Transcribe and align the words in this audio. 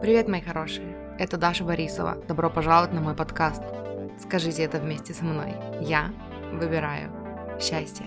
Привет, 0.00 0.28
мои 0.28 0.40
хорошие! 0.42 0.96
Это 1.18 1.38
Даша 1.38 1.64
Борисова. 1.64 2.16
Добро 2.28 2.50
пожаловать 2.50 2.92
на 2.92 3.00
мой 3.00 3.14
подкаст. 3.14 3.62
Скажите 4.20 4.62
это 4.64 4.78
вместе 4.78 5.14
со 5.14 5.24
мной. 5.24 5.54
Я 5.80 6.12
выбираю 6.52 7.10
счастье. 7.58 8.04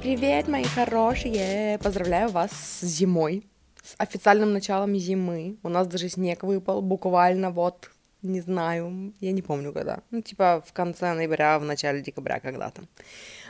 Привет, 0.00 0.46
мои 0.46 0.64
хорошие! 0.64 1.78
Поздравляю 1.78 2.28
вас 2.28 2.50
с 2.52 2.84
зимой, 2.84 3.44
с 3.82 3.94
официальным 3.98 4.52
началом 4.52 4.94
зимы. 4.94 5.56
У 5.62 5.68
нас 5.68 5.86
даже 5.86 6.08
снег 6.08 6.44
выпал 6.44 6.80
буквально 6.80 7.50
вот 7.50 7.90
не 8.22 8.40
знаю, 8.40 9.12
я 9.20 9.32
не 9.32 9.42
помню 9.42 9.72
когда, 9.72 10.00
ну, 10.10 10.20
типа 10.20 10.62
в 10.66 10.72
конце 10.72 11.14
ноября, 11.14 11.58
в 11.58 11.64
начале 11.64 12.00
декабря 12.02 12.40
когда-то. 12.40 12.82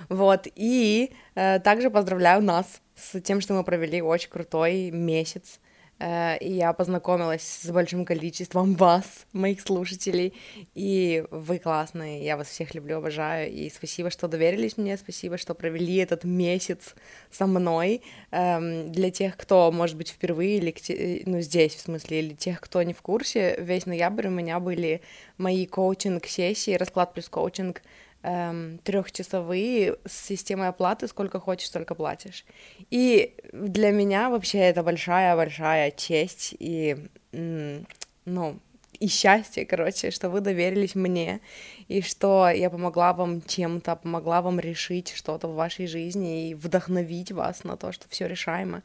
Вот, 0.08 0.46
и 0.54 1.12
э, 1.34 1.60
также 1.60 1.90
поздравляю 1.90 2.42
нас 2.42 2.80
с 2.94 3.20
тем, 3.20 3.40
что 3.40 3.54
мы 3.54 3.64
провели 3.64 4.02
очень 4.02 4.30
крутой 4.30 4.90
месяц 4.90 5.60
и 6.00 6.52
я 6.52 6.72
познакомилась 6.72 7.42
с 7.42 7.70
большим 7.70 8.04
количеством 8.04 8.74
вас, 8.74 9.26
моих 9.32 9.60
слушателей, 9.60 10.32
и 10.74 11.24
вы 11.30 11.58
классные, 11.58 12.24
я 12.24 12.36
вас 12.36 12.48
всех 12.48 12.74
люблю, 12.74 12.98
обожаю, 12.98 13.50
и 13.50 13.68
спасибо, 13.68 14.10
что 14.10 14.28
доверились 14.28 14.76
мне, 14.76 14.96
спасибо, 14.96 15.38
что 15.38 15.54
провели 15.54 15.96
этот 15.96 16.24
месяц 16.24 16.94
со 17.30 17.46
мной. 17.46 18.02
Эм, 18.30 18.92
для 18.92 19.10
тех, 19.10 19.36
кто, 19.36 19.72
может 19.72 19.96
быть, 19.96 20.10
впервые, 20.10 20.58
или, 20.58 20.74
э, 20.88 21.22
ну, 21.26 21.40
здесь, 21.40 21.74
в 21.74 21.80
смысле, 21.80 22.20
или 22.20 22.34
тех, 22.34 22.60
кто 22.60 22.82
не 22.82 22.92
в 22.92 23.02
курсе, 23.02 23.56
весь 23.58 23.86
ноябрь 23.86 24.28
у 24.28 24.30
меня 24.30 24.60
были 24.60 25.00
мои 25.36 25.66
коучинг-сессии, 25.66 26.74
расклад 26.74 27.12
плюс 27.12 27.28
коучинг, 27.28 27.82
эм, 28.28 28.78
трехчасовые 28.78 29.96
с 30.04 30.26
системой 30.26 30.68
оплаты, 30.68 31.08
сколько 31.08 31.40
хочешь, 31.40 31.68
столько 31.68 31.94
платишь. 31.94 32.44
И 32.90 33.34
для 33.52 33.90
меня 33.90 34.28
вообще 34.28 34.58
это 34.58 34.82
большая-большая 34.82 35.90
честь 35.92 36.54
и, 36.58 37.08
ну, 37.32 38.58
и 39.00 39.06
счастье, 39.08 39.64
короче, 39.64 40.10
что 40.10 40.28
вы 40.28 40.40
доверились 40.40 40.94
мне, 40.94 41.40
и 41.86 42.02
что 42.02 42.48
я 42.50 42.68
помогла 42.68 43.12
вам 43.12 43.42
чем-то, 43.42 43.96
помогла 43.96 44.42
вам 44.42 44.60
решить 44.60 45.12
что-то 45.14 45.48
в 45.48 45.54
вашей 45.54 45.86
жизни 45.86 46.50
и 46.50 46.54
вдохновить 46.54 47.32
вас 47.32 47.64
на 47.64 47.76
то, 47.76 47.92
что 47.92 48.08
все 48.08 48.26
решаемо. 48.26 48.82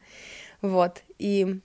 Вот, 0.62 1.02
и 1.18 1.60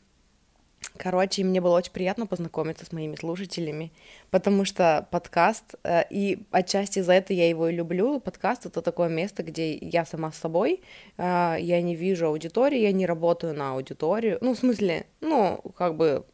Короче, 0.97 1.43
мне 1.43 1.61
было 1.61 1.77
очень 1.77 1.91
приятно 1.91 2.25
познакомиться 2.25 2.85
с 2.85 2.91
моими 2.91 3.15
слушателями, 3.15 3.91
потому 4.31 4.65
что 4.65 5.07
подкаст, 5.11 5.75
э, 5.83 6.03
и 6.09 6.45
отчасти 6.51 6.99
за 6.99 7.13
это 7.13 7.33
я 7.33 7.47
его 7.47 7.69
и 7.69 7.75
люблю, 7.75 8.19
подкаст— 8.19 8.65
это 8.67 8.81
такое 8.81 9.09
место, 9.09 9.43
где 9.43 9.75
я 9.75 10.05
сама 10.05 10.31
с 10.31 10.37
собой, 10.37 10.81
э, 11.17 11.55
я 11.59 11.81
не 11.81 11.95
вижу 11.95 12.27
аудитории, 12.27 12.79
я 12.79 12.91
не 12.91 13.05
работаю 13.05 13.53
на 13.53 13.73
аудиторию, 13.73 14.37
ну, 14.41 14.53
в 14.53 14.57
смысле, 14.57 15.05
ну, 15.21 15.61
как 15.77 15.95
бы 15.95 16.25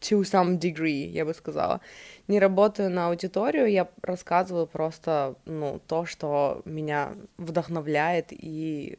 to 0.00 0.20
some 0.22 0.58
degree, 0.58 1.08
я 1.08 1.24
бы 1.24 1.34
сказала. 1.34 1.80
Не 2.28 2.40
работаю 2.40 2.90
на 2.90 3.08
аудиторию, 3.08 3.66
я 3.70 3.88
рассказываю 4.02 4.66
просто, 4.66 5.34
ну, 5.44 5.80
то, 5.86 6.06
что 6.06 6.62
меня 6.64 7.14
вдохновляет 7.36 8.26
и 8.30 8.98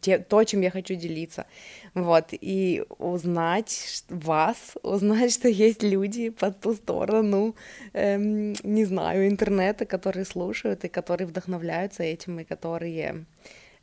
те, 0.00 0.18
то, 0.18 0.44
чем 0.44 0.60
я 0.62 0.70
хочу 0.70 0.94
делиться, 0.94 1.46
вот, 1.94 2.28
и 2.32 2.84
узнать 2.98 4.04
вас, 4.08 4.74
узнать, 4.82 5.32
что 5.32 5.48
есть 5.48 5.82
люди 5.82 6.30
по 6.30 6.50
ту 6.50 6.74
сторону, 6.74 7.54
эм, 7.92 8.54
не 8.62 8.84
знаю, 8.84 9.28
интернета, 9.28 9.84
которые 9.84 10.24
слушают 10.24 10.84
и 10.84 10.88
которые 10.88 11.26
вдохновляются 11.26 12.02
этим, 12.02 12.40
и 12.40 12.44
которые, 12.44 13.24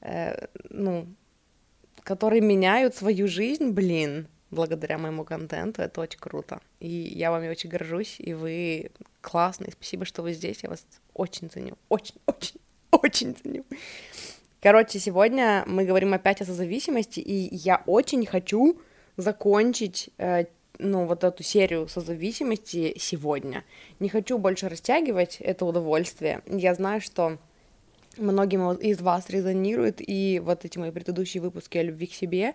э, 0.02 0.48
ну, 0.70 1.08
которые 2.04 2.42
меняют 2.42 2.96
свою 2.96 3.28
жизнь, 3.28 3.72
блин, 3.72 4.28
благодаря 4.50 4.98
моему 4.98 5.24
контенту, 5.24 5.82
это 5.82 6.02
очень 6.02 6.20
круто, 6.20 6.62
и 6.80 6.90
я 6.90 7.32
вами 7.32 7.50
очень 7.50 7.70
горжусь, 7.70 8.16
и 8.20 8.34
вы 8.34 8.92
классные, 9.22 9.72
спасибо, 9.72 10.06
что 10.06 10.22
вы 10.22 10.34
здесь, 10.34 10.64
я 10.64 10.70
вас 10.70 10.86
очень 11.14 11.50
ценю, 11.50 11.78
очень, 11.90 12.16
очень, 12.26 12.60
очень 12.92 13.36
ценю. 13.36 13.66
Короче, 14.62 15.00
сегодня 15.00 15.64
мы 15.66 15.86
говорим 15.86 16.14
опять 16.14 16.40
о 16.42 16.46
созависимости, 16.46 17.20
и 17.20 17.56
я 17.56 17.82
очень 17.88 18.28
хочу 18.28 18.80
закончить 19.18 20.12
э, 20.20 20.46
ну, 20.78 21.08
вот 21.08 21.24
эту 21.24 21.42
серию 21.42 21.88
созависимости 21.88 22.94
сегодня. 23.00 23.64
Не 24.00 24.08
хочу 24.08 24.38
больше 24.38 24.70
растягивать 24.70 25.38
это 25.40 25.66
удовольствие. 25.66 26.44
Я 26.46 26.76
знаю, 26.76 27.02
что 27.02 27.40
многим 28.18 28.72
из 28.74 29.02
вас 29.02 29.30
резонирует 29.30 29.98
и 30.00 30.42
вот 30.44 30.66
эти 30.66 30.78
мои 30.78 30.92
предыдущие 30.92 31.42
выпуски 31.42 31.78
о 31.78 31.84
любви 31.84 32.08
к 32.08 32.14
себе, 32.14 32.54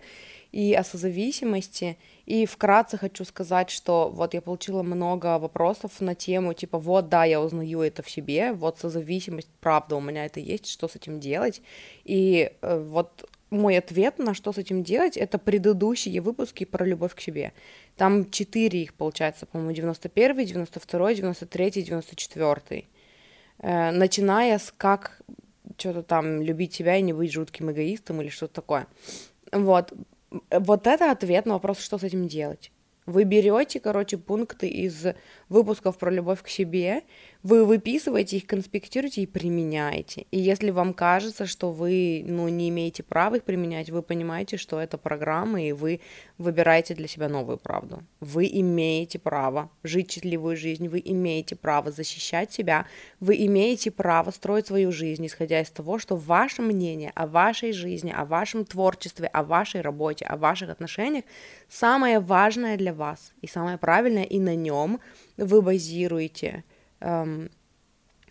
и 0.51 0.73
о 0.73 0.83
созависимости. 0.83 1.97
И 2.25 2.45
вкратце 2.45 2.97
хочу 2.97 3.25
сказать, 3.25 3.69
что 3.69 4.09
вот 4.09 4.33
я 4.33 4.41
получила 4.41 4.83
много 4.83 5.37
вопросов 5.39 5.99
на 5.99 6.15
тему, 6.15 6.53
типа, 6.53 6.77
вот, 6.77 7.09
да, 7.09 7.25
я 7.25 7.41
узнаю 7.41 7.81
это 7.81 8.01
в 8.03 8.09
себе, 8.09 8.53
вот 8.53 8.79
созависимость, 8.79 9.49
правда, 9.59 9.95
у 9.95 10.01
меня 10.01 10.25
это 10.25 10.39
есть, 10.39 10.67
что 10.67 10.87
с 10.87 10.95
этим 10.95 11.19
делать. 11.19 11.61
И 12.05 12.51
э, 12.61 12.79
вот 12.79 13.29
мой 13.49 13.77
ответ 13.77 14.19
на 14.19 14.33
что 14.33 14.51
с 14.51 14.57
этим 14.57 14.83
делать, 14.83 15.17
это 15.17 15.37
предыдущие 15.37 16.21
выпуски 16.21 16.65
про 16.65 16.85
любовь 16.85 17.15
к 17.15 17.21
себе. 17.21 17.53
Там 17.95 18.29
четыре 18.29 18.83
их, 18.83 18.93
получается, 18.93 19.45
по-моему, 19.45 19.73
91, 19.73 20.45
92, 20.45 21.13
93, 21.13 21.83
94. 21.83 22.85
Э, 23.59 23.91
начиная 23.91 24.59
с 24.59 24.73
как 24.75 25.21
что-то 25.77 26.03
там 26.03 26.41
любить 26.41 26.73
себя 26.73 26.95
и 26.97 27.01
не 27.01 27.13
быть 27.13 27.33
жутким 27.33 27.71
эгоистом 27.71 28.21
или 28.21 28.29
что-то 28.29 28.55
такое. 28.55 28.87
Вот, 29.51 29.93
вот 30.51 30.87
это 30.87 31.11
ответ 31.11 31.45
на 31.45 31.53
вопрос, 31.53 31.79
что 31.79 31.97
с 31.97 32.03
этим 32.03 32.27
делать. 32.27 32.71
Вы 33.05 33.23
берете, 33.23 33.79
короче, 33.79 34.17
пункты 34.17 34.67
из 34.67 35.05
выпусков 35.49 35.97
про 35.97 36.11
любовь 36.11 36.41
к 36.41 36.47
себе, 36.47 37.03
вы 37.43 37.63
выписываете 37.65 38.37
их, 38.37 38.47
конспектируете 38.47 39.21
и 39.21 39.25
применяете. 39.25 40.25
И 40.31 40.39
если 40.39 40.71
вам 40.71 40.93
кажется, 40.93 41.45
что 41.45 41.71
вы 41.71 42.23
ну, 42.27 42.49
не 42.49 42.69
имеете 42.69 43.03
права 43.03 43.35
их 43.35 43.43
применять, 43.43 43.89
вы 43.89 44.01
понимаете, 44.01 44.57
что 44.57 44.79
это 44.79 44.97
программа, 44.97 45.61
и 45.61 45.71
вы 45.71 46.01
выбираете 46.37 46.93
для 46.93 47.07
себя 47.07 47.29
новую 47.29 47.57
правду. 47.57 48.03
Вы 48.19 48.49
имеете 48.51 49.19
право 49.19 49.69
жить 49.83 50.11
счастливую 50.11 50.57
жизнь, 50.57 50.87
вы 50.89 51.01
имеете 51.05 51.55
право 51.55 51.91
защищать 51.91 52.51
себя, 52.51 52.85
вы 53.19 53.37
имеете 53.45 53.91
право 53.91 54.31
строить 54.31 54.67
свою 54.67 54.91
жизнь, 54.91 55.25
исходя 55.25 55.61
из 55.61 55.69
того, 55.69 55.99
что 55.99 56.17
ваше 56.17 56.61
мнение 56.61 57.11
о 57.15 57.27
вашей 57.27 57.71
жизни, 57.71 58.13
о 58.15 58.25
вашем 58.25 58.65
творчестве, 58.65 59.27
о 59.27 59.43
вашей 59.43 59.81
работе, 59.81 60.25
о 60.25 60.35
ваших 60.35 60.69
отношениях 60.69 61.23
самое 61.69 62.19
важное 62.19 62.77
для 62.77 62.93
вас 62.93 63.31
и 63.41 63.47
самое 63.47 63.77
правильное, 63.77 64.23
и 64.23 64.39
на 64.39 64.55
нем 64.55 64.99
вы 65.37 65.61
базируете 65.61 66.63
эм, 66.99 67.49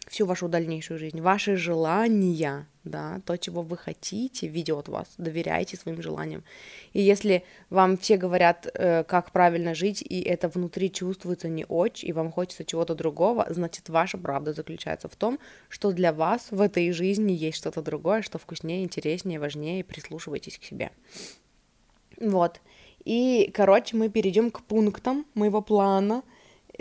всю 0.08 0.26
вашу 0.26 0.48
дальнейшую 0.48 0.98
жизнь. 0.98 1.20
Ваши 1.20 1.56
желания, 1.56 2.66
да, 2.84 3.20
то, 3.24 3.36
чего 3.36 3.62
вы 3.62 3.76
хотите, 3.76 4.46
ведет 4.46 4.88
вас. 4.88 5.08
Доверяйте 5.18 5.76
своим 5.76 6.00
желаниям. 6.00 6.44
И 6.92 7.02
если 7.02 7.42
вам 7.70 7.96
все 7.98 8.16
говорят, 8.16 8.68
э, 8.72 9.04
как 9.04 9.32
правильно 9.32 9.74
жить, 9.74 10.02
и 10.02 10.20
это 10.20 10.48
внутри 10.48 10.92
чувствуется 10.92 11.48
не 11.48 11.64
очень, 11.68 12.08
и 12.08 12.12
вам 12.12 12.30
хочется 12.30 12.64
чего-то 12.64 12.94
другого, 12.94 13.46
значит, 13.50 13.88
ваша 13.88 14.18
правда 14.18 14.52
заключается 14.52 15.08
в 15.08 15.16
том, 15.16 15.38
что 15.68 15.90
для 15.92 16.12
вас 16.12 16.48
в 16.50 16.60
этой 16.60 16.92
жизни 16.92 17.32
есть 17.32 17.58
что-то 17.58 17.82
другое, 17.82 18.22
что 18.22 18.38
вкуснее, 18.38 18.84
интереснее, 18.84 19.40
важнее, 19.40 19.82
прислушивайтесь 19.82 20.58
к 20.58 20.64
себе. 20.64 20.92
Вот. 22.20 22.60
И, 23.04 23.50
короче, 23.54 23.96
мы 23.96 24.08
перейдем 24.08 24.50
к 24.50 24.62
пунктам 24.62 25.26
моего 25.34 25.62
плана— 25.62 26.22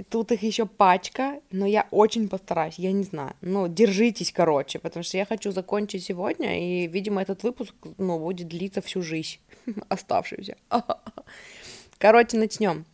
Тут 0.09 0.31
их 0.31 0.43
еще 0.43 0.65
пачка, 0.65 1.39
но 1.51 1.65
я 1.65 1.87
очень 1.91 2.27
постараюсь, 2.27 2.75
я 2.77 2.91
не 2.91 3.03
знаю. 3.03 3.33
Ну, 3.41 3.67
держитесь, 3.67 4.31
короче, 4.31 4.79
потому 4.79 5.03
что 5.03 5.17
я 5.17 5.25
хочу 5.25 5.51
закончить 5.51 6.03
сегодня, 6.03 6.59
и, 6.59 6.87
видимо, 6.87 7.21
этот 7.21 7.43
выпуск, 7.43 7.73
ну, 7.97 8.19
будет 8.19 8.47
длиться 8.47 8.81
всю 8.81 9.01
жизнь, 9.01 9.37
оставшуюся. 9.89 10.57
Короче, 11.97 12.37
начнем. 12.37 12.85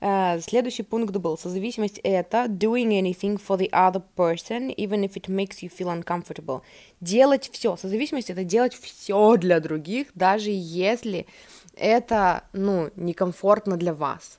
Uh, 0.00 0.40
следующий 0.40 0.84
пункт 0.84 1.16
был 1.16 1.36
созависимость 1.36 1.98
это 2.04 2.46
doing 2.46 2.90
anything 2.90 3.36
for 3.36 3.58
the 3.58 3.68
other 3.70 4.00
person, 4.16 4.72
even 4.76 5.02
if 5.02 5.16
it 5.16 5.28
makes 5.28 5.60
you 5.60 5.68
feel 5.68 5.88
uncomfortable. 5.90 6.62
Делать 7.00 7.50
все. 7.52 7.76
Созависимость 7.76 8.30
это 8.30 8.44
делать 8.44 8.74
все 8.74 9.36
для 9.36 9.58
других, 9.58 10.08
даже 10.14 10.50
если 10.50 11.26
это, 11.74 12.44
ну, 12.52 12.90
некомфортно 12.94 13.76
для 13.76 13.92
вас. 13.92 14.38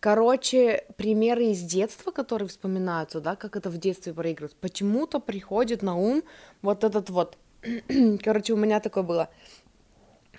Короче, 0.00 0.84
примеры 0.96 1.46
из 1.46 1.62
детства, 1.62 2.12
которые 2.12 2.48
вспоминаются, 2.48 3.20
да, 3.20 3.34
как 3.34 3.56
это 3.56 3.68
в 3.68 3.78
детстве 3.78 4.14
проигрывать, 4.14 4.54
почему-то 4.56 5.18
приходит 5.18 5.82
на 5.82 5.96
ум 5.96 6.22
вот 6.62 6.84
этот 6.84 7.10
вот. 7.10 7.36
Короче, 8.22 8.52
у 8.52 8.56
меня 8.56 8.78
такое 8.78 9.02
было. 9.02 9.28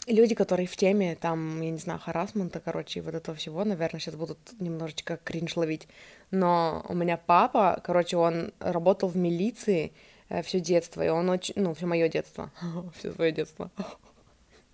люди, 0.07 0.33
которые 0.33 0.65
в 0.67 0.77
теме, 0.77 1.15
там, 1.15 1.61
я 1.61 1.71
не 1.71 1.77
знаю, 1.77 1.99
харасмента, 1.99 2.61
короче, 2.61 2.99
и 2.99 3.01
вот 3.01 3.15
этого 3.15 3.35
всего, 3.37 3.65
наверное, 3.65 3.99
сейчас 3.99 4.15
будут 4.15 4.39
немножечко 4.59 5.17
кринж 5.17 5.57
ловить. 5.57 5.87
Но 6.31 6.85
у 6.87 6.93
меня 6.93 7.17
папа, 7.17 7.81
короче, 7.83 8.15
он 8.15 8.53
работал 8.59 9.09
в 9.09 9.17
милиции 9.17 9.91
э, 10.29 10.41
все 10.41 10.61
детство, 10.61 11.05
и 11.05 11.09
он 11.09 11.29
очень, 11.29 11.55
ну, 11.57 11.73
все 11.73 11.85
мое 11.85 12.07
детство, 12.07 12.49
все 12.97 13.11
свое 13.11 13.33
детство, 13.33 13.71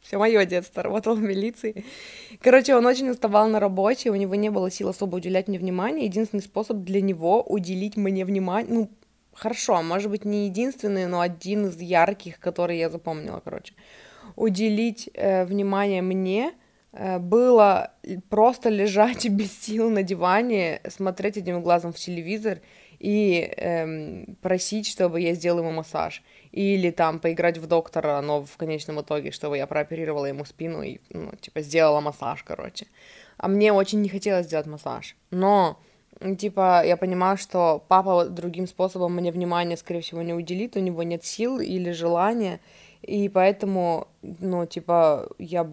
все 0.06 0.18
мое 0.18 0.46
детство 0.46 0.84
работал 0.84 1.16
в 1.16 1.22
милиции. 1.22 1.84
Короче, 2.42 2.76
он 2.76 2.86
очень 2.86 3.10
уставал 3.10 3.50
на 3.50 3.60
работе, 3.60 4.12
у 4.12 4.16
него 4.16 4.36
не 4.36 4.50
было 4.50 4.70
сил 4.70 4.90
особо 4.90 5.16
уделять 5.16 5.48
мне 5.48 5.60
внимание. 5.60 6.06
Единственный 6.06 6.42
способ 6.42 6.78
для 6.78 7.02
него 7.02 7.42
уделить 7.42 7.98
мне 7.98 8.24
внимание, 8.26 8.74
ну, 8.74 8.90
хорошо, 9.34 9.82
может 9.82 10.12
быть, 10.12 10.26
не 10.26 10.46
единственный, 10.46 11.08
но 11.08 11.22
один 11.22 11.68
из 11.68 11.82
ярких, 11.82 12.40
который 12.40 12.78
я 12.78 12.90
запомнила, 12.90 13.42
короче 13.44 13.74
уделить 14.36 15.10
э, 15.14 15.46
внимание 15.46 16.02
мне, 16.02 16.54
э, 16.92 17.20
было 17.20 17.92
просто 18.30 18.70
лежать 18.70 19.28
без 19.30 19.52
сил 19.60 19.90
на 19.90 20.04
диване, 20.04 20.82
смотреть 20.88 21.38
одним 21.38 21.62
глазом 21.62 21.94
в 21.94 21.98
телевизор 21.98 22.60
и 23.00 23.52
эм, 23.58 24.38
просить, 24.42 24.88
чтобы 24.88 25.22
я 25.22 25.34
сделала 25.34 25.62
ему 25.62 25.72
массаж. 25.72 26.24
Или 26.56 26.92
там 26.92 27.20
поиграть 27.20 27.58
в 27.58 27.68
доктора, 27.68 28.22
но 28.22 28.46
в 28.46 28.56
конечном 28.56 29.02
итоге, 29.02 29.32
чтобы 29.32 29.58
я 29.58 29.68
прооперировала 29.68 30.26
ему 30.26 30.46
спину 30.46 30.84
и, 30.84 31.00
ну, 31.10 31.32
типа, 31.42 31.60
сделала 31.60 32.00
массаж, 32.00 32.44
короче. 32.44 32.88
А 33.38 33.50
мне 33.50 33.74
очень 33.74 34.02
не 34.02 34.08
хотелось 34.08 34.46
сделать 34.46 34.66
массаж. 34.66 35.18
Но, 35.32 35.78
типа, 36.38 36.82
я 36.86 36.96
понимала, 36.96 37.36
что 37.36 37.84
папа 37.90 38.26
другим 38.26 38.68
способом 38.68 39.16
мне 39.16 39.34
внимание, 39.34 39.76
скорее 39.76 40.00
всего, 40.00 40.22
не 40.22 40.34
уделит, 40.34 40.78
у 40.78 40.80
него 40.80 41.04
нет 41.04 41.26
сил 41.26 41.60
или 41.60 41.92
желания, 41.92 42.62
и 43.02 43.28
поэтому, 43.28 44.08
ну, 44.22 44.66
типа, 44.66 45.28
я, 45.38 45.70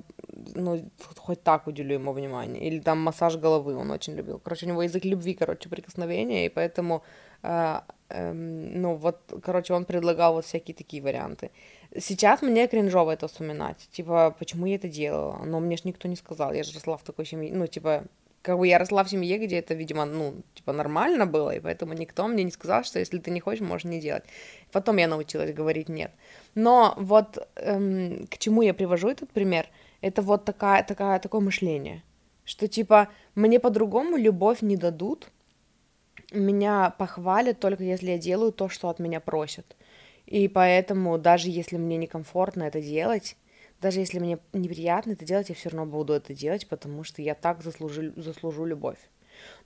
ну, 0.56 0.84
хоть 1.16 1.44
так 1.44 1.68
уделю 1.68 1.94
ему 1.94 2.12
внимание. 2.12 2.60
Или 2.60 2.80
там 2.80 2.98
массаж 2.98 3.36
головы 3.36 3.76
он 3.76 3.92
очень 3.92 4.16
любил. 4.16 4.40
Короче, 4.40 4.66
у 4.66 4.68
него 4.68 4.82
язык 4.82 5.04
любви, 5.04 5.34
короче, 5.34 5.68
прикосновения, 5.68 6.46
и 6.46 6.48
поэтому, 6.48 7.04
э, 7.44 7.80
э, 8.12 8.32
ну, 8.32 8.96
вот, 8.96 9.18
короче, 9.42 9.74
он 9.74 9.84
предлагал 9.84 10.34
вот 10.34 10.44
всякие 10.44 10.74
такие 10.74 11.02
варианты. 11.02 11.50
Сейчас 11.98 12.42
мне 12.42 12.68
кринжово 12.68 13.10
это 13.12 13.26
вспоминать. 13.28 13.88
Типа, 13.92 14.34
почему 14.38 14.66
я 14.66 14.76
это 14.76 14.88
делала? 14.88 15.42
Но 15.44 15.60
мне 15.60 15.76
ж 15.76 15.84
никто 15.84 16.08
не 16.08 16.16
сказал. 16.16 16.52
Я 16.52 16.62
же 16.62 16.72
росла 16.74 16.96
в 16.96 17.02
такой 17.02 17.26
семье. 17.26 17.52
Ну, 17.54 17.66
типа, 17.66 18.04
как 18.42 18.58
бы 18.58 18.66
я 18.66 18.78
росла 18.78 19.04
в 19.04 19.08
семье, 19.08 19.38
где 19.38 19.58
это, 19.58 19.74
видимо, 19.74 20.04
ну, 20.04 20.34
типа, 20.54 20.72
нормально 20.72 21.26
было, 21.26 21.50
и 21.54 21.60
поэтому 21.60 21.94
никто 21.94 22.26
мне 22.26 22.44
не 22.44 22.50
сказал, 22.50 22.84
что 22.84 22.98
если 22.98 23.18
ты 23.18 23.30
не 23.30 23.40
хочешь, 23.40 23.60
можешь 23.60 23.84
не 23.84 24.00
делать. 24.00 24.24
Потом 24.72 24.98
я 24.98 25.08
научилась 25.08 25.52
говорить 25.54 25.88
нет. 25.88 26.10
Но 26.54 26.94
вот 26.96 27.48
эм, 27.56 28.26
к 28.26 28.38
чему 28.38 28.62
я 28.62 28.74
привожу 28.74 29.08
этот 29.08 29.30
пример, 29.30 29.68
это 30.00 30.22
вот 30.22 30.44
такая, 30.44 30.82
такая, 30.82 31.20
такое 31.20 31.40
мышление, 31.40 32.02
что 32.44 32.66
типа 32.66 33.08
мне 33.34 33.60
по-другому 33.60 34.16
любовь 34.16 34.62
не 34.62 34.76
дадут, 34.76 35.30
меня 36.32 36.90
похвалят 36.90 37.60
только 37.60 37.84
если 37.84 38.12
я 38.12 38.18
делаю 38.18 38.52
то, 38.52 38.68
что 38.68 38.88
от 38.88 38.98
меня 38.98 39.20
просят. 39.20 39.76
И 40.26 40.48
поэтому 40.48 41.18
даже 41.18 41.50
если 41.50 41.76
мне 41.76 41.96
некомфортно 41.96 42.64
это 42.64 42.80
делать, 42.80 43.36
даже 43.80 44.00
если 44.00 44.18
мне 44.18 44.38
неприятно 44.52 45.12
это 45.12 45.24
делать, 45.24 45.48
я 45.48 45.54
все 45.54 45.70
равно 45.70 45.86
буду 45.86 46.12
это 46.12 46.34
делать, 46.34 46.68
потому 46.68 47.04
что 47.04 47.20
я 47.20 47.34
так 47.34 47.62
заслужу, 47.62 48.12
заслужу 48.16 48.64
любовь. 48.64 48.98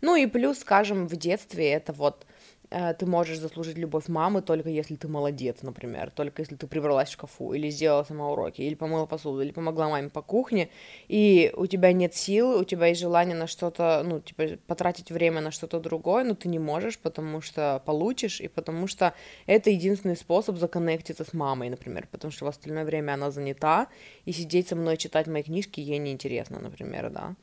Ну 0.01 0.17
и 0.17 0.27
плюс, 0.27 0.61
скажем, 0.61 1.07
в 1.07 1.17
детстве 1.17 1.71
это 1.71 1.93
вот 1.93 2.27
ты 2.71 3.07
можешь 3.07 3.39
заслужить 3.39 3.79
любовь 3.79 4.09
мамы 4.09 4.43
только 4.43 4.69
если 4.69 4.97
ты 4.97 5.09
молодец, 5.09 5.63
например, 5.63 6.11
только 6.11 6.43
если 6.43 6.57
ты 6.57 6.67
прибралась 6.67 7.09
в 7.09 7.13
шкафу, 7.13 7.53
или 7.53 7.71
сделала 7.71 8.05
сама 8.05 8.31
уроки, 8.31 8.63
или 8.63 8.75
помыла 8.75 9.07
посуду, 9.07 9.43
или 9.43 9.53
помогла 9.53 9.89
маме 9.89 10.11
по 10.11 10.23
кухне, 10.23 10.69
и 11.09 11.53
у 11.57 11.67
тебя 11.67 11.93
нет 11.93 12.15
сил, 12.15 12.59
у 12.59 12.65
тебя 12.65 12.87
есть 12.87 13.01
желание 13.01 13.37
на 13.37 13.47
что-то, 13.47 14.03
ну, 14.05 14.21
типа, 14.21 14.59
потратить 14.67 15.11
время 15.11 15.41
на 15.41 15.51
что-то 15.51 15.81
другое, 15.81 16.25
но 16.25 16.35
ты 16.35 16.49
не 16.49 16.59
можешь, 16.59 16.99
потому 16.99 17.41
что 17.41 17.83
получишь, 17.87 18.41
и 18.41 18.49
потому 18.49 18.87
что 18.87 19.15
это 19.47 19.71
единственный 19.71 20.17
способ 20.17 20.57
законнектиться 20.59 21.25
с 21.25 21.33
мамой, 21.33 21.71
например, 21.71 22.09
потому 22.11 22.33
что 22.33 22.45
в 22.45 22.49
остальное 22.49 22.85
время 22.85 23.13
она 23.13 23.31
занята, 23.31 23.89
и 24.25 24.33
сидеть 24.33 24.69
со 24.69 24.77
мной 24.77 24.97
читать 24.97 25.27
мои 25.27 25.43
книжки 25.43 25.81
ей 25.81 25.99
неинтересно, 25.99 26.59
например, 26.59 27.11
да. 27.11 27.35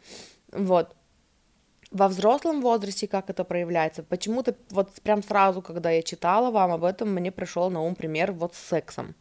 Вот, 0.52 0.96
во 1.94 2.07
взрослом 2.07 2.62
возрасте 2.62 3.07
как 3.07 3.30
это 3.30 3.44
проявляется? 3.44 4.04
Почему-то 4.04 4.56
вот 4.72 4.90
прям 5.04 5.24
сразу, 5.24 5.62
когда 5.62 5.92
я 5.92 6.01
читала 6.01 6.50
вам 6.51 6.72
об 6.72 6.84
этом, 6.84 7.13
мне 7.13 7.31
пришел 7.31 7.69
на 7.69 7.81
ум 7.81 7.95
пример 7.95 8.31
вот 8.31 8.56
с 8.56 8.60
сексом. 8.60 9.16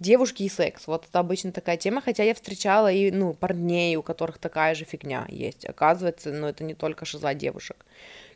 Девушки 0.00 0.42
и 0.42 0.48
секс, 0.48 0.86
вот 0.86 1.06
это 1.08 1.18
обычно 1.20 1.52
такая 1.52 1.76
тема, 1.76 2.00
хотя 2.00 2.22
я 2.22 2.34
встречала 2.34 2.90
и, 2.90 3.10
ну, 3.10 3.32
парней, 3.32 3.96
у 3.96 4.02
которых 4.02 4.38
такая 4.38 4.74
же 4.74 4.84
фигня 4.84 5.26
есть. 5.28 5.64
Оказывается, 5.64 6.32
ну, 6.32 6.46
это 6.46 6.64
не 6.64 6.74
только 6.74 7.04
шиза 7.04 7.32
девушек. 7.34 7.76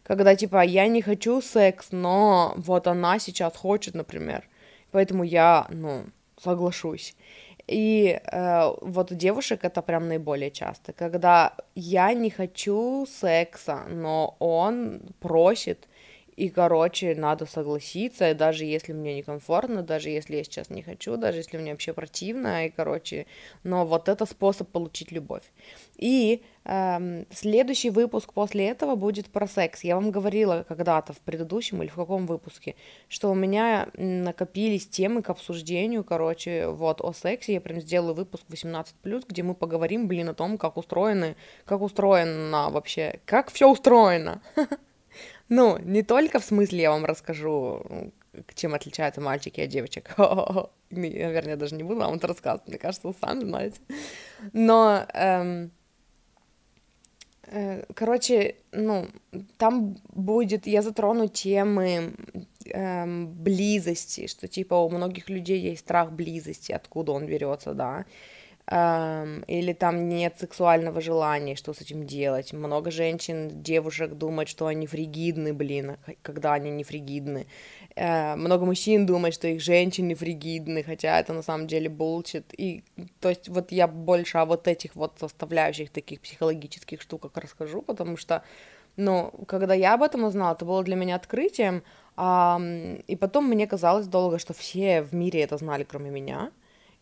Когда, 0.02 0.34
типа, 0.36 0.64
я 0.64 0.86
не 0.86 1.02
хочу 1.02 1.42
секс, 1.42 1.88
но 1.90 2.54
вот 2.56 2.86
она 2.86 3.18
сейчас 3.18 3.56
хочет, 3.56 3.94
например, 3.94 4.48
поэтому 4.90 5.24
я, 5.24 5.66
ну, 5.70 6.04
соглашусь. 6.42 7.14
И 7.70 8.20
э, 8.20 8.72
вот 8.80 9.12
у 9.12 9.14
девушек 9.14 9.60
это 9.64 9.80
прям 9.80 10.08
наиболее 10.08 10.50
часто, 10.50 10.92
когда 10.92 11.54
я 11.76 12.12
не 12.14 12.28
хочу 12.28 13.06
секса, 13.06 13.84
но 13.88 14.34
он 14.40 15.00
просит, 15.20 15.86
и, 16.36 16.48
короче, 16.48 17.14
надо 17.14 17.46
согласиться, 17.46 18.30
и 18.30 18.34
даже 18.34 18.64
если 18.64 18.92
мне 18.92 19.14
некомфортно, 19.14 19.82
даже 19.82 20.08
если 20.08 20.36
я 20.36 20.44
сейчас 20.44 20.70
не 20.70 20.82
хочу, 20.82 21.16
даже 21.16 21.38
если 21.38 21.58
мне 21.58 21.70
вообще 21.70 21.92
противно, 21.92 22.66
и, 22.66 22.70
короче, 22.70 23.26
но 23.62 23.86
вот 23.86 24.08
это 24.08 24.26
способ 24.26 24.68
получить 24.68 25.12
любовь. 25.12 25.44
И 25.96 26.42
следующий 27.32 27.90
выпуск 27.90 28.32
после 28.32 28.68
этого 28.68 28.94
будет 28.94 29.26
про 29.30 29.48
секс. 29.48 29.82
Я 29.82 29.96
вам 29.96 30.12
говорила 30.12 30.64
когда-то 30.68 31.12
в 31.12 31.18
предыдущем 31.18 31.82
или 31.82 31.88
в 31.88 31.96
каком 31.96 32.26
выпуске, 32.26 32.76
что 33.08 33.30
у 33.30 33.34
меня 33.34 33.88
накопились 33.94 34.86
темы 34.86 35.22
к 35.22 35.30
обсуждению, 35.30 36.04
короче, 36.04 36.68
вот 36.68 37.00
о 37.00 37.12
сексе. 37.12 37.54
Я 37.54 37.60
прям 37.60 37.80
сделаю 37.80 38.14
выпуск 38.14 38.44
18+, 38.48 39.24
где 39.28 39.42
мы 39.42 39.54
поговорим, 39.54 40.06
блин, 40.06 40.28
о 40.28 40.34
том, 40.34 40.58
как 40.58 40.76
устроены, 40.76 41.34
как 41.64 41.80
устроено 41.80 42.70
вообще, 42.70 43.20
как 43.24 43.50
все 43.50 43.68
устроено. 43.68 44.40
Ну, 45.48 45.78
не 45.78 46.04
только 46.04 46.38
в 46.38 46.44
смысле 46.44 46.82
я 46.82 46.90
вам 46.92 47.04
расскажу, 47.04 48.12
чем 48.54 48.74
отличаются 48.74 49.20
мальчики 49.20 49.60
от 49.60 49.68
девочек. 49.68 50.14
Наверное, 50.90 51.50
я 51.50 51.56
даже 51.56 51.74
не 51.74 51.82
буду 51.82 51.98
вам 51.98 52.14
это 52.14 52.28
рассказывать, 52.28 52.68
мне 52.68 52.78
кажется, 52.78 53.08
вы 53.08 53.14
сами 53.20 53.40
знаете. 53.40 53.80
Но, 54.52 55.04
эм, 55.12 55.72
короче, 57.94 58.56
ну, 58.72 59.08
там 59.58 59.96
будет, 60.12 60.66
я 60.66 60.82
затрону 60.82 61.28
темы 61.28 62.14
эм, 62.66 63.32
близости, 63.32 64.26
что 64.26 64.46
типа 64.48 64.74
у 64.74 64.88
многих 64.88 65.28
людей 65.28 65.60
есть 65.60 65.80
страх 65.80 66.12
близости, 66.12 66.72
откуда 66.72 67.12
он 67.12 67.26
берется, 67.26 67.74
да, 67.74 68.04
эм, 68.66 69.42
или 69.48 69.72
там 69.72 70.08
нет 70.08 70.36
сексуального 70.38 71.00
желания, 71.00 71.56
что 71.56 71.72
с 71.72 71.80
этим 71.80 72.06
делать. 72.06 72.52
Много 72.52 72.90
женщин, 72.90 73.62
девушек 73.62 74.12
думают, 74.14 74.48
что 74.48 74.66
они 74.66 74.86
фригидны, 74.86 75.52
блин, 75.52 75.96
когда 76.22 76.52
они 76.52 76.70
не 76.70 76.84
фригидны. 76.84 77.46
Э, 78.00 78.34
много 78.34 78.64
мужчин 78.64 79.04
думают, 79.04 79.34
что 79.34 79.46
их 79.48 79.60
женщины 79.60 80.14
фригидны, 80.14 80.82
хотя 80.82 81.20
это 81.20 81.34
на 81.34 81.42
самом 81.42 81.66
деле 81.66 81.90
булчит. 81.90 82.46
И 82.56 82.82
то 83.20 83.28
есть 83.28 83.50
вот 83.50 83.72
я 83.72 83.86
больше 83.86 84.38
о 84.38 84.46
вот 84.46 84.68
этих 84.68 84.96
вот 84.96 85.18
составляющих 85.20 85.90
таких 85.90 86.22
психологических 86.22 87.02
штуках 87.02 87.32
расскажу, 87.34 87.82
потому 87.82 88.16
что 88.16 88.42
ну, 88.96 89.30
когда 89.46 89.74
я 89.74 89.94
об 89.94 90.02
этом 90.02 90.24
узнала, 90.24 90.54
это 90.54 90.64
было 90.64 90.82
для 90.82 90.96
меня 90.96 91.16
открытием, 91.16 91.82
а, 92.16 92.58
и 93.06 93.16
потом 93.16 93.44
мне 93.44 93.66
казалось 93.66 94.06
долго, 94.06 94.38
что 94.38 94.54
все 94.54 95.02
в 95.02 95.14
мире 95.14 95.42
это 95.42 95.58
знали, 95.58 95.84
кроме 95.84 96.10
меня, 96.10 96.50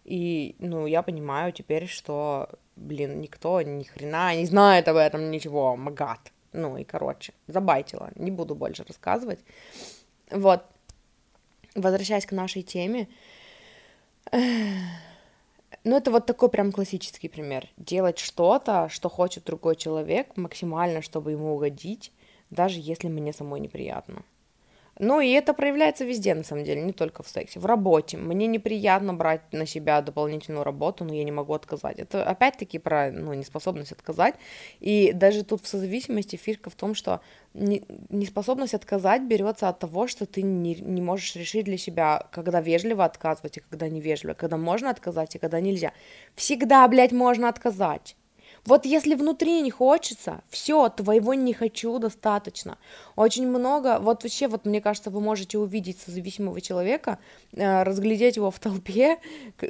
и, 0.04 0.56
ну, 0.58 0.86
я 0.86 1.02
понимаю 1.02 1.52
теперь, 1.52 1.86
что, 1.86 2.48
блин, 2.76 3.20
никто 3.20 3.62
ни 3.62 3.84
хрена 3.84 4.34
не 4.34 4.46
знает 4.46 4.88
об 4.88 4.96
этом 4.96 5.30
ничего, 5.30 5.76
магат. 5.76 6.32
Ну 6.52 6.76
и, 6.76 6.84
короче, 6.84 7.32
забайтила, 7.46 8.10
не 8.16 8.30
буду 8.30 8.54
больше 8.54 8.84
рассказывать. 8.84 9.40
Вот, 10.30 10.62
возвращаясь 11.80 12.26
к 12.26 12.32
нашей 12.32 12.62
теме, 12.62 13.08
ну, 14.32 15.96
это 15.96 16.10
вот 16.10 16.26
такой 16.26 16.48
прям 16.48 16.72
классический 16.72 17.28
пример. 17.28 17.68
Делать 17.76 18.18
что-то, 18.18 18.88
что 18.88 19.08
хочет 19.08 19.44
другой 19.44 19.76
человек, 19.76 20.36
максимально, 20.36 21.02
чтобы 21.02 21.32
ему 21.32 21.54
угодить, 21.54 22.12
даже 22.50 22.78
если 22.80 23.08
мне 23.08 23.32
самой 23.32 23.60
неприятно. 23.60 24.22
Ну, 24.98 25.20
и 25.20 25.30
это 25.30 25.54
проявляется 25.54 26.04
везде, 26.04 26.34
на 26.34 26.42
самом 26.42 26.64
деле, 26.64 26.82
не 26.82 26.92
только 26.92 27.22
в 27.22 27.28
сексе. 27.28 27.60
В 27.60 27.66
работе. 27.66 28.16
Мне 28.16 28.46
неприятно 28.48 29.14
брать 29.14 29.52
на 29.52 29.64
себя 29.64 30.00
дополнительную 30.02 30.64
работу, 30.64 31.04
но 31.04 31.14
я 31.14 31.24
не 31.24 31.30
могу 31.30 31.54
отказать. 31.54 31.98
Это 31.98 32.24
опять-таки 32.24 32.78
про 32.78 33.10
ну, 33.12 33.32
неспособность 33.32 33.92
отказать. 33.92 34.34
И 34.80 35.12
даже 35.12 35.44
тут 35.44 35.62
в 35.62 35.68
созависимости 35.68 36.36
фишка 36.36 36.68
в 36.68 36.74
том, 36.74 36.94
что 36.94 37.20
не, 37.54 37.84
неспособность 38.08 38.74
отказать 38.74 39.22
берется 39.22 39.68
от 39.68 39.78
того, 39.78 40.08
что 40.08 40.26
ты 40.26 40.42
не, 40.42 40.74
не 40.74 41.00
можешь 41.00 41.36
решить 41.36 41.64
для 41.64 41.78
себя, 41.78 42.26
когда 42.32 42.60
вежливо 42.60 43.04
отказывать 43.04 43.58
и 43.58 43.60
когда 43.60 43.88
невежливо, 43.88 44.34
когда 44.34 44.56
можно 44.56 44.90
отказать 44.90 45.34
и 45.36 45.38
когда 45.38 45.60
нельзя. 45.60 45.92
Всегда, 46.34 46.86
блядь, 46.88 47.12
можно 47.12 47.48
отказать. 47.48 48.16
Вот 48.64 48.86
если 48.86 49.14
внутри 49.14 49.60
не 49.62 49.70
хочется, 49.70 50.42
все, 50.48 50.88
твоего 50.88 51.34
не 51.34 51.52
хочу 51.52 51.98
достаточно. 51.98 52.78
Очень 53.16 53.48
много, 53.48 53.98
вот 54.00 54.22
вообще, 54.22 54.48
вот 54.48 54.66
мне 54.66 54.80
кажется, 54.80 55.10
вы 55.10 55.20
можете 55.20 55.58
увидеть 55.58 55.98
созависимого 56.00 56.60
человека, 56.60 57.18
э, 57.52 57.82
разглядеть 57.82 58.36
его 58.36 58.50
в 58.50 58.58
толпе, 58.58 59.18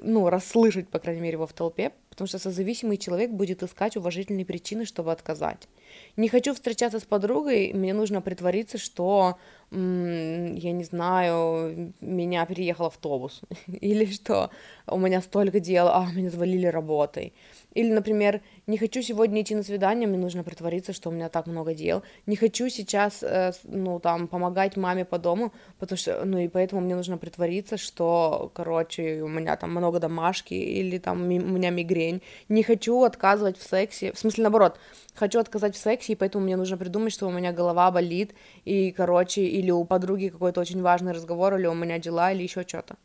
ну, 0.02 0.28
расслышать, 0.28 0.88
по 0.88 0.98
крайней 0.98 1.20
мере, 1.20 1.34
его 1.34 1.46
в 1.46 1.52
толпе, 1.52 1.92
потому 2.18 2.26
что 2.26 2.40
созависимый 2.40 2.96
человек 2.96 3.30
будет 3.30 3.62
искать 3.62 3.96
уважительные 3.96 4.44
причины, 4.44 4.84
чтобы 4.84 5.12
отказать. 5.12 5.68
Не 6.16 6.28
хочу 6.28 6.52
встречаться 6.52 6.98
с 6.98 7.04
подругой, 7.04 7.72
мне 7.72 7.94
нужно 7.94 8.20
притвориться, 8.20 8.76
что, 8.76 9.38
я 9.70 10.72
не 10.72 10.82
знаю, 10.82 11.92
меня 12.00 12.44
переехал 12.46 12.86
автобус, 12.86 13.42
или 13.68 14.04
что 14.06 14.50
у 14.88 14.98
меня 14.98 15.22
столько 15.22 15.60
дел, 15.60 15.86
а, 15.86 16.10
меня 16.12 16.30
завалили 16.30 16.66
работой. 16.66 17.32
Или, 17.78 17.92
например, 17.92 18.40
не 18.66 18.76
хочу 18.76 19.02
сегодня 19.02 19.40
идти 19.40 19.54
на 19.54 19.62
свидание, 19.62 20.08
мне 20.08 20.18
нужно 20.18 20.42
притвориться, 20.42 20.92
что 20.92 21.10
у 21.10 21.12
меня 21.12 21.28
так 21.28 21.46
много 21.46 21.74
дел. 21.74 22.02
Не 22.26 22.34
хочу 22.34 22.68
сейчас, 22.68 23.22
э, 23.22 23.52
ну, 23.62 24.00
там, 24.00 24.26
помогать 24.26 24.76
маме 24.76 25.04
по 25.04 25.16
дому, 25.16 25.52
потому 25.78 25.96
что, 25.96 26.24
ну, 26.24 26.38
и 26.38 26.48
поэтому 26.48 26.80
мне 26.80 26.96
нужно 26.96 27.18
притвориться, 27.18 27.76
что, 27.76 28.50
короче, 28.52 29.22
у 29.22 29.28
меня 29.28 29.56
там 29.56 29.70
много 29.70 30.00
домашки, 30.00 30.54
или 30.54 30.98
там 30.98 31.22
у 31.22 31.26
меня 31.26 31.70
мигрень. 31.70 32.20
Не 32.48 32.64
хочу 32.64 33.04
отказывать 33.04 33.56
в 33.58 33.62
сексе, 33.62 34.10
в 34.12 34.18
смысле, 34.18 34.42
наоборот, 34.42 34.80
хочу 35.14 35.38
отказать 35.38 35.76
в 35.76 35.78
сексе, 35.78 36.14
и 36.14 36.16
поэтому 36.16 36.46
мне 36.46 36.56
нужно 36.56 36.76
придумать, 36.76 37.12
что 37.12 37.28
у 37.28 37.30
меня 37.30 37.52
голова 37.52 37.92
болит, 37.92 38.34
и, 38.64 38.90
короче, 38.90 39.42
или 39.42 39.70
у 39.70 39.84
подруги 39.84 40.30
какой-то 40.30 40.60
очень 40.60 40.82
важный 40.82 41.12
разговор, 41.12 41.54
или 41.54 41.68
у 41.68 41.74
меня 41.74 42.00
дела, 42.00 42.32
или 42.32 42.42
еще 42.42 42.64
что-то. 42.66 42.96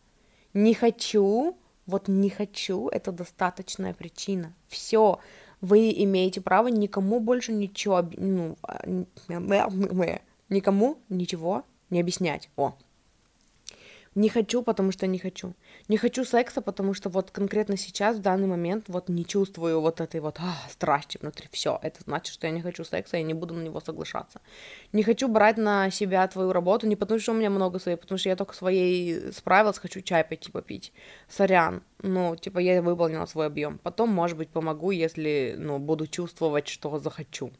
Не 0.56 0.74
хочу 0.74 1.56
вот 1.86 2.08
не 2.08 2.30
хочу, 2.30 2.88
это 2.88 3.12
достаточная 3.12 3.94
причина. 3.94 4.54
Все, 4.68 5.20
вы 5.62 5.92
имеете 5.92 6.42
право 6.42 6.68
никому 6.68 7.20
больше 7.20 7.54
ничего, 7.54 8.08
ну, 8.18 8.58
а, 8.64 8.84
никому 10.50 10.98
ничего 11.10 11.64
не 11.90 12.00
объяснять. 12.00 12.50
О, 12.56 12.76
не 14.16 14.30
хочу, 14.30 14.62
потому 14.62 14.92
что 14.92 15.08
не 15.08 15.18
хочу. 15.20 15.54
Не 15.88 15.98
хочу 15.98 16.24
секса, 16.24 16.62
потому 16.62 16.94
что 16.94 17.10
вот 17.10 17.32
конкретно 17.32 17.78
сейчас, 17.78 18.18
в 18.18 18.22
данный 18.22 18.48
момент, 18.48 18.86
вот 18.88 19.10
не 19.10 19.26
чувствую 19.26 19.82
вот 19.82 20.02
этой 20.02 20.22
вот 20.22 20.38
а, 20.40 20.56
страсти 20.70 21.18
внутри. 21.18 21.48
Все, 21.52 21.80
это 21.82 22.02
значит, 22.04 22.34
что 22.34 22.48
я 22.48 22.54
не 22.54 22.62
хочу 22.62 22.84
секса, 22.84 23.18
я 23.18 23.24
не 23.24 23.34
буду 23.34 23.54
на 23.54 23.64
него 23.64 23.80
соглашаться. 23.80 24.40
Не 24.92 25.04
хочу 25.04 25.28
брать 25.28 25.58
на 25.58 25.90
себя 25.90 26.28
твою 26.28 26.54
работу, 26.54 26.88
не 26.88 26.96
потому 26.96 27.20
что 27.20 27.32
у 27.32 27.36
меня 27.36 27.50
много 27.50 27.80
своей, 27.80 27.98
потому 27.98 28.18
что 28.18 28.30
я 28.30 28.36
только 28.36 28.54
своей 28.54 29.32
справилась, 29.34 29.80
хочу 29.80 30.02
чай 30.02 30.24
пойти 30.24 30.52
попить. 30.52 30.94
Сорян, 31.28 31.82
ну, 32.02 32.36
типа, 32.36 32.60
я 32.60 32.82
выполнила 32.82 33.26
свой 33.26 33.48
объем. 33.48 33.80
Потом, 33.80 34.10
может 34.10 34.38
быть, 34.38 34.50
помогу, 34.50 34.92
если, 34.92 35.56
ну, 35.58 35.80
буду 35.80 36.08
чувствовать, 36.08 36.68
что 36.68 37.00
захочу 37.00 37.52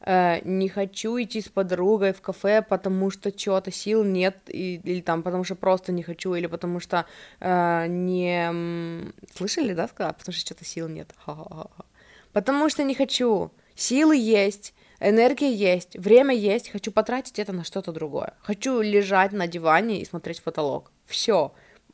э, 0.00 0.40
не 0.44 0.68
хочу 0.68 1.20
идти 1.20 1.40
с 1.40 1.48
подругой 1.48 2.12
в 2.12 2.20
кафе, 2.20 2.62
потому 2.62 3.10
что 3.10 3.32
чего-то 3.32 3.70
сил 3.70 4.04
нет, 4.04 4.36
и, 4.46 4.80
или 4.84 5.00
там 5.00 5.22
потому 5.22 5.44
что 5.44 5.54
просто 5.54 5.92
не 5.92 6.02
хочу, 6.02 6.34
или 6.34 6.46
потому 6.46 6.80
что 6.80 7.06
э, 7.40 7.86
не... 7.88 9.12
Слышали, 9.34 9.74
да, 9.74 9.88
сказала? 9.88 10.12
Потому 10.12 10.32
что 10.32 10.40
что-то 10.46 10.64
сил 10.64 10.88
нет. 10.88 11.14
Ха-ха-ха. 11.16 11.84
Потому 12.32 12.68
что 12.68 12.84
не 12.84 12.94
хочу. 12.94 13.50
Силы 13.74 14.16
есть, 14.16 14.74
энергия 15.00 15.52
есть, 15.52 15.96
время 15.96 16.34
есть, 16.34 16.70
хочу 16.70 16.90
потратить 16.90 17.38
это 17.38 17.52
на 17.52 17.64
что-то 17.64 17.92
другое. 17.92 18.34
Хочу 18.40 18.80
лежать 18.80 19.32
на 19.32 19.46
диване 19.46 20.00
и 20.00 20.04
смотреть 20.04 20.40
в 20.40 20.42
потолок. 20.42 20.90
Все. 21.06 21.52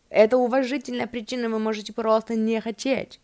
Это 0.08 0.36
уважительная 0.36 1.06
причина, 1.06 1.48
вы 1.48 1.58
можете 1.58 1.92
просто 1.92 2.36
не 2.36 2.60
хотеть. 2.60 3.20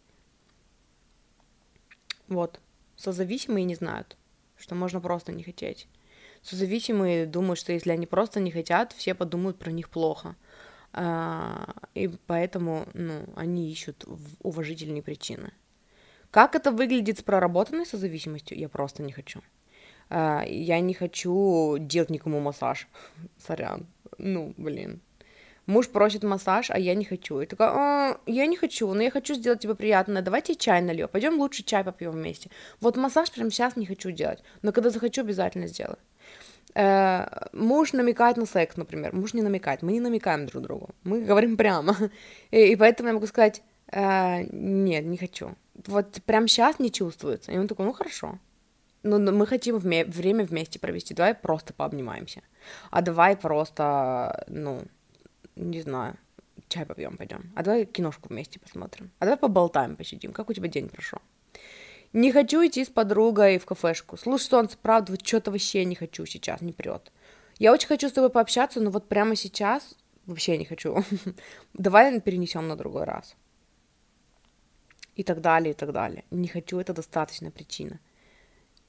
Вот. 2.29 2.61
Созависимые 2.97 3.65
не 3.65 3.75
знают 3.75 4.17
что 4.61 4.75
можно 4.75 5.01
просто 5.01 5.33
не 5.33 5.43
хотеть. 5.43 5.89
Созависимые 6.43 7.27
думают, 7.27 7.59
что 7.59 7.73
если 7.73 7.91
они 7.91 8.07
просто 8.07 8.41
не 8.41 8.51
хотят, 8.51 8.93
все 8.93 9.15
подумают 9.15 9.59
про 9.59 9.71
них 9.71 9.91
плохо. 9.91 10.37
А, 10.93 11.75
и 11.95 12.09
поэтому 12.27 12.87
ну, 12.95 13.25
они 13.37 13.71
ищут 13.71 14.05
уважительные 14.43 15.03
причины. 15.03 15.53
Как 16.31 16.55
это 16.55 16.71
выглядит 16.71 17.19
с 17.19 17.23
проработанной 17.23 17.87
созависимостью, 17.87 18.59
я 18.59 18.69
просто 18.69 19.03
не 19.03 19.13
хочу. 19.13 19.43
А, 20.09 20.45
я 20.47 20.81
не 20.81 20.95
хочу 20.95 21.77
делать 21.79 22.11
никому 22.11 22.41
массаж. 22.41 22.89
Сорян. 23.39 23.87
Ну, 24.19 24.55
блин. 24.57 25.01
Муж 25.71 25.89
просит 25.89 26.25
массаж, 26.25 26.71
а 26.71 26.79
я 26.79 26.97
не 26.97 27.05
хочу. 27.05 27.41
И 27.41 27.47
такая, 27.47 27.71
а, 27.71 28.21
я 28.27 28.47
не 28.47 28.57
хочу, 28.57 28.93
но 28.93 29.03
я 29.03 29.11
хочу 29.11 29.35
сделать 29.35 29.61
тебе 29.61 29.77
приятное. 29.77 30.21
Давайте 30.21 30.57
чай 30.57 30.83
налью. 30.83 31.09
Пойдем 31.09 31.39
лучше 31.39 31.63
чай 31.63 31.85
попьем 31.85 32.11
вместе. 32.11 32.51
Вот 32.81 32.97
массаж 32.97 33.31
прямо 33.31 33.51
сейчас 33.51 33.77
не 33.77 33.87
хочу 33.87 34.11
делать, 34.11 34.43
но 34.63 34.73
когда 34.73 34.91
захочу, 34.91 35.21
обязательно 35.21 35.69
сделаю. 35.69 35.99
Э, 36.75 37.25
муж 37.53 37.93
намекает 37.93 38.37
на 38.37 38.47
секс, 38.47 38.77
например. 38.77 39.15
Муж 39.15 39.33
не 39.33 39.43
намекает, 39.43 39.83
мы 39.83 39.93
не 39.93 40.01
намекаем 40.01 40.47
друг 40.47 40.65
другу. 40.65 40.89
Мы 41.05 41.21
говорим 41.23 41.57
прямо. 41.57 41.97
И, 42.51 42.73
и 42.73 42.77
поэтому 42.77 43.09
я 43.09 43.15
могу 43.15 43.29
сказать, 43.29 43.63
э, 43.93 44.43
нет, 44.51 45.05
не 45.05 45.19
хочу. 45.19 45.55
Вот 45.87 46.21
прямо 46.27 46.49
сейчас 46.49 46.81
не 46.81 46.91
чувствуется. 46.91 47.53
И 47.53 47.59
он 47.59 47.69
такой, 47.69 47.87
ну 47.87 47.93
хорошо. 47.93 48.41
Ну, 49.05 49.19
мы 49.33 49.47
хотим 49.47 49.77
вме- 49.77 50.05
время 50.05 50.45
вместе 50.45 50.81
провести. 50.81 51.15
Давай 51.15 51.35
просто 51.35 51.73
пообнимаемся. 51.73 52.43
А 52.91 53.03
давай 53.03 53.37
просто, 53.37 54.45
ну, 54.49 54.83
не 55.57 55.81
знаю, 55.81 56.17
чай 56.69 56.87
попьем, 56.87 57.17
пойдем. 57.17 57.53
А 57.55 57.63
давай 57.63 57.85
киношку 57.85 58.29
вместе 58.29 58.59
посмотрим. 58.59 59.11
А 59.19 59.25
давай 59.25 59.39
поболтаем, 59.39 59.97
посидим. 59.97 60.33
Как 60.33 60.51
у 60.51 60.53
тебя 60.53 60.69
день 60.69 60.89
прошел? 60.89 61.21
Не 62.13 62.33
хочу 62.33 62.67
идти 62.67 62.85
с 62.85 62.89
подругой 62.89 63.59
в 63.59 63.67
кафешку. 63.67 64.17
Слушай, 64.17 64.45
солнце, 64.45 64.79
правда, 64.81 65.13
вот 65.13 65.27
что-то 65.27 65.51
вообще 65.51 65.85
не 65.85 65.95
хочу 65.95 66.27
сейчас, 66.27 66.61
не 66.61 66.73
прет. 66.73 67.13
Я 67.59 67.73
очень 67.73 67.89
хочу 67.89 68.09
с 68.09 68.13
тобой 68.13 68.31
пообщаться, 68.31 68.81
но 68.81 68.91
вот 68.91 69.09
прямо 69.09 69.37
сейчас 69.37 69.97
вообще 70.27 70.59
не 70.59 70.65
хочу. 70.65 71.05
Давай 71.75 72.21
перенесем 72.21 72.67
на 72.67 72.77
другой 72.77 73.05
раз. 73.05 73.37
И 75.15 75.23
так 75.23 75.41
далее, 75.41 75.73
и 75.73 75.77
так 75.77 75.93
далее. 75.93 76.25
Не 76.31 76.49
хочу, 76.49 76.79
это 76.79 76.95
достаточная 76.95 77.51
причина 77.51 78.01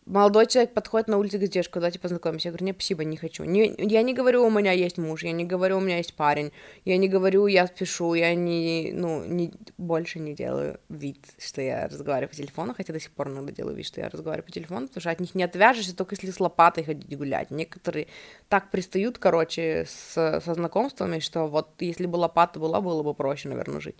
молодой 0.05 0.47
человек 0.47 0.73
подходит 0.73 1.07
на 1.07 1.17
улице 1.17 1.37
говорит, 1.37 1.53
девушка, 1.53 1.79
давайте 1.79 1.99
познакомимся. 1.99 2.47
Я 2.47 2.51
говорю, 2.51 2.65
нет, 2.65 2.75
спасибо, 2.77 3.03
не 3.03 3.17
хочу. 3.17 3.43
Не, 3.43 3.73
я 3.77 4.01
не 4.01 4.13
говорю, 4.13 4.45
у 4.45 4.49
меня 4.49 4.71
есть 4.71 4.97
муж, 4.97 5.23
я 5.23 5.31
не 5.31 5.43
говорю, 5.43 5.77
у 5.77 5.79
меня 5.79 5.97
есть 5.97 6.15
парень, 6.15 6.51
я 6.85 6.97
не 6.97 7.07
говорю, 7.07 7.47
я 7.47 7.67
спешу, 7.67 8.13
я 8.13 8.33
не, 8.35 8.91
ну, 8.93 9.23
не, 9.23 9.53
больше 9.77 10.19
не 10.19 10.33
делаю 10.33 10.79
вид, 10.89 11.17
что 11.37 11.61
я 11.61 11.87
разговариваю 11.87 12.29
по 12.29 12.35
телефону, 12.35 12.73
хотя 12.75 12.93
до 12.93 12.99
сих 12.99 13.11
пор 13.11 13.29
иногда 13.29 13.51
делаю 13.51 13.75
вид, 13.75 13.85
что 13.85 14.01
я 14.01 14.09
разговариваю 14.09 14.45
по 14.45 14.51
телефону, 14.51 14.87
потому 14.87 15.01
что 15.01 15.11
от 15.11 15.19
них 15.19 15.35
не 15.35 15.43
отвяжешься, 15.43 15.95
только 15.95 16.15
если 16.15 16.31
с 16.31 16.39
лопатой 16.39 16.83
ходить 16.83 17.17
гулять. 17.17 17.51
Некоторые 17.51 18.07
так 18.49 18.71
пристают, 18.71 19.17
короче, 19.17 19.85
с, 19.87 20.41
со 20.43 20.53
знакомствами, 20.53 21.19
что 21.19 21.47
вот 21.47 21.69
если 21.79 22.05
бы 22.05 22.17
лопата 22.17 22.59
была, 22.59 22.81
было 22.81 23.03
бы 23.03 23.13
проще, 23.13 23.49
наверное, 23.49 23.79
жить. 23.79 23.97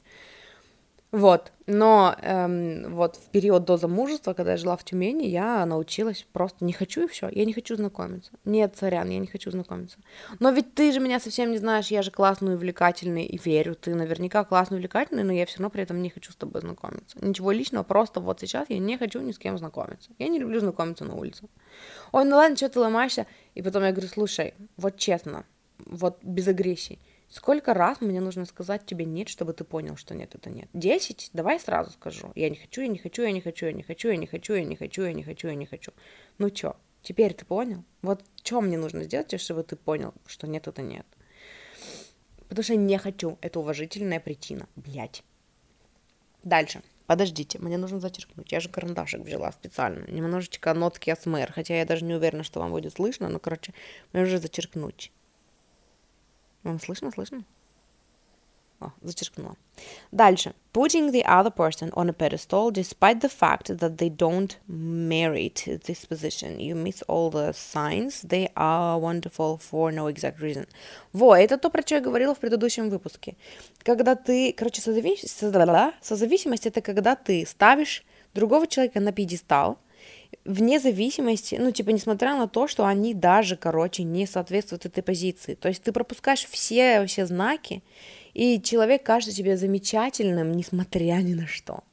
Вот, 1.12 1.52
но 1.66 2.16
эм, 2.22 2.96
вот 2.96 3.18
в 3.18 3.30
период 3.32 3.66
до 3.66 3.76
замужества, 3.76 4.34
когда 4.34 4.52
я 4.52 4.58
жила 4.58 4.78
в 4.78 4.86
Тюмени, 4.86 5.26
я 5.26 5.66
научилась 5.66 6.26
просто 6.32 6.64
не 6.64 6.72
хочу 6.72 7.04
и 7.04 7.08
все, 7.08 7.28
я 7.30 7.44
не 7.44 7.52
хочу 7.52 7.76
знакомиться. 7.76 8.32
Нет, 8.46 8.78
царян, 8.78 9.10
я 9.10 9.20
не 9.20 9.28
хочу 9.28 9.52
знакомиться. 9.52 9.98
Но 10.40 10.52
ведь 10.52 10.74
ты 10.74 10.94
же 10.94 11.02
меня 11.02 11.20
совсем 11.20 11.52
не 11.52 11.58
знаешь, 11.58 11.88
я 11.88 12.02
же 12.02 12.12
классный, 12.12 12.56
увлекательный 12.56 13.26
и 13.26 13.38
верю, 13.38 13.76
ты 13.76 13.94
наверняка 13.94 14.46
классный, 14.46 14.78
увлекательный, 14.78 15.24
но 15.24 15.34
я 15.34 15.46
все 15.46 15.58
равно 15.58 15.70
при 15.70 15.84
этом 15.84 16.02
не 16.02 16.10
хочу 16.10 16.32
с 16.32 16.36
тобой 16.38 16.62
знакомиться. 16.62 17.18
Ничего 17.22 17.52
личного, 17.52 17.84
просто 17.84 18.22
вот 18.22 18.40
сейчас 18.40 18.70
я 18.70 18.80
не 18.80 18.98
хочу 18.98 19.20
ни 19.20 19.34
с 19.34 19.38
кем 19.38 19.58
знакомиться. 19.58 20.12
Я 20.18 20.30
не 20.30 20.40
люблю 20.40 20.62
знакомиться 20.62 21.04
на 21.04 21.16
улице. 21.16 21.44
Ой, 22.14 22.24
ну 22.24 22.38
ладно, 22.38 22.56
что 22.56 22.70
ты 22.70 22.80
ломаешься? 22.80 23.28
И 23.54 23.62
потом 23.62 23.84
я 23.84 23.92
говорю, 23.92 24.08
слушай, 24.08 24.54
вот 24.78 24.96
честно, 24.96 25.44
вот 25.86 26.20
без 26.24 26.48
агрессии, 26.48 27.00
Сколько 27.32 27.74
раз 27.74 28.02
мне 28.02 28.20
нужно 28.20 28.44
сказать 28.44 28.86
тебе 28.86 29.06
нет, 29.06 29.30
чтобы 29.30 29.54
ты 29.54 29.64
понял, 29.64 29.96
что 29.96 30.14
нет, 30.14 30.36
это 30.36 30.50
нет? 30.50 30.68
Десять? 30.74 31.30
Давай 31.32 31.62
сразу 31.62 31.92
скажу. 31.92 32.30
Я 32.36 32.50
не 32.50 32.58
хочу, 32.58 32.82
я 32.82 32.90
не 32.90 32.98
хочу, 32.98 33.22
я 33.22 33.32
не 33.32 33.40
хочу, 33.40 33.68
я 33.68 33.72
не 33.72 33.84
хочу, 33.84 34.10
я 34.10 34.18
не 34.18 34.28
хочу, 34.28 34.54
я 34.54 34.66
не 34.66 34.76
хочу, 34.76 35.04
я 35.04 35.14
не 35.14 35.24
хочу, 35.24 35.48
я 35.48 35.56
не 35.56 35.66
хочу. 35.66 35.94
Ну 36.40 36.50
чё, 36.50 36.76
теперь 37.02 37.34
ты 37.34 37.46
понял? 37.46 37.86
Вот 38.02 38.22
что 38.44 38.60
мне 38.60 38.78
нужно 38.78 39.06
сделать, 39.06 39.40
чтобы 39.40 39.64
ты 39.64 39.78
понял, 39.78 40.14
что 40.26 40.46
нет, 40.46 40.68
это 40.68 40.82
нет? 40.82 41.06
Потому 42.50 42.64
что 42.64 42.74
я 42.74 42.80
не 42.80 42.98
хочу. 42.98 43.38
Это 43.40 43.62
уважительная 43.62 44.20
причина. 44.20 44.68
Блять. 44.76 45.24
Дальше. 46.44 46.82
Подождите, 47.08 47.60
мне 47.60 47.78
нужно 47.78 48.02
зачеркнуть. 48.02 48.52
Я 48.52 48.60
же 48.60 48.68
карандашик 48.68 49.22
взяла 49.22 49.54
специально. 49.54 50.06
Немножечко 50.12 50.74
нотки 50.74 51.10
АСМР. 51.10 51.54
Хотя 51.54 51.78
я 51.78 51.86
даже 51.86 52.04
не 52.04 52.14
уверена, 52.14 52.44
что 52.44 52.60
вам 52.60 52.72
будет 52.72 52.92
слышно. 52.92 53.30
Но, 53.30 53.40
короче, 53.40 53.74
мне 54.12 54.24
нужно 54.24 54.40
зачеркнуть. 54.40 55.14
Вам 56.64 56.80
слышно, 56.80 57.12
слышно? 57.12 57.44
О, 58.82 58.92
зачеркнула. 59.02 59.56
Дальше. 60.12 60.54
Putting 60.74 61.12
the 61.12 61.24
other 61.26 61.52
person 61.52 61.92
on 61.94 62.10
a 62.10 62.14
pedestal 62.14 62.72
despite 62.72 63.22
the 63.22 63.30
fact 63.30 63.68
that 63.78 63.98
they 63.98 64.10
don't 64.10 64.58
merit 64.68 65.68
this 65.86 66.06
position. 66.06 66.60
You 66.60 66.76
miss 66.76 67.04
all 67.08 67.30
the 67.30 67.54
signs. 67.54 68.24
They 68.24 68.50
are 68.56 68.98
wonderful 69.00 69.60
for 69.60 69.92
no 69.92 70.08
exact 70.08 70.40
reason. 70.40 70.68
Во, 71.14 71.36
это 71.36 71.58
то, 71.58 71.70
про 71.70 71.82
что 71.82 71.96
я 71.96 72.02
говорила 72.02 72.34
в 72.34 72.40
предыдущем 72.40 72.90
выпуске. 72.90 73.36
Когда 73.84 74.16
ты, 74.16 74.54
короче, 74.54 74.82
созависимость, 74.82 76.02
созависимость 76.02 76.66
это 76.66 76.82
когда 76.82 77.16
ты 77.16 77.46
ставишь 77.46 78.04
другого 78.34 78.66
человека 78.66 79.00
на 79.00 79.12
пьедестал, 79.12 79.78
вне 80.46 80.80
зависимости, 80.80 81.56
ну, 81.60 81.72
типа, 81.72 81.90
несмотря 81.90 82.36
на 82.36 82.48
то, 82.48 82.68
что 82.68 82.86
они 82.86 83.14
даже, 83.14 83.56
короче, 83.58 84.04
не 84.04 84.26
соответствуют 84.26 84.86
этой 84.86 85.04
позиции. 85.04 85.56
То 85.56 85.68
есть 85.68 85.84
ты 85.84 85.92
пропускаешь 85.92 86.46
все 86.46 87.00
вообще 87.00 87.26
знаки, 87.26 87.84
и 88.34 88.62
человек 88.62 89.04
кажется 89.04 89.36
тебе 89.36 89.58
замечательным, 89.58 90.54
несмотря 90.54 91.16
ни 91.16 91.34
на 91.34 91.48
что. 91.48 91.84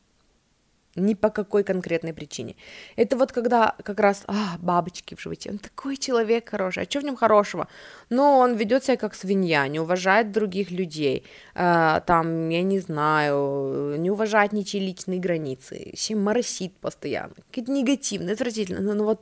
Ни 0.99 1.14
по 1.14 1.31
какой 1.31 1.64
конкретной 1.64 2.12
причине. 2.12 2.57
Это 2.97 3.17
вот 3.17 3.33
когда 3.33 3.75
как 3.85 4.00
раз, 4.00 4.25
а, 4.26 4.57
бабочки 4.59 5.14
в 5.14 5.21
животе, 5.21 5.50
он 5.50 5.59
такой 5.59 5.97
человек 5.97 6.50
хороший, 6.50 6.83
а 6.83 6.90
что 6.90 7.00
в 7.00 7.05
нем 7.05 7.17
хорошего? 7.17 7.69
Ну, 8.11 8.23
он 8.23 8.57
ведет 8.57 8.85
себя 8.85 8.97
как 8.97 9.14
свинья, 9.14 9.67
не 9.69 9.81
уважает 9.81 10.33
других 10.33 10.71
людей, 10.71 11.25
э, 11.55 12.00
там, 12.07 12.49
я 12.49 12.62
не 12.62 12.81
знаю, 12.81 13.97
не 13.99 14.11
уважает 14.11 14.52
ничьи 14.52 14.81
личные 14.81 15.21
границы, 15.21 15.87
вообще 15.87 16.14
моросит 16.14 16.73
постоянно, 16.76 17.35
какие-то 17.49 17.73
негативные, 17.73 18.35
отвратительно, 18.35 18.81
ну, 18.81 18.95
ну 18.95 19.05
вот, 19.05 19.21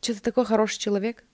что-то 0.00 0.22
такой 0.22 0.44
хороший 0.44 0.78
человек, 0.78 1.24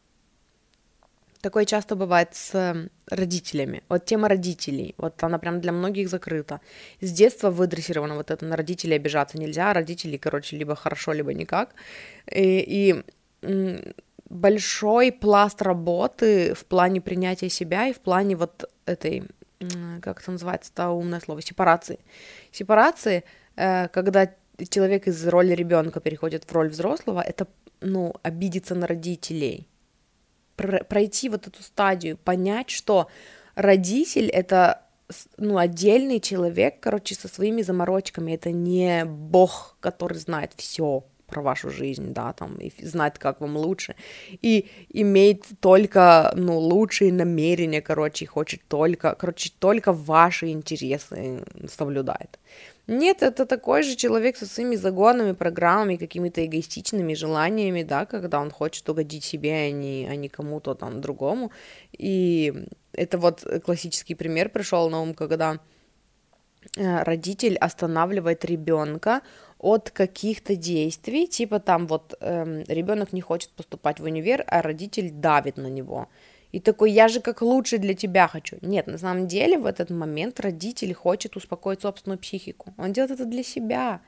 Такое 1.40 1.64
часто 1.64 1.97
бывает 1.97 2.35
с 2.35 2.54
эм, 2.54 2.90
родителями. 3.09 3.82
Вот 3.88 4.04
тема 4.04 4.28
родителей, 4.28 4.94
вот 4.99 5.23
она 5.23 5.38
прям 5.38 5.61
для 5.61 5.73
многих 5.73 6.11
закрыта. 6.11 6.61
С 7.00 7.11
детства 7.12 7.50
выдрессировано 7.50 8.14
вот 8.14 8.30
это, 8.30 8.44
на 8.44 8.56
родителей 8.56 8.97
обижаться 8.97 9.38
нельзя, 9.38 9.73
родители, 9.73 10.18
короче, 10.18 10.56
либо 10.56 10.75
хорошо, 10.75 11.12
либо 11.12 11.32
никак. 11.32 11.75
И, 12.30 13.02
и 13.42 13.94
большой 14.28 15.12
пласт 15.12 15.62
работы 15.62 16.54
в 16.54 16.66
плане 16.66 17.00
принятия 17.00 17.49
себя 17.49 17.88
и 17.88 17.94
в 17.94 18.00
плане 18.00 18.37
вот 18.37 18.70
этой, 18.85 19.25
как 20.02 20.20
это 20.20 20.32
называется, 20.32 20.73
это 20.75 20.90
умное 20.90 21.20
слово, 21.20 21.40
сепарации. 21.40 22.00
Сепарации, 22.52 23.25
э, 23.56 23.88
когда 23.88 24.30
человек 24.68 25.09
из 25.09 25.26
роли 25.26 25.54
ребенка 25.54 26.00
переходит 26.00 26.44
в 26.44 26.52
роль 26.52 26.68
взрослого, 26.68 27.23
это, 27.23 27.47
ну, 27.80 28.14
обидеться 28.23 28.75
на 28.75 28.87
родителей 28.87 29.70
пройти 30.61 31.29
вот 31.29 31.47
эту 31.47 31.62
стадию, 31.62 32.17
понять, 32.17 32.71
что 32.71 33.09
родитель 33.55 34.29
это 34.29 34.83
ну, 35.37 35.59
отдельный 35.59 36.21
человек, 36.21 36.81
короче, 36.81 37.14
со 37.14 37.29
своими 37.29 37.62
заморочками. 37.62 38.33
Это 38.33 38.52
не 38.52 39.05
бог, 39.05 39.76
который 39.81 40.19
знает 40.19 40.52
все 40.57 41.05
про 41.26 41.43
вашу 41.43 41.71
жизнь, 41.71 42.12
да, 42.12 42.33
там, 42.33 42.57
и 42.57 42.73
знает, 42.85 43.19
как 43.19 43.40
вам 43.40 43.57
лучше, 43.57 43.95
и 44.43 44.69
имеет 44.88 45.45
только, 45.61 46.33
ну, 46.37 46.59
лучшие 46.59 47.12
намерения, 47.12 47.81
короче, 47.81 48.25
и 48.25 48.29
хочет 48.29 48.61
только, 48.69 49.14
короче, 49.14 49.52
только 49.59 49.93
ваши 49.93 50.49
интересы 50.49 51.45
соблюдает. 51.69 52.38
Нет, 52.87 53.22
это 53.22 53.46
такой 53.46 53.82
же 53.82 53.94
человек 53.96 54.37
со 54.37 54.46
своими 54.46 54.76
загонами, 54.76 55.32
программами, 55.32 55.96
какими-то 55.96 56.44
эгоистичными 56.44 57.14
желаниями, 57.14 57.82
да, 57.84 58.04
когда 58.04 58.40
он 58.40 58.50
хочет 58.50 58.88
угодить 58.88 59.25
себе, 59.25 59.52
а 59.52 59.70
не, 59.70 60.08
а 60.10 60.16
не 60.16 60.28
кому-то 60.28 60.75
там 60.75 61.00
другому. 61.00 61.52
И 61.92 62.66
это 62.92 63.18
вот 63.18 63.46
классический 63.64 64.14
пример 64.14 64.49
пришел 64.49 64.90
на 64.90 65.00
ум, 65.02 65.14
когда 65.14 65.60
э, 66.76 67.02
родитель 67.04 67.56
останавливает 67.58 68.44
ребенка 68.44 69.20
от 69.58 69.90
каких-то 69.90 70.56
действий, 70.56 71.26
типа 71.28 71.60
там 71.60 71.87
вот 71.87 72.14
эм, 72.20 72.64
ребенок 72.66 73.12
не 73.12 73.20
хочет 73.20 73.50
поступать 73.50 74.00
в 74.00 74.04
универ, 74.04 74.42
а 74.46 74.62
родитель 74.62 75.10
давит 75.10 75.58
на 75.58 75.68
него. 75.68 76.08
И 76.52 76.61
такой, 76.61 76.90
я 76.90 77.09
же 77.09 77.21
как 77.21 77.42
лучше 77.42 77.78
для 77.78 77.95
тебя 77.95 78.28
хочу. 78.28 78.57
Нет, 78.62 78.87
на 78.87 78.99
самом 78.99 79.26
деле 79.26 79.59
в 79.59 79.66
этот 79.66 79.90
момент 79.90 80.40
родитель 80.40 80.92
хочет 80.95 81.37
успокоить 81.37 81.83
собственную 81.83 82.19
психику. 82.19 82.75
Он 82.78 82.92
делает 82.92 83.12
это 83.12 83.25
для 83.25 83.42
себя. 83.42 84.00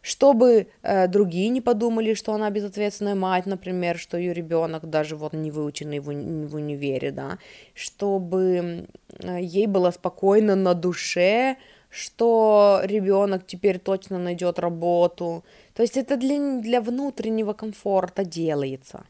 Чтобы 0.00 0.68
э, 0.82 1.08
другие 1.08 1.48
не 1.48 1.60
подумали, 1.60 2.14
что 2.14 2.32
она 2.32 2.50
безответственная 2.50 3.16
мать, 3.16 3.46
например, 3.46 3.98
что 3.98 4.16
ее 4.16 4.32
ребенок 4.32 4.88
даже 4.88 5.16
вот 5.16 5.32
не 5.32 5.50
выученный 5.50 5.98
в, 5.98 6.08
уни- 6.10 6.46
в 6.46 6.54
универе, 6.54 7.10
да, 7.10 7.38
чтобы 7.74 8.86
э, 9.22 9.38
ей 9.40 9.66
было 9.66 9.90
спокойно 9.90 10.54
на 10.54 10.74
душе, 10.74 11.56
что 11.90 12.80
ребенок 12.84 13.46
теперь 13.46 13.78
точно 13.78 14.18
найдет 14.18 14.58
работу. 14.58 15.44
То 15.74 15.82
есть 15.82 15.96
это 15.96 16.16
для, 16.16 16.60
для 16.60 16.80
внутреннего 16.80 17.52
комфорта 17.52 18.24
делается. 18.24 19.04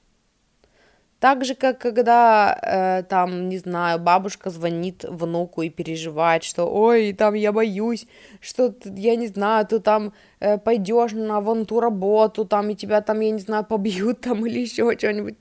Так 1.20 1.44
же, 1.44 1.56
как 1.56 1.78
когда, 1.78 2.56
э, 2.62 3.02
там, 3.08 3.48
не 3.48 3.58
знаю, 3.58 3.98
бабушка 3.98 4.50
звонит 4.50 5.04
внуку 5.04 5.62
и 5.62 5.70
переживает, 5.70 6.44
что, 6.44 6.66
ой, 6.72 7.12
там, 7.12 7.34
я 7.34 7.52
боюсь, 7.52 8.06
что, 8.40 8.72
я 8.84 9.16
не 9.16 9.26
знаю, 9.26 9.66
ты 9.66 9.80
там 9.80 10.12
э, 10.38 10.58
пойдешь 10.58 11.12
на 11.12 11.40
вон 11.40 11.66
ту 11.66 11.80
работу, 11.80 12.44
там, 12.44 12.70
и 12.70 12.76
тебя 12.76 13.00
там, 13.00 13.20
я 13.20 13.32
не 13.32 13.40
знаю, 13.40 13.64
побьют 13.64 14.20
там 14.28 14.46
или 14.46 14.60
еще 14.60 14.96
что-нибудь. 14.96 15.34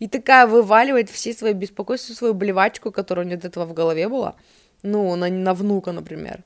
И 0.00 0.08
такая 0.08 0.48
вываливает 0.48 1.08
все 1.08 1.32
свои 1.32 1.52
беспокойства, 1.52 2.12
свою 2.14 2.34
болевачку, 2.34 2.90
которая 2.90 3.24
у 3.24 3.28
нее 3.28 3.38
до 3.38 3.48
этого 3.48 3.66
в 3.66 3.72
голове 3.72 4.08
была, 4.08 4.34
ну, 4.82 5.14
на, 5.14 5.28
на 5.28 5.54
внука, 5.54 5.92
например. 5.92 6.42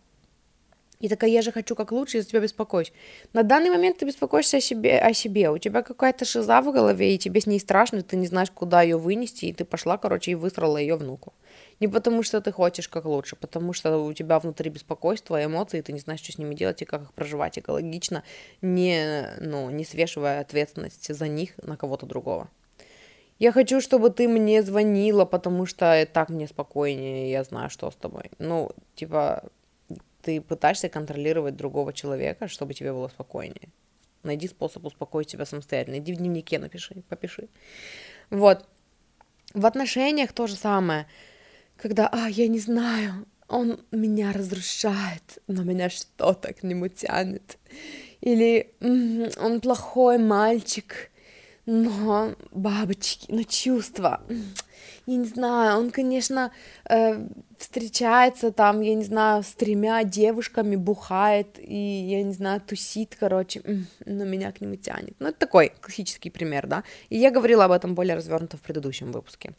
И 1.04 1.08
такая, 1.08 1.28
я 1.28 1.42
же 1.42 1.52
хочу 1.52 1.74
как 1.74 1.92
лучше, 1.92 2.16
я 2.16 2.22
за 2.22 2.28
тебя 2.30 2.40
беспокоюсь. 2.40 2.90
На 3.34 3.42
данный 3.42 3.68
момент 3.68 3.98
ты 3.98 4.06
беспокоишься 4.06 4.56
о 4.56 4.60
себе, 4.62 4.98
о 4.98 5.12
себе. 5.12 5.50
У 5.50 5.58
тебя 5.58 5.82
какая-то 5.82 6.24
шиза 6.24 6.62
в 6.62 6.72
голове, 6.72 7.14
и 7.14 7.18
тебе 7.18 7.42
с 7.42 7.46
ней 7.46 7.60
страшно, 7.60 8.00
ты 8.00 8.16
не 8.16 8.26
знаешь, 8.26 8.50
куда 8.50 8.80
ее 8.80 8.96
вынести, 8.96 9.44
и 9.44 9.52
ты 9.52 9.66
пошла, 9.66 9.98
короче, 9.98 10.30
и 10.30 10.34
высрала 10.34 10.78
ее 10.78 10.96
внуку. 10.96 11.34
Не 11.78 11.88
потому, 11.88 12.22
что 12.22 12.40
ты 12.40 12.52
хочешь 12.52 12.88
как 12.88 13.04
лучше, 13.04 13.36
потому 13.36 13.74
что 13.74 13.98
у 13.98 14.14
тебя 14.14 14.38
внутри 14.38 14.70
беспокойство, 14.70 15.44
эмоции, 15.44 15.80
и 15.80 15.82
ты 15.82 15.92
не 15.92 16.00
знаешь, 16.00 16.22
что 16.22 16.32
с 16.32 16.38
ними 16.38 16.54
делать 16.54 16.80
и 16.80 16.86
как 16.86 17.02
их 17.02 17.12
проживать 17.12 17.58
экологично, 17.58 18.22
не, 18.62 19.28
ну, 19.40 19.68
не 19.68 19.84
свешивая 19.84 20.40
ответственность 20.40 21.14
за 21.14 21.28
них 21.28 21.50
на 21.58 21.76
кого-то 21.76 22.06
другого. 22.06 22.48
Я 23.38 23.52
хочу, 23.52 23.82
чтобы 23.82 24.08
ты 24.08 24.26
мне 24.26 24.62
звонила, 24.62 25.26
потому 25.26 25.66
что 25.66 26.08
так 26.10 26.30
мне 26.30 26.48
спокойнее, 26.48 27.30
я 27.30 27.44
знаю, 27.44 27.68
что 27.68 27.90
с 27.90 27.94
тобой. 27.94 28.30
Ну, 28.38 28.70
типа, 28.94 29.44
ты 30.24 30.40
пытаешься 30.40 30.88
контролировать 30.88 31.56
другого 31.56 31.92
человека, 31.92 32.48
чтобы 32.48 32.74
тебе 32.74 32.92
было 32.92 33.08
спокойнее. 33.08 33.68
Найди 34.22 34.48
способ 34.48 34.86
успокоить 34.86 35.30
себя 35.30 35.44
самостоятельно. 35.44 35.98
Иди 35.98 36.14
в 36.14 36.16
дневнике 36.16 36.58
напиши, 36.58 37.02
попиши. 37.08 37.48
Вот. 38.30 38.66
В 39.52 39.66
отношениях 39.66 40.32
то 40.32 40.46
же 40.46 40.56
самое. 40.56 41.06
Когда, 41.76 42.08
а, 42.08 42.28
я 42.28 42.48
не 42.48 42.58
знаю, 42.58 43.26
он 43.48 43.80
меня 43.90 44.32
разрушает, 44.32 45.38
но 45.46 45.62
меня 45.62 45.90
что-то 45.90 46.54
к 46.54 46.62
нему 46.62 46.88
тянет. 46.88 47.58
Или 48.22 48.72
он 48.80 49.60
плохой 49.60 50.16
мальчик, 50.16 51.10
но 51.66 52.34
бабочки, 52.50 53.30
но 53.30 53.42
чувства 53.42 54.22
я 55.06 55.16
не 55.16 55.26
знаю, 55.26 55.78
он, 55.78 55.90
конечно, 55.90 56.50
э, 56.88 57.26
встречается 57.58 58.52
там, 58.52 58.80
я 58.80 58.94
не 58.94 59.04
знаю, 59.04 59.42
с 59.42 59.52
тремя 59.54 60.02
девушками, 60.04 60.76
бухает 60.76 61.58
и, 61.58 61.76
я 61.76 62.22
не 62.22 62.32
знаю, 62.32 62.60
тусит, 62.60 63.16
короче, 63.18 63.62
но 64.06 64.24
меня 64.24 64.52
к 64.52 64.60
нему 64.60 64.76
тянет. 64.76 65.14
Ну, 65.18 65.28
это 65.28 65.38
такой 65.38 65.72
классический 65.80 66.30
пример, 66.30 66.66
да. 66.66 66.84
И 67.10 67.18
я 67.18 67.30
говорила 67.30 67.64
об 67.64 67.72
этом 67.72 67.94
более 67.94 68.16
развернуто 68.16 68.56
в 68.56 68.62
предыдущем 68.62 69.12
выпуске. 69.12 69.52